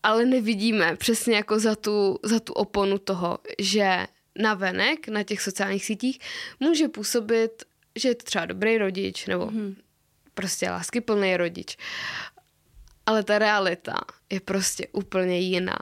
Ale 0.02 0.24
nevidíme 0.24 0.96
přesně 0.96 1.36
jako 1.36 1.58
za 1.58 1.76
tu, 1.76 2.18
za 2.22 2.40
tu 2.40 2.52
oponu 2.52 2.98
toho, 2.98 3.38
že 3.58 4.06
na 4.38 4.54
venek, 4.54 5.08
na 5.08 5.22
těch 5.22 5.42
sociálních 5.42 5.84
sítích, 5.84 6.18
může 6.60 6.88
působit, 6.88 7.64
že 7.96 8.08
je 8.08 8.14
to 8.14 8.24
třeba 8.24 8.46
dobrý 8.46 8.78
rodič, 8.78 9.26
nebo 9.26 9.46
mm. 9.46 9.76
prostě 10.34 10.70
láskyplný 10.70 11.36
rodič 11.36 11.76
ale 13.06 13.24
ta 13.24 13.38
realita 13.38 14.00
je 14.30 14.40
prostě 14.40 14.86
úplně 14.92 15.38
jiná. 15.38 15.78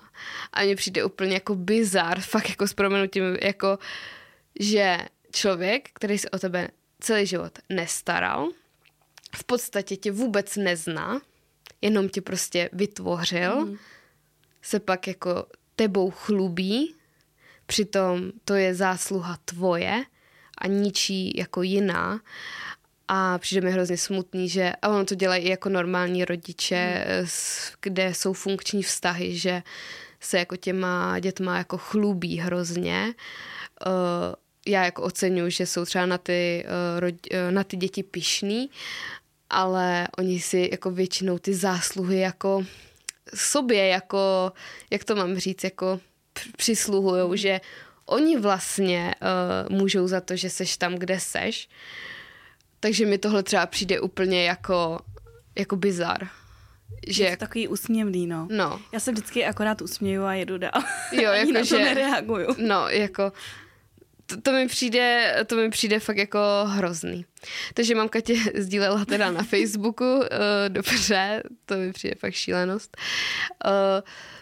A 0.53 0.65
mně 0.65 0.77
přijde 0.77 1.05
úplně 1.05 1.35
jako 1.35 1.55
bizar, 1.55 2.21
fakt 2.21 2.49
jako 2.49 2.67
s 2.67 2.75
proměnutím, 2.75 3.37
jako 3.43 3.79
že 4.61 4.99
člověk, 5.33 5.91
který 5.93 6.19
se 6.19 6.31
o 6.31 6.39
tebe 6.39 6.69
celý 7.01 7.27
život 7.27 7.59
nestaral, 7.69 8.49
v 9.37 9.45
podstatě 9.45 9.97
tě 9.97 10.13
vůbec 10.13 10.57
nezná, 10.57 11.21
jenom 11.81 12.09
tě 12.09 12.21
prostě 12.21 12.71
vytvořil, 12.73 13.67
mm. 13.67 13.77
se 14.63 14.81
pak 14.81 15.07
jako 15.09 15.47
tebou 15.77 16.11
chlubí, 16.11 16.95
přitom 17.67 18.33
to 18.45 18.55
je 18.55 18.75
zásluha 18.75 19.39
tvoje 19.45 20.05
a 20.59 20.67
ničí 20.67 21.33
jako 21.37 21.63
jiná 21.63 22.21
a 23.15 23.39
přijde 23.39 23.61
mi 23.61 23.73
hrozně 23.73 23.97
smutný, 23.97 24.49
že 24.49 24.73
a 24.83 24.89
ono 24.89 25.05
to 25.05 25.15
dělají 25.15 25.45
i 25.45 25.51
jako 25.51 25.69
normální 25.69 26.25
rodiče, 26.25 27.05
mm. 27.21 27.27
kde 27.81 28.15
jsou 28.15 28.33
funkční 28.33 28.83
vztahy, 28.83 29.39
že 29.39 29.63
se 30.21 30.39
jako 30.39 30.57
těma 30.57 31.19
dětma 31.19 31.59
jako 31.59 31.79
chlubí 31.79 32.39
hrozně. 32.39 33.15
Uh, 33.87 33.93
já 34.67 34.85
jako 34.85 35.03
oceňuji, 35.03 35.51
že 35.51 35.67
jsou 35.67 35.85
třeba 35.85 36.07
na 36.07 36.19
ty, 36.19 36.65
uh, 37.33 37.51
na 37.51 37.65
ty 37.65 37.77
děti 37.77 38.03
pišný, 38.03 38.71
ale 39.51 40.09
oni 40.19 40.41
si 40.41 40.69
jako 40.73 40.91
většinou 40.91 41.39
ty 41.39 41.55
zásluhy 41.55 42.19
jako 42.19 42.65
sobě, 43.35 43.87
jako, 43.87 44.53
jak 44.91 45.05
to 45.05 45.17
mám 45.17 45.39
říct, 45.39 45.65
jako 45.65 46.01
přisluhujou, 46.57 47.29
mm. 47.29 47.37
že 47.37 47.61
oni 48.07 48.39
vlastně 48.39 49.15
uh, 49.69 49.77
můžou 49.77 50.09
za 50.09 50.21
to, 50.21 50.37
že 50.37 50.51
seš 50.51 50.77
tam, 50.77 50.95
kde 50.95 51.21
seš. 51.21 51.69
Uh, 51.69 52.13
takže 52.83 53.07
mi 53.07 53.19
tohle 53.19 53.43
třeba 53.43 53.67
přijde 53.67 54.01
úplně 54.01 54.45
jako, 54.45 55.01
jako 55.59 55.77
bizar. 55.77 56.29
Že 57.07 57.25
je 57.25 57.37
to 57.37 57.41
takový 57.41 57.69
úsměvný, 57.69 58.27
no. 58.27 58.49
no. 58.51 58.81
Já 58.93 59.01
se 59.01 59.13
vždycky 59.13 59.45
akorát 59.45 59.83
usměju 59.83 60.23
a 60.23 60.35
jedu 60.35 60.59
dál. 60.59 60.83
Jo, 61.13 61.33
jako 61.33 61.53
na 61.53 61.61
to 61.61 61.67
že, 61.67 61.79
nereaguju. 61.79 62.47
No, 62.59 62.89
jako 62.89 63.33
to, 64.27 64.41
to, 64.41 64.53
mi 64.53 64.67
přijde, 64.67 65.35
to 65.47 65.57
mi 65.57 65.71
přijde 65.71 66.01
fakt 66.01 66.17
jako 66.17 66.39
hrozný. 66.67 67.27
Takže 67.75 67.95
mamka 67.95 68.21
tě 68.21 68.35
sdílela 68.63 69.05
teda 69.05 69.31
na 69.31 69.43
Facebooku, 69.43 70.15
uh, 70.15 70.23
dobře, 70.69 71.43
to 71.67 71.77
mi 71.77 71.93
přijde 71.93 72.15
fakt 72.19 72.35
šílenost. 72.35 72.97
Uh, 73.67 73.73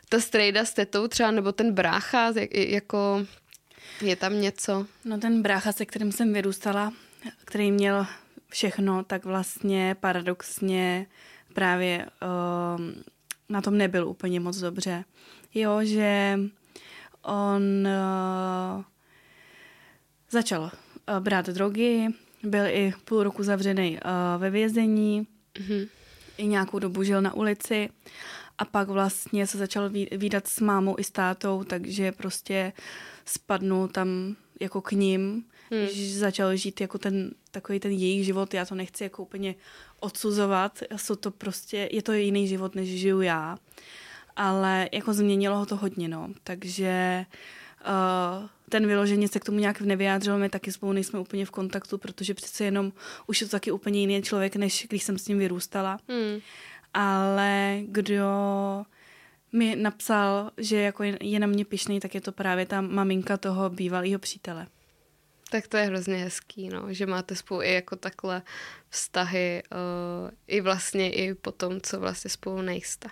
ta 0.09 0.21
strejda 0.21 0.65
s 0.65 0.73
tetou 0.73 1.09
třeba, 1.09 1.31
nebo 1.31 1.53
ten 1.53 1.73
brácha, 1.73 2.33
jak, 2.37 2.55
jako 2.55 3.27
je 4.01 4.17
tam 4.17 4.41
něco? 4.41 4.87
No 5.05 5.19
ten 5.19 5.43
brácha, 5.43 5.73
se 5.73 5.87
kterým 5.87 6.13
jsem 6.13 6.33
vyrůstala, 6.33 6.93
který 7.45 7.73
měl 7.73 8.07
všechno, 8.51 9.05
tak 9.05 9.25
vlastně 9.25 9.97
paradoxně 10.01 11.07
právě 11.55 12.07
uh, 12.23 12.81
na 13.49 13.61
tom 13.61 13.79
nebyl 13.79 14.09
úplně 14.09 14.41
moc 14.41 14.59
dobře. 14.59 15.05
Jo, 15.55 15.79
že 15.83 16.41
on 17.23 17.63
uh, 17.87 18.85
začal 20.31 20.63
uh, 20.63 20.71
brát 21.21 21.47
drogy, 21.47 22.07
byl 22.43 22.67
i 22.67 22.93
půl 23.05 23.23
roku 23.23 23.43
zavřený 23.43 23.93
uh, 23.93 24.41
ve 24.41 24.51
vězení, 24.51 25.27
mm-hmm. 25.55 25.89
i 26.37 26.47
nějakou 26.47 26.79
dobu 26.79 27.03
žil 27.03 27.23
na 27.23 27.35
ulici 27.35 27.89
a 28.59 28.65
pak 28.65 28.89
vlastně 28.89 29.47
se 29.47 29.59
začal 29.59 29.91
výdat 30.13 30.47
s 30.47 30.61
mámou 30.61 30.97
i 30.99 31.05
s 31.05 31.11
tátou, 31.11 31.65
takže 31.65 32.13
prostě 32.13 32.73
spadnul 33.25 33.89
tam 33.89 34.37
jako 34.61 34.81
k 34.81 34.93
ním, 34.93 35.45
hmm. 35.71 35.89
že 35.93 36.19
začal 36.19 36.57
žít 36.57 36.81
jako 36.81 36.99
ten, 36.99 37.31
takový 37.51 37.81
ten 37.81 37.93
jejich 37.93 38.25
život, 38.25 38.55
já 38.55 38.65
to 38.65 38.75
nechci 38.75 39.05
jako 39.05 39.23
úplně 39.23 39.55
odsuzovat, 40.01 40.83
jsou 40.97 41.17
to 41.17 41.31
prostě, 41.31 41.89
je 41.93 42.03
to 42.03 42.13
jiný 42.13 42.49
život, 42.49 42.75
než 42.75 42.89
žiju 42.89 43.21
já, 43.21 43.59
ale 44.37 44.89
jako 44.93 45.13
změnilo 45.13 45.59
ho 45.59 45.67
to 45.67 45.77
hodně, 45.77 46.09
no, 46.09 46.29
takže 46.45 47.27
uh, 47.81 48.49
ten 48.69 48.87
vyloženě 48.87 49.29
se 49.29 49.41
k 49.41 49.45
tomu 49.45 49.59
nějak 49.59 49.81
nevyjádřil, 49.81 50.39
my 50.39 50.49
taky 50.49 50.73
spolu 50.73 50.93
nejsme 50.93 51.19
úplně 51.19 51.47
v 51.47 51.51
kontaktu, 51.51 51.99
protože 51.99 52.35
přece 52.35 52.65
jenom 52.65 52.93
už 53.27 53.41
je 53.41 53.47
to 53.47 53.51
taky 53.51 53.71
úplně 53.71 54.01
jiný 54.01 54.23
člověk, 54.23 54.57
než 54.57 54.87
když 54.89 55.03
jsem 55.03 55.19
s 55.19 55.29
ním 55.29 55.39
vyrůstala. 55.39 55.99
Hmm. 56.09 56.41
Ale 56.95 57.81
kdo 57.85 58.25
mi 59.53 59.77
napsal, 59.77 60.51
že 60.57 60.77
jako 60.77 61.03
je 61.21 61.39
na 61.41 61.47
mě 61.47 61.65
pišný, 61.65 62.01
tak 62.01 62.15
je 62.15 62.21
to 62.21 62.33
právě 62.33 62.67
ta 62.67 62.81
maminka 62.81 63.37
toho 63.37 63.71
bývalého 63.71 64.19
přítele. 64.19 64.67
Tak 65.51 65.69
to 65.69 65.77
je 65.77 65.85
hrozně 65.85 66.17
hezký, 66.17 66.69
no, 66.69 66.93
že 66.95 67.07
máte 67.07 67.37
spolu 67.37 67.63
i 67.63 67.75
jako 67.75 67.97
takhle 67.97 68.43
vztahy, 68.89 69.63
uh, 69.73 70.31
i 70.47 70.61
vlastně 70.61 71.13
i 71.13 71.35
po 71.35 71.53
tom, 71.53 71.81
co 71.81 72.01
vlastně 72.01 72.31
spolu 72.31 72.63
nejste. 72.63 73.09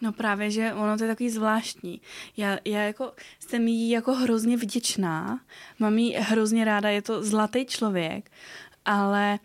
No 0.00 0.12
právě, 0.12 0.50
že 0.50 0.74
ono 0.74 0.98
to 0.98 1.04
je 1.04 1.10
takový 1.10 1.30
zvláštní. 1.30 2.00
Já, 2.36 2.58
já 2.64 2.80
jako 2.80 3.12
jsem 3.38 3.68
jí 3.68 3.90
jako 3.90 4.14
hrozně 4.14 4.56
vděčná, 4.56 5.40
mám 5.78 5.98
jí 5.98 6.14
hrozně 6.14 6.64
ráda, 6.64 6.88
je 6.88 7.02
to 7.02 7.22
zlatý 7.22 7.66
člověk, 7.66 8.30
ale 8.84 9.38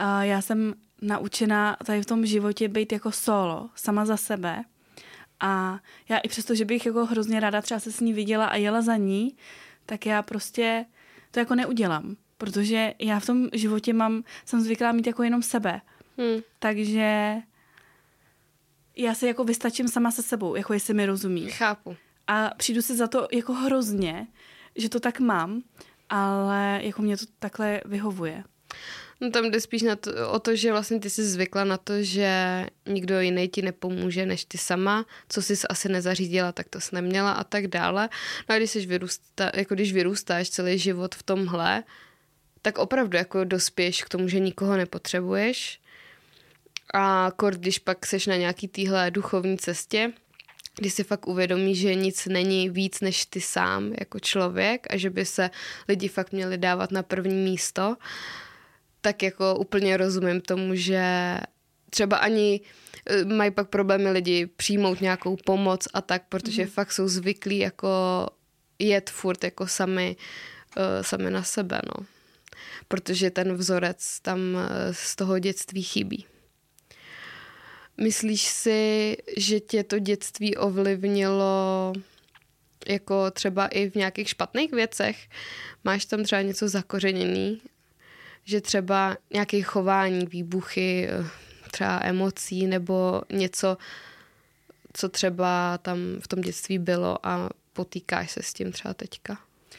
uh, 0.00 0.20
já 0.20 0.42
jsem 0.42 0.74
naučená 1.02 1.76
tady 1.86 2.02
v 2.02 2.06
tom 2.06 2.26
životě 2.26 2.68
být 2.68 2.92
jako 2.92 3.12
solo, 3.12 3.70
sama 3.74 4.04
za 4.04 4.16
sebe. 4.16 4.64
A 5.40 5.78
já 6.08 6.18
i 6.18 6.28
přesto, 6.28 6.54
že 6.54 6.64
bych 6.64 6.86
jako 6.86 7.06
hrozně 7.06 7.40
ráda 7.40 7.62
třeba 7.62 7.80
se 7.80 7.92
s 7.92 8.00
ní 8.00 8.12
viděla 8.12 8.46
a 8.46 8.56
jela 8.56 8.82
za 8.82 8.96
ní, 8.96 9.36
tak 9.86 10.06
já 10.06 10.22
prostě 10.22 10.84
to 11.34 11.40
jako 11.40 11.54
neudělám. 11.54 12.16
Protože 12.38 12.94
já 12.98 13.20
v 13.20 13.26
tom 13.26 13.48
životě 13.52 13.92
mám, 13.92 14.24
jsem 14.44 14.60
zvyklá 14.60 14.92
mít 14.92 15.06
jako 15.06 15.22
jenom 15.22 15.42
sebe. 15.42 15.80
Hmm. 16.18 16.42
Takže 16.58 17.34
já 18.96 19.14
si 19.14 19.26
jako 19.26 19.44
vystačím 19.44 19.88
sama 19.88 20.10
se 20.10 20.22
sebou, 20.22 20.54
jako 20.54 20.72
jestli 20.72 20.94
mi 20.94 21.06
rozumí. 21.06 21.50
Chápu. 21.50 21.96
A 22.26 22.50
přijdu 22.56 22.82
si 22.82 22.96
za 22.96 23.06
to 23.06 23.28
jako 23.32 23.52
hrozně, 23.52 24.26
že 24.76 24.88
to 24.88 25.00
tak 25.00 25.20
mám, 25.20 25.62
ale 26.08 26.80
jako 26.82 27.02
mě 27.02 27.16
to 27.16 27.24
takhle 27.38 27.80
vyhovuje. 27.84 28.44
No 29.24 29.30
tam 29.30 29.50
jde 29.50 29.60
spíš 29.60 29.82
na 29.82 29.96
to, 29.96 30.30
o 30.30 30.38
to, 30.38 30.56
že 30.56 30.72
vlastně 30.72 31.00
ty 31.00 31.10
jsi 31.10 31.24
zvykla 31.24 31.64
na 31.64 31.76
to, 31.76 32.02
že 32.02 32.66
nikdo 32.86 33.20
jiný 33.20 33.48
ti 33.48 33.62
nepomůže 33.62 34.26
než 34.26 34.44
ty 34.44 34.58
sama, 34.58 35.06
co 35.28 35.42
jsi 35.42 35.54
asi 35.68 35.88
nezařídila, 35.88 36.52
tak 36.52 36.68
to 36.68 36.80
jsi 36.80 36.94
neměla 36.94 37.32
a 37.32 37.44
tak 37.44 37.66
dále. 37.66 38.08
No 38.48 38.54
a 38.54 38.58
když, 38.58 38.70
jsi 38.70 38.86
vyrůsta, 38.86 39.50
jako 39.54 39.74
když 39.74 39.92
vyrůstáš 39.92 40.50
celý 40.50 40.78
život 40.78 41.14
v 41.14 41.22
tomhle, 41.22 41.84
tak 42.62 42.78
opravdu 42.78 43.16
jako 43.16 43.44
dospěš 43.44 44.02
k 44.02 44.08
tomu, 44.08 44.28
že 44.28 44.38
nikoho 44.38 44.76
nepotřebuješ. 44.76 45.80
A 46.94 47.32
kort, 47.36 47.58
když 47.58 47.78
pak 47.78 48.06
seš 48.06 48.26
na 48.26 48.36
nějaký 48.36 48.68
týhle 48.68 49.10
duchovní 49.10 49.58
cestě, 49.58 50.12
kdy 50.76 50.90
si 50.90 51.04
fakt 51.04 51.28
uvědomí, 51.28 51.76
že 51.76 51.94
nic 51.94 52.26
není 52.26 52.70
víc 52.70 53.00
než 53.00 53.26
ty 53.26 53.40
sám 53.40 53.92
jako 53.98 54.20
člověk 54.20 54.86
a 54.90 54.96
že 54.96 55.10
by 55.10 55.24
se 55.24 55.50
lidi 55.88 56.08
fakt 56.08 56.32
měli 56.32 56.58
dávat 56.58 56.90
na 56.90 57.02
první 57.02 57.44
místo, 57.44 57.96
tak 59.04 59.22
jako 59.22 59.56
úplně 59.56 59.96
rozumím 59.96 60.40
tomu, 60.40 60.74
že 60.74 61.04
třeba 61.90 62.16
ani 62.16 62.60
eh, 63.06 63.24
mají 63.24 63.50
pak 63.50 63.68
problémy 63.68 64.10
lidi 64.10 64.46
přijmout 64.46 65.00
nějakou 65.00 65.36
pomoc 65.36 65.88
a 65.94 66.00
tak, 66.00 66.22
protože 66.28 66.62
mm. 66.62 66.68
fakt 66.68 66.92
jsou 66.92 67.08
zvyklí 67.08 67.58
jako 67.58 67.88
jet 68.78 69.10
furt 69.10 69.44
jako 69.44 69.66
sami, 69.66 70.16
uh, 70.76 71.02
sami 71.02 71.30
na 71.30 71.42
sebe, 71.42 71.80
no. 71.86 72.06
Protože 72.88 73.30
ten 73.30 73.54
vzorec 73.54 74.20
tam 74.20 74.40
eh, 74.56 74.94
z 74.94 75.16
toho 75.16 75.38
dětství 75.38 75.82
chybí. 75.82 76.26
Myslíš 78.00 78.42
si, 78.42 79.16
že 79.36 79.60
tě 79.60 79.84
to 79.84 79.98
dětství 79.98 80.56
ovlivnilo 80.56 81.92
jako 82.88 83.30
třeba 83.30 83.66
i 83.66 83.90
v 83.90 83.94
nějakých 83.94 84.28
špatných 84.28 84.72
věcech? 84.72 85.28
Máš 85.84 86.04
tam 86.04 86.24
třeba 86.24 86.42
něco 86.42 86.68
zakořeněný 86.68 87.60
že 88.44 88.60
třeba 88.60 89.16
nějaké 89.32 89.62
chování, 89.62 90.26
výbuchy, 90.26 91.08
eh, 91.10 91.28
třeba 91.70 92.00
emocí 92.02 92.66
nebo 92.66 93.22
něco, 93.32 93.76
co 94.92 95.08
třeba 95.08 95.78
tam 95.78 95.98
v 96.20 96.28
tom 96.28 96.40
dětství 96.40 96.78
bylo 96.78 97.26
a 97.26 97.50
potýkáš 97.72 98.30
se 98.30 98.42
s 98.42 98.52
tím 98.52 98.72
třeba 98.72 98.94
teďka? 98.94 99.38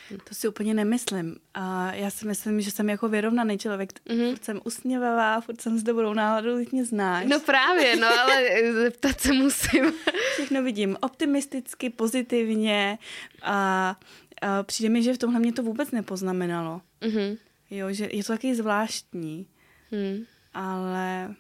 To 0.09 0.35
si 0.35 0.47
úplně 0.47 0.73
nemyslím. 0.73 1.35
A 1.53 1.93
já 1.93 2.09
si 2.09 2.27
myslím, 2.27 2.61
že 2.61 2.71
jsem 2.71 2.89
jako 2.89 3.09
vyrovnaný 3.09 3.57
člověk. 3.57 3.93
Mm-hmm. 3.93 4.29
Furt 4.29 4.45
jsem 4.45 4.61
usměvavá, 4.63 5.41
furt 5.41 5.61
jsem 5.61 5.79
s 5.79 5.83
dobrou 5.83 6.13
náladou, 6.13 6.55
teď 6.57 6.71
mě 6.71 6.85
znáš. 6.85 7.25
No 7.27 7.39
právě, 7.39 7.95
no 7.95 8.07
ale 8.07 8.43
zeptat 8.73 9.21
se 9.21 9.33
musím. 9.33 9.93
Všechno 10.33 10.63
vidím 10.63 10.97
optimisticky, 11.01 11.89
pozitivně 11.89 12.97
a, 13.41 13.95
a 14.41 14.63
přijde 14.63 14.89
mi, 14.89 15.03
že 15.03 15.13
v 15.13 15.17
tomhle 15.17 15.39
mě 15.39 15.53
to 15.53 15.63
vůbec 15.63 15.91
nepoznamenalo. 15.91 16.81
Mm-hmm. 17.01 17.37
Jo, 17.69 17.93
že 17.93 18.09
je 18.11 18.23
to 18.23 18.33
taky 18.33 18.55
zvláštní. 18.55 19.47
Hmm. 19.91 20.25
Ale... 20.53 21.35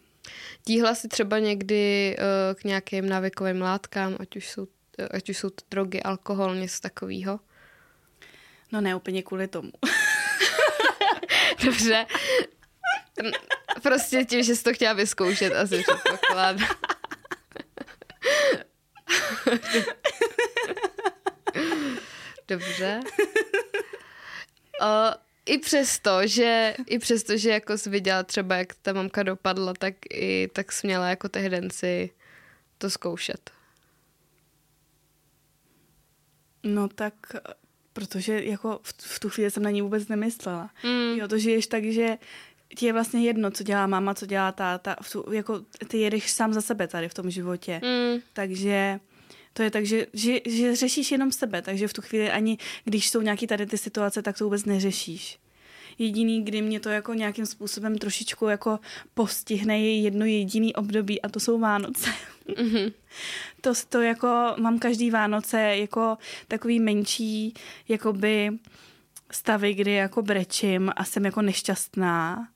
Tíhla 0.63 0.95
si 0.95 1.07
třeba 1.07 1.39
někdy 1.39 2.15
uh, 2.19 2.25
k 2.55 2.63
nějakým 2.63 3.09
návykovým 3.09 3.61
látkám, 3.61 4.15
ať 4.19 4.35
už 4.35 4.49
jsou, 4.49 4.67
ať 5.11 5.29
už 5.29 5.37
jsou 5.37 5.49
to 5.49 5.63
drogy, 5.69 6.03
alkohol, 6.03 6.55
něco 6.55 6.81
takového? 6.81 7.39
No 8.71 8.81
ne 8.81 8.95
úplně 8.95 9.23
kvůli 9.23 9.47
tomu. 9.47 9.71
Dobře. 11.65 12.05
Prostě 13.83 14.25
tím, 14.25 14.43
že 14.43 14.55
jsi 14.55 14.63
to 14.63 14.73
chtěla 14.73 14.93
vyzkoušet, 14.93 15.53
asi 15.53 15.83
předpokládám. 15.83 16.67
Dobře. 22.47 22.99
Uh, 24.81 25.13
i 25.45 25.57
přesto, 25.57 26.27
že, 26.27 26.75
i 26.87 26.99
přesto, 26.99 27.37
že 27.37 27.49
jako 27.49 27.77
jsi 27.77 27.89
viděla 27.89 28.23
třeba, 28.23 28.55
jak 28.55 28.75
ta 28.75 28.93
mamka 28.93 29.23
dopadla, 29.23 29.73
tak 29.73 29.93
i 30.13 30.49
tak 30.53 30.71
směla 30.71 31.09
jako 31.09 31.29
tehdy 31.29 31.67
si 31.71 32.09
to 32.77 32.89
zkoušet. 32.89 33.51
No 36.63 36.87
tak, 36.87 37.13
protože 37.93 38.43
jako 38.43 38.79
v, 38.83 38.93
v 38.97 39.19
tu 39.19 39.29
chvíli 39.29 39.51
jsem 39.51 39.63
na 39.63 39.69
ní 39.69 39.81
vůbec 39.81 40.07
nemyslela. 40.07 40.69
Mm. 40.83 41.19
Jo, 41.19 41.27
to 41.27 41.37
žiješ 41.37 41.67
tak, 41.67 41.83
že 41.83 42.17
ti 42.75 42.85
je 42.85 42.93
vlastně 42.93 43.23
jedno, 43.23 43.51
co 43.51 43.63
dělá 43.63 43.87
máma, 43.87 44.13
co 44.13 44.25
dělá 44.25 44.51
táta. 44.51 44.95
V 45.01 45.11
tu, 45.11 45.31
jako 45.31 45.61
ty 45.87 45.97
jedeš 45.97 46.31
sám 46.31 46.53
za 46.53 46.61
sebe 46.61 46.87
tady 46.87 47.09
v 47.09 47.13
tom 47.13 47.29
životě. 47.29 47.81
Mm. 47.83 48.21
Takže 48.33 48.99
to 49.57 49.63
je 49.63 49.71
tak, 49.71 49.85
že, 49.85 50.07
že, 50.13 50.39
že 50.45 50.75
řešíš 50.75 51.11
jenom 51.11 51.31
sebe, 51.31 51.61
takže 51.61 51.87
v 51.87 51.93
tu 51.93 52.01
chvíli 52.01 52.31
ani 52.31 52.57
když 52.83 53.09
jsou 53.09 53.21
nějaký 53.21 53.47
tady 53.47 53.65
ty 53.65 53.77
situace, 53.77 54.21
tak 54.21 54.37
to 54.37 54.43
vůbec 54.43 54.65
neřešíš. 54.65 55.39
Jediný, 55.97 56.43
kdy 56.43 56.61
mě 56.61 56.79
to 56.79 56.89
jako 56.89 57.13
nějakým 57.13 57.45
způsobem 57.45 57.97
trošičku 57.97 58.47
jako 58.47 58.79
postihne, 59.13 59.79
je 59.79 60.01
jedno 60.01 60.25
jediný 60.25 60.75
období 60.75 61.21
a 61.21 61.29
to 61.29 61.39
jsou 61.39 61.59
Vánoce. 61.59 62.09
Mm-hmm. 62.47 62.93
To, 63.61 63.73
to 63.89 64.01
jako 64.01 64.55
mám 64.57 64.79
každý 64.79 65.11
Vánoce 65.11 65.59
jako 65.59 66.17
takový 66.47 66.79
menší 66.79 67.53
jakoby 67.87 68.49
stavy, 69.31 69.73
kdy 69.73 69.91
jako 69.91 70.21
brečím 70.21 70.91
a 70.95 71.05
jsem 71.05 71.25
jako 71.25 71.41
nešťastná 71.41 72.47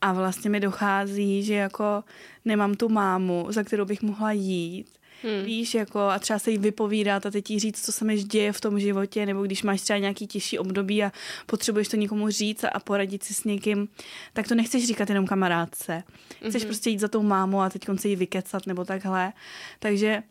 a 0.00 0.12
vlastně 0.12 0.50
mi 0.50 0.60
dochází, 0.60 1.42
že 1.42 1.54
jako 1.54 2.04
nemám 2.44 2.74
tu 2.74 2.88
mámu, 2.88 3.46
za 3.48 3.62
kterou 3.62 3.84
bych 3.84 4.02
mohla 4.02 4.32
jít 4.32 4.86
Hmm. 5.22 5.44
Víš, 5.44 5.74
jako 5.74 6.00
a 6.00 6.18
třeba 6.18 6.38
se 6.38 6.50
jí 6.50 6.58
vypovídat 6.58 7.26
a 7.26 7.30
teď 7.30 7.50
jí 7.50 7.58
říct, 7.58 7.84
co 7.84 7.92
se 7.92 8.04
mi 8.04 8.22
děje 8.22 8.52
v 8.52 8.60
tom 8.60 8.80
životě, 8.80 9.26
nebo 9.26 9.42
když 9.42 9.62
máš 9.62 9.80
třeba 9.80 9.98
nějaký 9.98 10.26
těžší 10.26 10.58
období 10.58 11.04
a 11.04 11.12
potřebuješ 11.46 11.88
to 11.88 11.96
někomu 11.96 12.30
říct 12.30 12.64
a 12.64 12.80
poradit 12.80 13.22
si 13.22 13.34
s 13.34 13.44
někým, 13.44 13.88
tak 14.32 14.48
to 14.48 14.54
nechceš 14.54 14.86
říkat 14.86 15.08
jenom 15.08 15.26
kamarádce. 15.26 16.02
Chceš 16.48 16.62
hmm. 16.62 16.68
prostě 16.68 16.90
jít 16.90 17.00
za 17.00 17.08
tou 17.08 17.22
mámou 17.22 17.60
a 17.60 17.70
teď 17.70 17.82
se 17.96 18.08
jí 18.08 18.16
vykecat 18.16 18.66
nebo 18.66 18.84
takhle. 18.84 19.32
Takže 19.78 20.22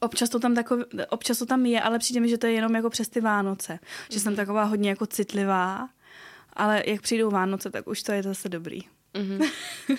Občas 0.00 0.30
to, 0.30 0.38
tam 0.40 0.54
takový, 0.54 0.84
občas 1.10 1.38
to 1.38 1.46
tam 1.46 1.66
je, 1.66 1.80
ale 1.80 1.98
přijde 1.98 2.20
mi, 2.20 2.28
že 2.28 2.38
to 2.38 2.46
je 2.46 2.52
jenom 2.52 2.74
jako 2.74 2.90
přes 2.90 3.08
ty 3.08 3.20
Vánoce. 3.20 3.78
Že 4.10 4.20
jsem 4.20 4.32
mhm. 4.32 4.36
taková 4.36 4.64
hodně 4.64 4.90
jako 4.90 5.06
citlivá, 5.06 5.88
ale 6.52 6.82
jak 6.86 7.02
přijdou 7.02 7.30
Vánoce, 7.30 7.70
tak 7.70 7.88
už 7.88 8.02
to 8.02 8.12
je 8.12 8.22
zase 8.22 8.48
dobrý. 8.48 8.80
Mm-hmm. 9.18 9.50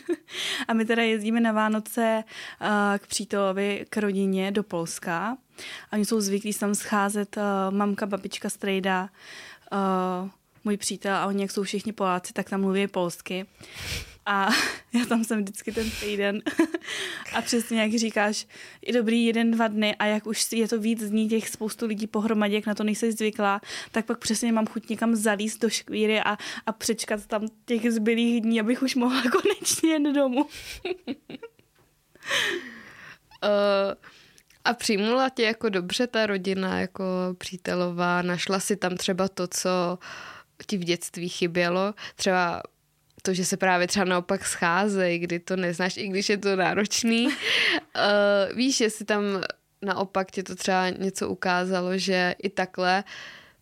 a 0.67 0.73
my 0.73 0.85
teda 0.85 1.03
jezdíme 1.03 1.39
na 1.39 1.51
Vánoce 1.51 2.23
uh, 2.61 2.67
k 2.97 3.07
přítelovi, 3.07 3.85
k 3.89 3.97
rodině 3.97 4.51
do 4.51 4.63
Polska. 4.63 5.37
A 5.91 5.93
oni 5.93 6.05
jsou 6.05 6.21
zvyklí 6.21 6.53
tam 6.53 6.75
scházet 6.75 7.37
uh, 7.37 7.43
mamka, 7.75 8.05
babička, 8.05 8.49
strejda, 8.49 9.09
uh, 9.71 10.29
můj 10.63 10.77
přítel 10.77 11.15
a 11.15 11.25
oni, 11.25 11.41
jak 11.41 11.51
jsou 11.51 11.63
všichni 11.63 11.93
Poláci, 11.93 12.33
tak 12.33 12.49
tam 12.49 12.61
mluví 12.61 12.87
polsky. 12.87 13.45
A 14.29 14.49
já 14.93 15.05
tam 15.05 15.23
jsem 15.23 15.41
vždycky 15.41 15.71
ten 15.71 15.91
týden. 15.91 16.41
a 17.35 17.41
přesně 17.41 17.81
jak 17.81 17.91
říkáš, 17.91 18.47
je 18.81 18.93
dobrý 18.93 19.25
jeden, 19.25 19.51
dva 19.51 19.67
dny 19.67 19.95
a 19.95 20.05
jak 20.05 20.27
už 20.27 20.51
je 20.51 20.67
to 20.67 20.79
víc 20.79 21.09
dní 21.09 21.29
těch 21.29 21.49
spoustu 21.49 21.85
lidí 21.85 22.07
pohromadě, 22.07 22.55
jak 22.55 22.65
na 22.65 22.75
to 22.75 22.83
nejsi 22.83 23.11
zvyklá, 23.11 23.61
tak 23.91 24.05
pak 24.05 24.17
přesně 24.17 24.51
mám 24.51 24.67
chuť 24.67 24.89
někam 24.89 25.15
zalíst 25.15 25.61
do 25.61 25.69
škvíry 25.69 26.21
a, 26.21 26.37
a 26.65 26.71
přečkat 26.71 27.25
tam 27.25 27.47
těch 27.65 27.91
zbylých 27.91 28.41
dní, 28.41 28.59
abych 28.59 28.83
už 28.83 28.95
mohla 28.95 29.23
konečně 29.31 29.89
jen 29.89 30.13
domů. 30.13 30.41
uh, 30.41 30.49
a 34.63 34.73
přijmula 34.73 35.29
tě 35.29 35.43
jako 35.43 35.69
dobře 35.69 36.07
ta 36.07 36.25
rodina, 36.25 36.79
jako 36.79 37.03
přítelová? 37.37 38.21
Našla 38.21 38.59
si 38.59 38.75
tam 38.75 38.97
třeba 38.97 39.27
to, 39.27 39.47
co 39.47 39.99
ti 40.67 40.77
v 40.77 40.83
dětství 40.83 41.29
chybělo? 41.29 41.93
Třeba 42.15 42.61
to, 43.29 43.33
že 43.33 43.45
se 43.45 43.57
právě 43.57 43.87
třeba 43.87 44.05
naopak 44.05 44.45
scházejí, 44.45 45.19
kdy 45.19 45.39
to 45.39 45.55
neznáš, 45.55 45.97
i 45.97 46.07
když 46.07 46.29
je 46.29 46.37
to 46.37 46.55
náročný. 46.55 47.25
Uh, 47.27 47.33
víš, 48.55 48.79
jestli 48.79 49.05
tam 49.05 49.23
naopak 49.81 50.31
ti 50.31 50.43
to 50.43 50.55
třeba 50.55 50.89
něco 50.89 51.29
ukázalo, 51.29 51.97
že 51.97 52.35
i 52.43 52.49
takhle 52.49 53.03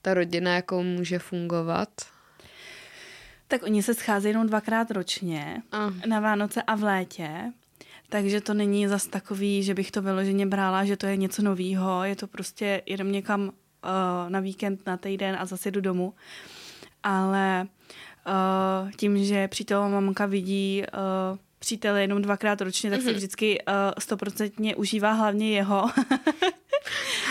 ta 0.01 0.13
rodina 0.13 0.55
jako 0.55 0.84
může 0.84 1.20
fungovat? 1.20 1.89
Tak 3.47 3.63
oni 3.63 3.84
se 3.84 3.93
scházejí 3.93 4.32
jenom 4.32 4.47
dvakrát 4.47 4.91
ročně, 4.91 5.61
uh. 5.74 6.05
na 6.05 6.20
Vánoce 6.20 6.61
a 6.61 6.76
v 6.76 6.84
létě. 6.84 7.30
Takže 8.09 8.41
to 8.41 8.53
není 8.53 8.88
zas 8.88 9.07
takový, 9.07 9.63
že 9.63 9.74
bych 9.74 9.91
to 9.91 10.01
vyloženě 10.01 10.45
brala, 10.45 10.86
že 10.86 10.97
to 10.97 11.05
je 11.05 11.18
něco 11.18 11.41
novýho. 11.41 12.03
Je 12.03 12.15
to 12.15 12.28
prostě 12.28 12.82
jenom 12.86 13.11
někam 13.11 13.41
uh, 13.41 13.49
na 14.30 14.39
víkend, 14.39 14.86
na 14.86 14.97
týden 14.97 15.36
a 15.39 15.45
zase 15.45 15.72
jdu 15.72 15.82
domů. 15.82 16.13
Ale 17.03 17.68
uh, 18.28 18.91
tím, 18.91 19.23
že 19.23 19.47
přítelová 19.47 19.89
mamka 19.89 20.25
vidí 20.25 20.84
uh, 21.32 21.38
přítele 21.68 22.01
jenom 22.01 22.22
dvakrát 22.22 22.61
ročně, 22.61 22.89
tak 22.89 22.99
mm-hmm. 22.99 23.03
se 23.03 23.09
mhm. 23.09 23.18
vždycky 23.18 23.59
stoprocentně 23.99 24.76
uh, 24.76 24.82
užívá 24.82 25.11
hlavně 25.11 25.51
jeho. 25.51 25.89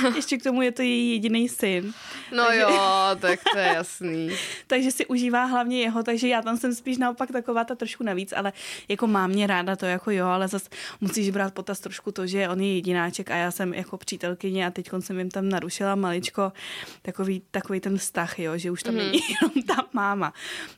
Ještě 0.17 0.39
k 0.39 0.43
tomu 0.43 0.63
je 0.63 0.73
to 0.73 0.83
její 0.83 1.13
jediný 1.13 1.49
syn. 1.49 1.93
No 2.37 2.45
takže... 2.45 2.61
jo, 2.61 2.81
tak 3.21 3.41
to 3.53 3.59
je 3.59 3.67
jasný. 3.67 4.31
takže 4.67 4.91
si 4.91 5.07
užívá 5.07 5.45
hlavně 5.45 5.81
jeho, 5.81 6.03
takže 6.03 6.29
já 6.29 6.43
tam 6.43 6.57
jsem 6.57 6.75
spíš 6.75 6.99
naopak 6.99 7.33
taková 7.33 7.65
ta 7.65 7.75
trošku 7.75 8.05
navíc, 8.05 8.33
ale 8.37 8.53
jako 8.89 9.07
mám 9.07 9.31
mě 9.31 9.47
ráda 9.47 9.77
to 9.77 9.87
jako 9.87 10.11
jo, 10.11 10.27
ale 10.27 10.49
zase 10.49 10.69
musíš 11.01 11.31
brát 11.31 11.55
potaz 11.55 11.81
trošku 11.81 12.13
to, 12.13 12.27
že 12.27 12.49
on 12.49 12.61
je 12.61 12.75
jedináček 12.75 13.31
a 13.31 13.37
já 13.37 13.51
jsem 13.51 13.75
jako 13.75 13.97
přítelkyně 13.97 14.67
a 14.67 14.71
teď 14.71 14.91
jsem 15.01 15.19
jim 15.19 15.31
tam 15.31 15.49
narušila 15.49 15.95
maličko 15.95 16.53
takový, 17.03 17.43
takový 17.51 17.81
ten 17.81 17.99
vztah, 17.99 18.39
jo, 18.39 18.59
že 18.59 18.71
už 18.71 18.83
tam 18.83 18.95
mm. 18.95 18.99
není 18.99 19.21
jenom 19.43 19.63
ta 19.63 19.87
máma. 19.93 20.33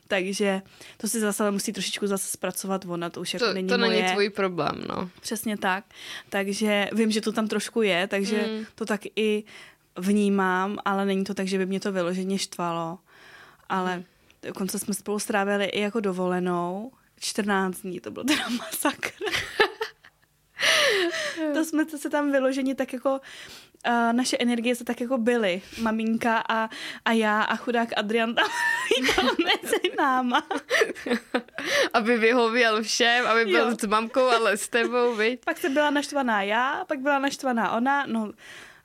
Takže 0.07 0.61
to 0.97 1.07
si 1.07 1.19
zase 1.19 1.51
musí 1.51 1.73
trošičku 1.73 2.07
zase 2.07 2.27
zpracovat 2.31 2.85
ona, 2.87 3.09
to 3.09 3.21
už 3.21 3.33
jako 3.33 3.48
to, 3.49 3.53
není 3.53 3.69
To 3.69 3.77
moje. 3.77 4.01
není 4.01 4.13
tvůj 4.13 4.29
problém, 4.29 4.83
no. 4.89 5.09
Přesně 5.21 5.57
tak. 5.57 5.85
Takže 6.29 6.89
vím, 6.91 7.11
že 7.11 7.21
to 7.21 7.31
tam 7.31 7.47
trošku 7.47 7.81
je, 7.81 8.07
takže 8.07 8.47
mm. 8.51 8.65
to 8.75 8.85
tak 8.85 9.01
i 9.15 9.43
vnímám, 9.97 10.77
ale 10.85 11.05
není 11.05 11.23
to 11.23 11.33
tak, 11.33 11.47
že 11.47 11.57
by 11.57 11.65
mě 11.65 11.79
to 11.79 11.91
vyloženě 11.91 12.37
štvalo. 12.37 12.99
Ale 13.69 14.03
dokonce 14.43 14.79
jsme 14.79 14.93
spolu 14.93 15.19
strávili 15.19 15.65
i 15.65 15.81
jako 15.81 15.99
dovolenou. 15.99 16.91
14 17.19 17.81
dní, 17.81 17.99
to 17.99 18.11
byl 18.11 18.23
teda 18.23 18.49
masakr. 18.57 19.11
to 21.53 21.65
jsme 21.65 21.85
se 21.85 22.09
tam 22.09 22.31
vyloženi 22.31 22.75
tak 22.75 22.93
jako 22.93 23.19
uh, 23.87 24.13
naše 24.13 24.37
energie 24.37 24.75
se 24.75 24.83
tak 24.83 25.01
jako 25.01 25.17
byly. 25.17 25.61
Maminka 25.81 26.43
a, 26.49 26.69
a 27.05 27.11
já 27.11 27.41
a 27.41 27.55
chudák 27.55 27.89
Adrian 27.97 28.35
tam 28.35 28.49
mezi 29.43 29.81
náma. 29.97 30.47
aby 31.93 32.17
vyhověl 32.17 32.83
všem, 32.83 33.27
aby 33.27 33.45
byl 33.45 33.69
jo. 33.69 33.75
s 33.81 33.87
mamkou, 33.87 34.27
ale 34.27 34.57
s 34.57 34.69
tebou, 34.69 35.15
viď? 35.15 35.45
Pak 35.45 35.57
se 35.57 35.69
byla 35.69 35.89
naštvaná 35.89 36.41
já, 36.41 36.85
pak 36.87 36.99
byla 36.99 37.19
naštvaná 37.19 37.71
ona, 37.71 38.05
no 38.05 38.31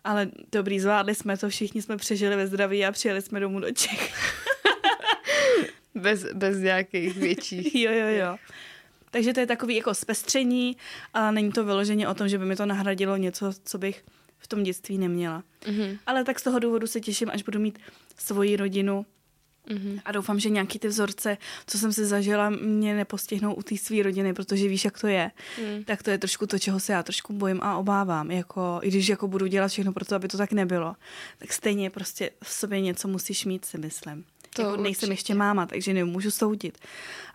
ale 0.05 0.29
dobrý, 0.53 0.81
zvládli 0.81 1.15
jsme 1.15 1.37
to, 1.37 1.49
všichni 1.49 1.83
jsme 1.83 1.97
přežili 1.97 2.37
ve 2.37 2.47
zdraví 2.47 2.87
a 2.87 2.93
přijeli 2.93 3.23
jsme 3.23 3.41
domů 3.41 3.61
do 3.61 3.71
Čech. 3.71 4.15
bez, 5.95 6.25
bez 6.33 6.59
nějakých 6.59 7.17
větších. 7.17 7.75
jo, 7.75 7.93
jo, 7.93 8.07
jo. 8.09 8.37
Takže 9.11 9.33
to 9.33 9.41
je 9.41 9.47
takový 9.47 9.77
jako 9.77 9.95
zpestření, 9.95 10.77
ale 11.15 11.33
není 11.33 11.53
to 11.53 11.65
vyloženě 11.65 12.09
o 12.09 12.15
tom, 12.15 12.29
že 12.29 12.39
by 12.39 12.45
mi 12.45 12.57
to 12.57 12.67
nahradilo 12.67 13.17
něco, 13.17 13.53
co 13.65 13.79
bych 13.79 14.05
v 14.45 14.49
tom 14.49 14.63
dětství 14.63 14.99
neměla. 14.99 15.43
Mm-hmm. 15.61 15.99
Ale 16.07 16.25
tak 16.25 16.39
z 16.39 16.43
toho 16.43 16.59
důvodu 16.59 16.87
se 16.87 17.01
těším, 17.01 17.31
až 17.33 17.43
budu 17.43 17.61
mít 17.61 17.79
svoji 18.19 18.57
rodinu, 18.57 19.07
Mm-hmm. 19.69 20.01
A 20.05 20.13
doufám, 20.13 20.41
že 20.41 20.51
nějaký 20.51 20.79
ty 20.79 20.89
vzorce, 20.89 21.39
co 21.67 21.79
jsem 21.79 21.93
si 21.93 22.07
zažila, 22.07 22.51
mě 22.51 22.95
nepostihnou 22.95 23.55
u 23.55 23.63
té 23.63 23.77
své 23.77 24.03
rodiny, 24.03 24.35
protože 24.35 24.69
víš, 24.69 24.85
jak 24.85 25.01
to 25.01 25.07
je. 25.07 25.31
Mm. 25.61 25.85
Tak 25.85 26.03
to 26.03 26.11
je 26.11 26.19
trošku 26.19 26.47
to, 26.47 26.59
čeho 26.59 26.81
se 26.81 26.93
já 26.93 27.03
trošku 27.03 27.33
bojím 27.33 27.61
a 27.63 27.77
obávám. 27.77 28.31
Jako, 28.31 28.79
I 28.83 28.89
když 28.89 29.09
jako 29.09 29.29
budu 29.29 29.47
dělat 29.47 29.69
všechno 29.69 29.93
pro 29.93 30.05
to, 30.05 30.17
aby 30.17 30.29
to 30.29 30.39
tak 30.39 30.53
nebylo, 30.53 30.97
tak 31.39 31.53
stejně 31.53 31.91
prostě 31.91 32.31
v 32.45 32.51
sobě 32.51 32.81
něco 32.81 33.09
musíš 33.09 33.45
mít, 33.45 33.65
si 33.65 33.79
myslím. 33.79 34.25
To 34.55 34.63
jako 34.63 34.77
nejsem 34.77 35.11
ještě 35.11 35.35
máma, 35.35 35.67
takže 35.67 35.95
nemůžu 35.95 36.31
soudit. 36.31 36.79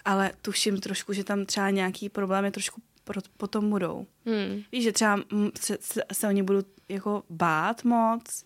Ale 0.06 0.32
tuším 0.42 0.80
trošku, 0.80 1.14
že 1.14 1.24
tam 1.24 1.46
třeba 1.46 1.70
nějaký 1.70 2.10
problémy 2.10 2.52
trošku 2.52 2.82
potom 3.38 3.70
budou. 3.70 4.08
Mm. 4.26 4.64
Víš, 4.72 4.84
že 4.84 4.92
třeba 4.92 5.20
se, 5.60 5.78
se, 5.82 6.02
se 6.14 6.28
oni 6.28 6.44
budou 6.44 6.62
jako 6.90 7.24
bát 7.30 7.84
moc, 7.84 8.46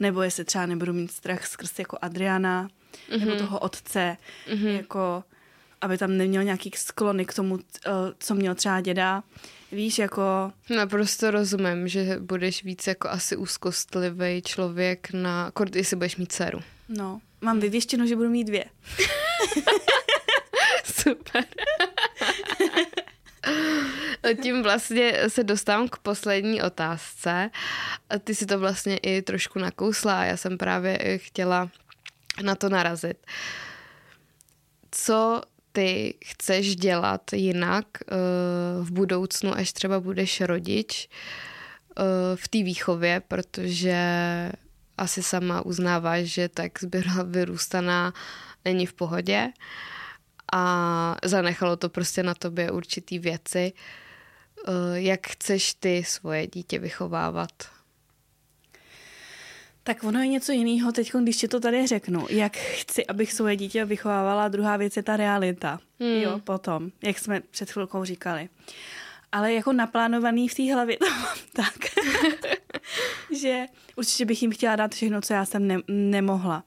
nebo 0.00 0.22
jestli 0.22 0.44
třeba 0.44 0.66
nebudu 0.66 0.92
mít 0.92 1.10
strach 1.10 1.46
skrz 1.46 1.78
jako 1.78 1.98
Adriana, 2.02 2.68
mm-hmm. 2.68 3.20
nebo 3.20 3.36
toho 3.36 3.58
otce, 3.58 4.16
mm-hmm. 4.48 4.76
jako 4.76 5.24
aby 5.84 5.98
tam 5.98 6.16
neměl 6.16 6.44
nějaký 6.44 6.70
sklony 6.76 7.24
k 7.24 7.34
tomu, 7.34 7.58
eh, 7.58 7.90
co 8.18 8.34
měl 8.34 8.54
třeba 8.54 8.80
děda. 8.80 9.22
Víš, 9.72 9.98
jako... 9.98 10.52
Naprosto 10.76 11.30
rozumím, 11.30 11.88
že 11.88 12.16
budeš 12.20 12.64
víc 12.64 12.86
jako 12.86 13.08
asi 13.08 13.36
úzkostlivý 13.36 14.42
člověk 14.42 15.12
na... 15.12 15.50
Kort, 15.50 15.76
jestli 15.76 15.96
budeš 15.96 16.16
mít 16.16 16.32
dceru. 16.32 16.60
No, 16.88 17.20
mám 17.40 17.60
vyvěštěno, 17.60 18.06
že 18.06 18.16
budu 18.16 18.28
mít 18.28 18.44
dvě. 18.44 18.64
Super. 20.84 21.44
Tím 24.42 24.62
vlastně 24.62 25.18
se 25.28 25.44
dostávám 25.44 25.88
k 25.88 25.98
poslední 25.98 26.62
otázce. 26.62 27.50
Ty 28.24 28.34
si 28.34 28.46
to 28.46 28.58
vlastně 28.58 28.96
i 28.96 29.22
trošku 29.22 29.58
nakousla. 29.58 30.24
Já 30.24 30.36
jsem 30.36 30.58
právě 30.58 31.18
chtěla 31.18 31.70
na 32.42 32.54
to 32.54 32.68
narazit. 32.68 33.26
Co 34.90 35.42
ty 35.72 36.14
chceš 36.24 36.76
dělat 36.76 37.32
jinak 37.32 37.86
uh, 38.00 38.86
v 38.86 38.90
budoucnu, 38.90 39.56
až 39.56 39.72
třeba 39.72 40.00
budeš 40.00 40.40
rodič 40.40 41.08
uh, 41.08 42.04
v 42.34 42.48
té 42.48 42.58
výchově, 42.58 43.22
protože 43.28 43.96
asi 44.98 45.22
sama 45.22 45.66
uznáváš, 45.66 46.24
že 46.24 46.48
tak 46.48 46.72
byla 46.82 47.22
vyrůstaná 47.22 48.12
není 48.64 48.86
v 48.86 48.92
pohodě 48.92 49.48
a 50.52 51.16
zanechalo 51.24 51.76
to 51.76 51.88
prostě 51.88 52.22
na 52.22 52.34
tobě 52.34 52.70
určitý 52.70 53.18
věci. 53.18 53.72
Uh, 53.74 54.03
jak 54.94 55.26
chceš 55.26 55.74
ty 55.74 56.04
svoje 56.06 56.46
dítě 56.46 56.78
vychovávat? 56.78 57.50
Tak 59.82 60.04
ono 60.04 60.20
je 60.20 60.28
něco 60.28 60.52
jiného 60.52 60.92
teď, 60.92 61.12
když 61.22 61.36
ti 61.36 61.48
to 61.48 61.60
tady 61.60 61.86
řeknu. 61.86 62.26
Jak 62.30 62.56
chci, 62.56 63.06
abych 63.06 63.32
svoje 63.32 63.56
dítě 63.56 63.84
vychovávala, 63.84 64.48
druhá 64.48 64.76
věc 64.76 64.96
je 64.96 65.02
ta 65.02 65.16
realita. 65.16 65.80
Hmm. 66.00 66.22
Jo, 66.22 66.38
potom, 66.38 66.90
jak 67.02 67.18
jsme 67.18 67.40
před 67.40 67.70
chvilkou 67.70 68.04
říkali. 68.04 68.48
Ale 69.32 69.52
jako 69.52 69.72
naplánovaný 69.72 70.48
v 70.48 70.54
té 70.54 70.74
hlavě 70.74 70.96
to 70.96 71.10
mám 71.10 71.36
tak, 71.52 71.74
že 73.40 73.66
určitě 73.96 74.24
bych 74.24 74.42
jim 74.42 74.52
chtěla 74.52 74.76
dát 74.76 74.94
všechno, 74.94 75.20
co 75.20 75.34
já 75.34 75.44
jsem 75.44 75.66
ne- 75.66 75.82
nemohla. 75.88 76.64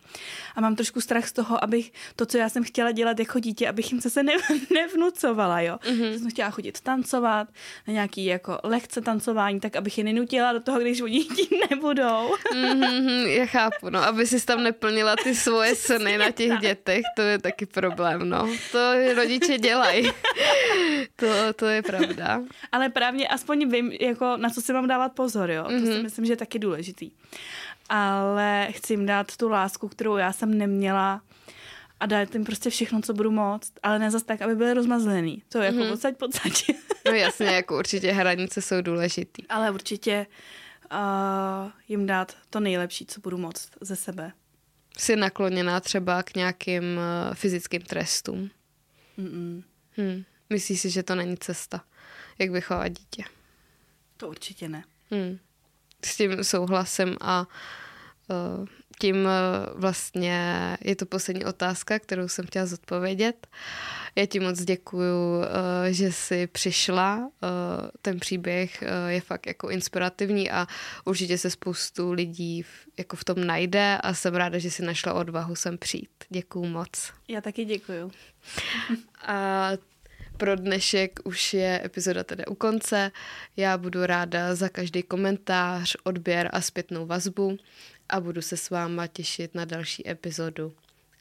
A 0.55 0.61
mám 0.61 0.75
trošku 0.75 1.01
strach 1.01 1.27
z 1.27 1.31
toho, 1.31 1.63
abych 1.63 1.91
to, 2.15 2.25
co 2.25 2.37
já 2.37 2.49
jsem 2.49 2.63
chtěla 2.63 2.91
dělat 2.91 3.19
jako 3.19 3.39
dítě, 3.39 3.69
abych 3.69 3.91
jim 3.91 4.01
zase 4.01 4.23
ne- 4.23 4.33
nevnucovala, 4.73 5.61
jo. 5.61 5.75
Mm-hmm. 5.83 6.19
Jsem 6.19 6.29
chtěla 6.29 6.49
chodit 6.49 6.81
tancovat, 6.81 7.47
na 7.87 7.93
nějaký 7.93 8.25
jako 8.25 8.59
lehce 8.63 9.01
tancování, 9.01 9.59
tak 9.59 9.75
abych 9.75 9.97
je 9.97 10.03
nenutila 10.03 10.53
do 10.53 10.59
toho, 10.59 10.79
když 10.79 11.01
oni 11.01 11.23
chtít 11.23 11.49
nebudou. 11.69 12.33
mm-hmm, 12.53 13.27
já 13.27 13.45
chápu, 13.45 13.89
no, 13.89 14.03
aby 14.03 14.27
si 14.27 14.45
tam 14.45 14.63
neplnila 14.63 15.15
ty 15.23 15.35
svoje 15.35 15.75
sny 15.85 16.17
na 16.17 16.31
těch 16.31 16.59
dětech, 16.59 17.01
to 17.15 17.21
je 17.21 17.39
taky 17.39 17.65
problém, 17.65 18.29
no. 18.29 18.49
To 18.71 18.93
rodiče 19.15 19.57
dělají. 19.57 20.11
to, 21.15 21.27
to 21.55 21.65
je 21.65 21.81
pravda. 21.81 22.41
Ale 22.71 22.89
právě 22.89 23.27
aspoň 23.27 23.69
vím, 23.69 23.91
jako 23.91 24.37
na 24.37 24.49
co 24.49 24.61
si 24.61 24.73
mám 24.73 24.87
dávat 24.87 25.09
pozor, 25.09 25.51
jo. 25.51 25.63
Mm-hmm. 25.63 25.79
To 25.79 25.85
si 25.85 25.93
mhm. 25.93 26.03
myslím, 26.03 26.25
že 26.25 26.33
je 26.33 26.37
taky 26.37 26.59
důležitý 26.59 27.11
ale 27.89 28.67
chci 28.71 28.93
jim 28.93 29.05
dát 29.05 29.37
tu 29.37 29.49
lásku, 29.49 29.87
kterou 29.87 30.17
já 30.17 30.33
jsem 30.33 30.57
neměla 30.57 31.21
a 31.99 32.05
dát 32.05 32.33
jim 32.33 32.43
prostě 32.45 32.69
všechno, 32.69 33.01
co 33.01 33.13
budu 33.13 33.31
moct, 33.31 33.73
ale 33.83 33.99
ne 33.99 34.11
zas 34.11 34.23
tak, 34.23 34.41
aby 34.41 34.55
byly 34.55 34.73
rozmazlený. 34.73 35.43
To 35.49 35.57
je 35.57 35.65
jako 35.65 35.77
Mhm. 35.77 35.89
podsaď, 35.89 36.17
podsaď. 36.17 36.63
No 37.05 37.11
jasně, 37.11 37.45
jako 37.47 37.77
určitě 37.77 38.11
hranice 38.11 38.61
jsou 38.61 38.81
důležitý. 38.81 39.47
ale 39.47 39.71
určitě 39.71 40.25
uh, 40.91 41.71
jim 41.87 42.05
dát 42.05 42.35
to 42.49 42.59
nejlepší, 42.59 43.05
co 43.05 43.21
budu 43.21 43.37
moct 43.37 43.69
ze 43.81 43.95
sebe. 43.95 44.31
Jsi 44.97 45.15
nakloněná 45.15 45.79
třeba 45.79 46.23
k 46.23 46.35
nějakým 46.35 46.83
eh, 46.99 47.35
fyzickým 47.35 47.81
trestům. 47.81 48.49
Mm-mm. 49.19 49.63
Hm. 49.97 50.23
Myslíš 50.49 50.81
si, 50.81 50.89
že 50.89 51.03
to 51.03 51.15
není 51.15 51.37
cesta, 51.37 51.83
jak 52.39 52.49
vychovat 52.49 52.87
dítě? 52.87 53.23
To 54.17 54.27
určitě 54.29 54.69
ne. 54.69 54.83
Hm. 55.11 55.37
S 56.05 56.17
tím 56.17 56.43
souhlasem 56.43 57.15
a 57.21 57.47
uh, 58.27 58.65
tím 58.99 59.15
uh, 59.15 59.29
vlastně 59.81 60.77
je 60.81 60.95
to 60.95 61.05
poslední 61.05 61.45
otázka, 61.45 61.99
kterou 61.99 62.27
jsem 62.27 62.45
chtěla 62.45 62.65
zodpovědět. 62.65 63.47
Já 64.15 64.25
ti 64.25 64.39
moc 64.39 64.61
děkuju, 64.61 65.37
uh, 65.37 65.43
že 65.89 66.11
jsi 66.11 66.47
přišla. 66.47 67.31
Ten 68.01 68.19
příběh 68.19 68.83
je 69.07 69.21
fakt 69.21 69.47
jako 69.47 69.69
inspirativní 69.69 70.51
a 70.51 70.67
určitě 71.05 71.37
se 71.37 71.49
spoustu 71.49 72.11
lidí 72.11 72.61
v, 72.61 72.69
jako 72.97 73.15
v 73.15 73.23
tom 73.23 73.47
najde 73.47 73.97
a 73.97 74.13
jsem 74.13 74.35
ráda, 74.35 74.57
že 74.57 74.71
jsi 74.71 74.83
našla 74.85 75.13
odvahu 75.13 75.55
sem 75.55 75.77
přijít. 75.77 76.09
Děkuju 76.29 76.65
moc. 76.65 77.13
Já 77.27 77.41
taky 77.41 77.65
děkuju. 77.65 78.11
A 79.25 79.69
pro 80.37 80.55
dnešek 80.55 81.19
už 81.23 81.53
je 81.53 81.81
epizoda 81.85 82.23
tedy 82.23 82.45
u 82.45 82.55
konce. 82.55 83.11
Já 83.57 83.77
budu 83.77 84.05
ráda 84.05 84.55
za 84.55 84.69
každý 84.69 85.03
komentář, 85.03 85.95
odběr 86.03 86.49
a 86.53 86.61
zpětnou 86.61 87.05
vazbu 87.05 87.57
a 88.09 88.19
budu 88.19 88.41
se 88.41 88.57
s 88.57 88.69
váma 88.69 89.07
těšit 89.07 89.55
na 89.55 89.65
další 89.65 90.09
epizodu. 90.09 90.73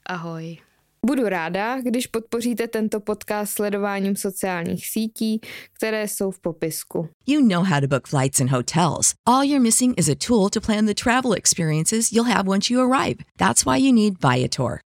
Ahoj. 0.05 0.57
Budu 1.05 1.29
ráda, 1.29 1.81
když 1.81 2.07
podpoříte 2.07 2.67
tento 2.67 2.99
podcast 2.99 3.53
sledováním 3.53 4.15
sociálních 4.15 4.87
sítí, 4.87 5.41
které 5.73 6.07
jsou 6.07 6.31
v 6.31 6.39
popisku. 6.39 7.09
You 7.27 7.47
know 7.47 7.63
how 7.63 7.81
to 7.81 7.87
book 7.87 8.07
flights 8.07 8.41
and 8.41 8.51
hotels. 8.51 9.13
All 9.25 9.43
you're 9.43 9.63
missing 9.63 9.99
is 9.99 10.09
a 10.09 10.15
tool 10.27 10.49
to 10.49 10.61
plan 10.61 10.85
the 10.85 10.93
travel 10.93 11.33
experiences 11.33 12.11
you'll 12.11 12.33
have 12.33 12.49
once 12.49 12.73
you 12.73 12.81
arrive. 12.81 13.15
That's 13.37 13.65
why 13.65 13.77
you 13.77 13.93
need 13.93 14.13
Viator. 14.21 14.86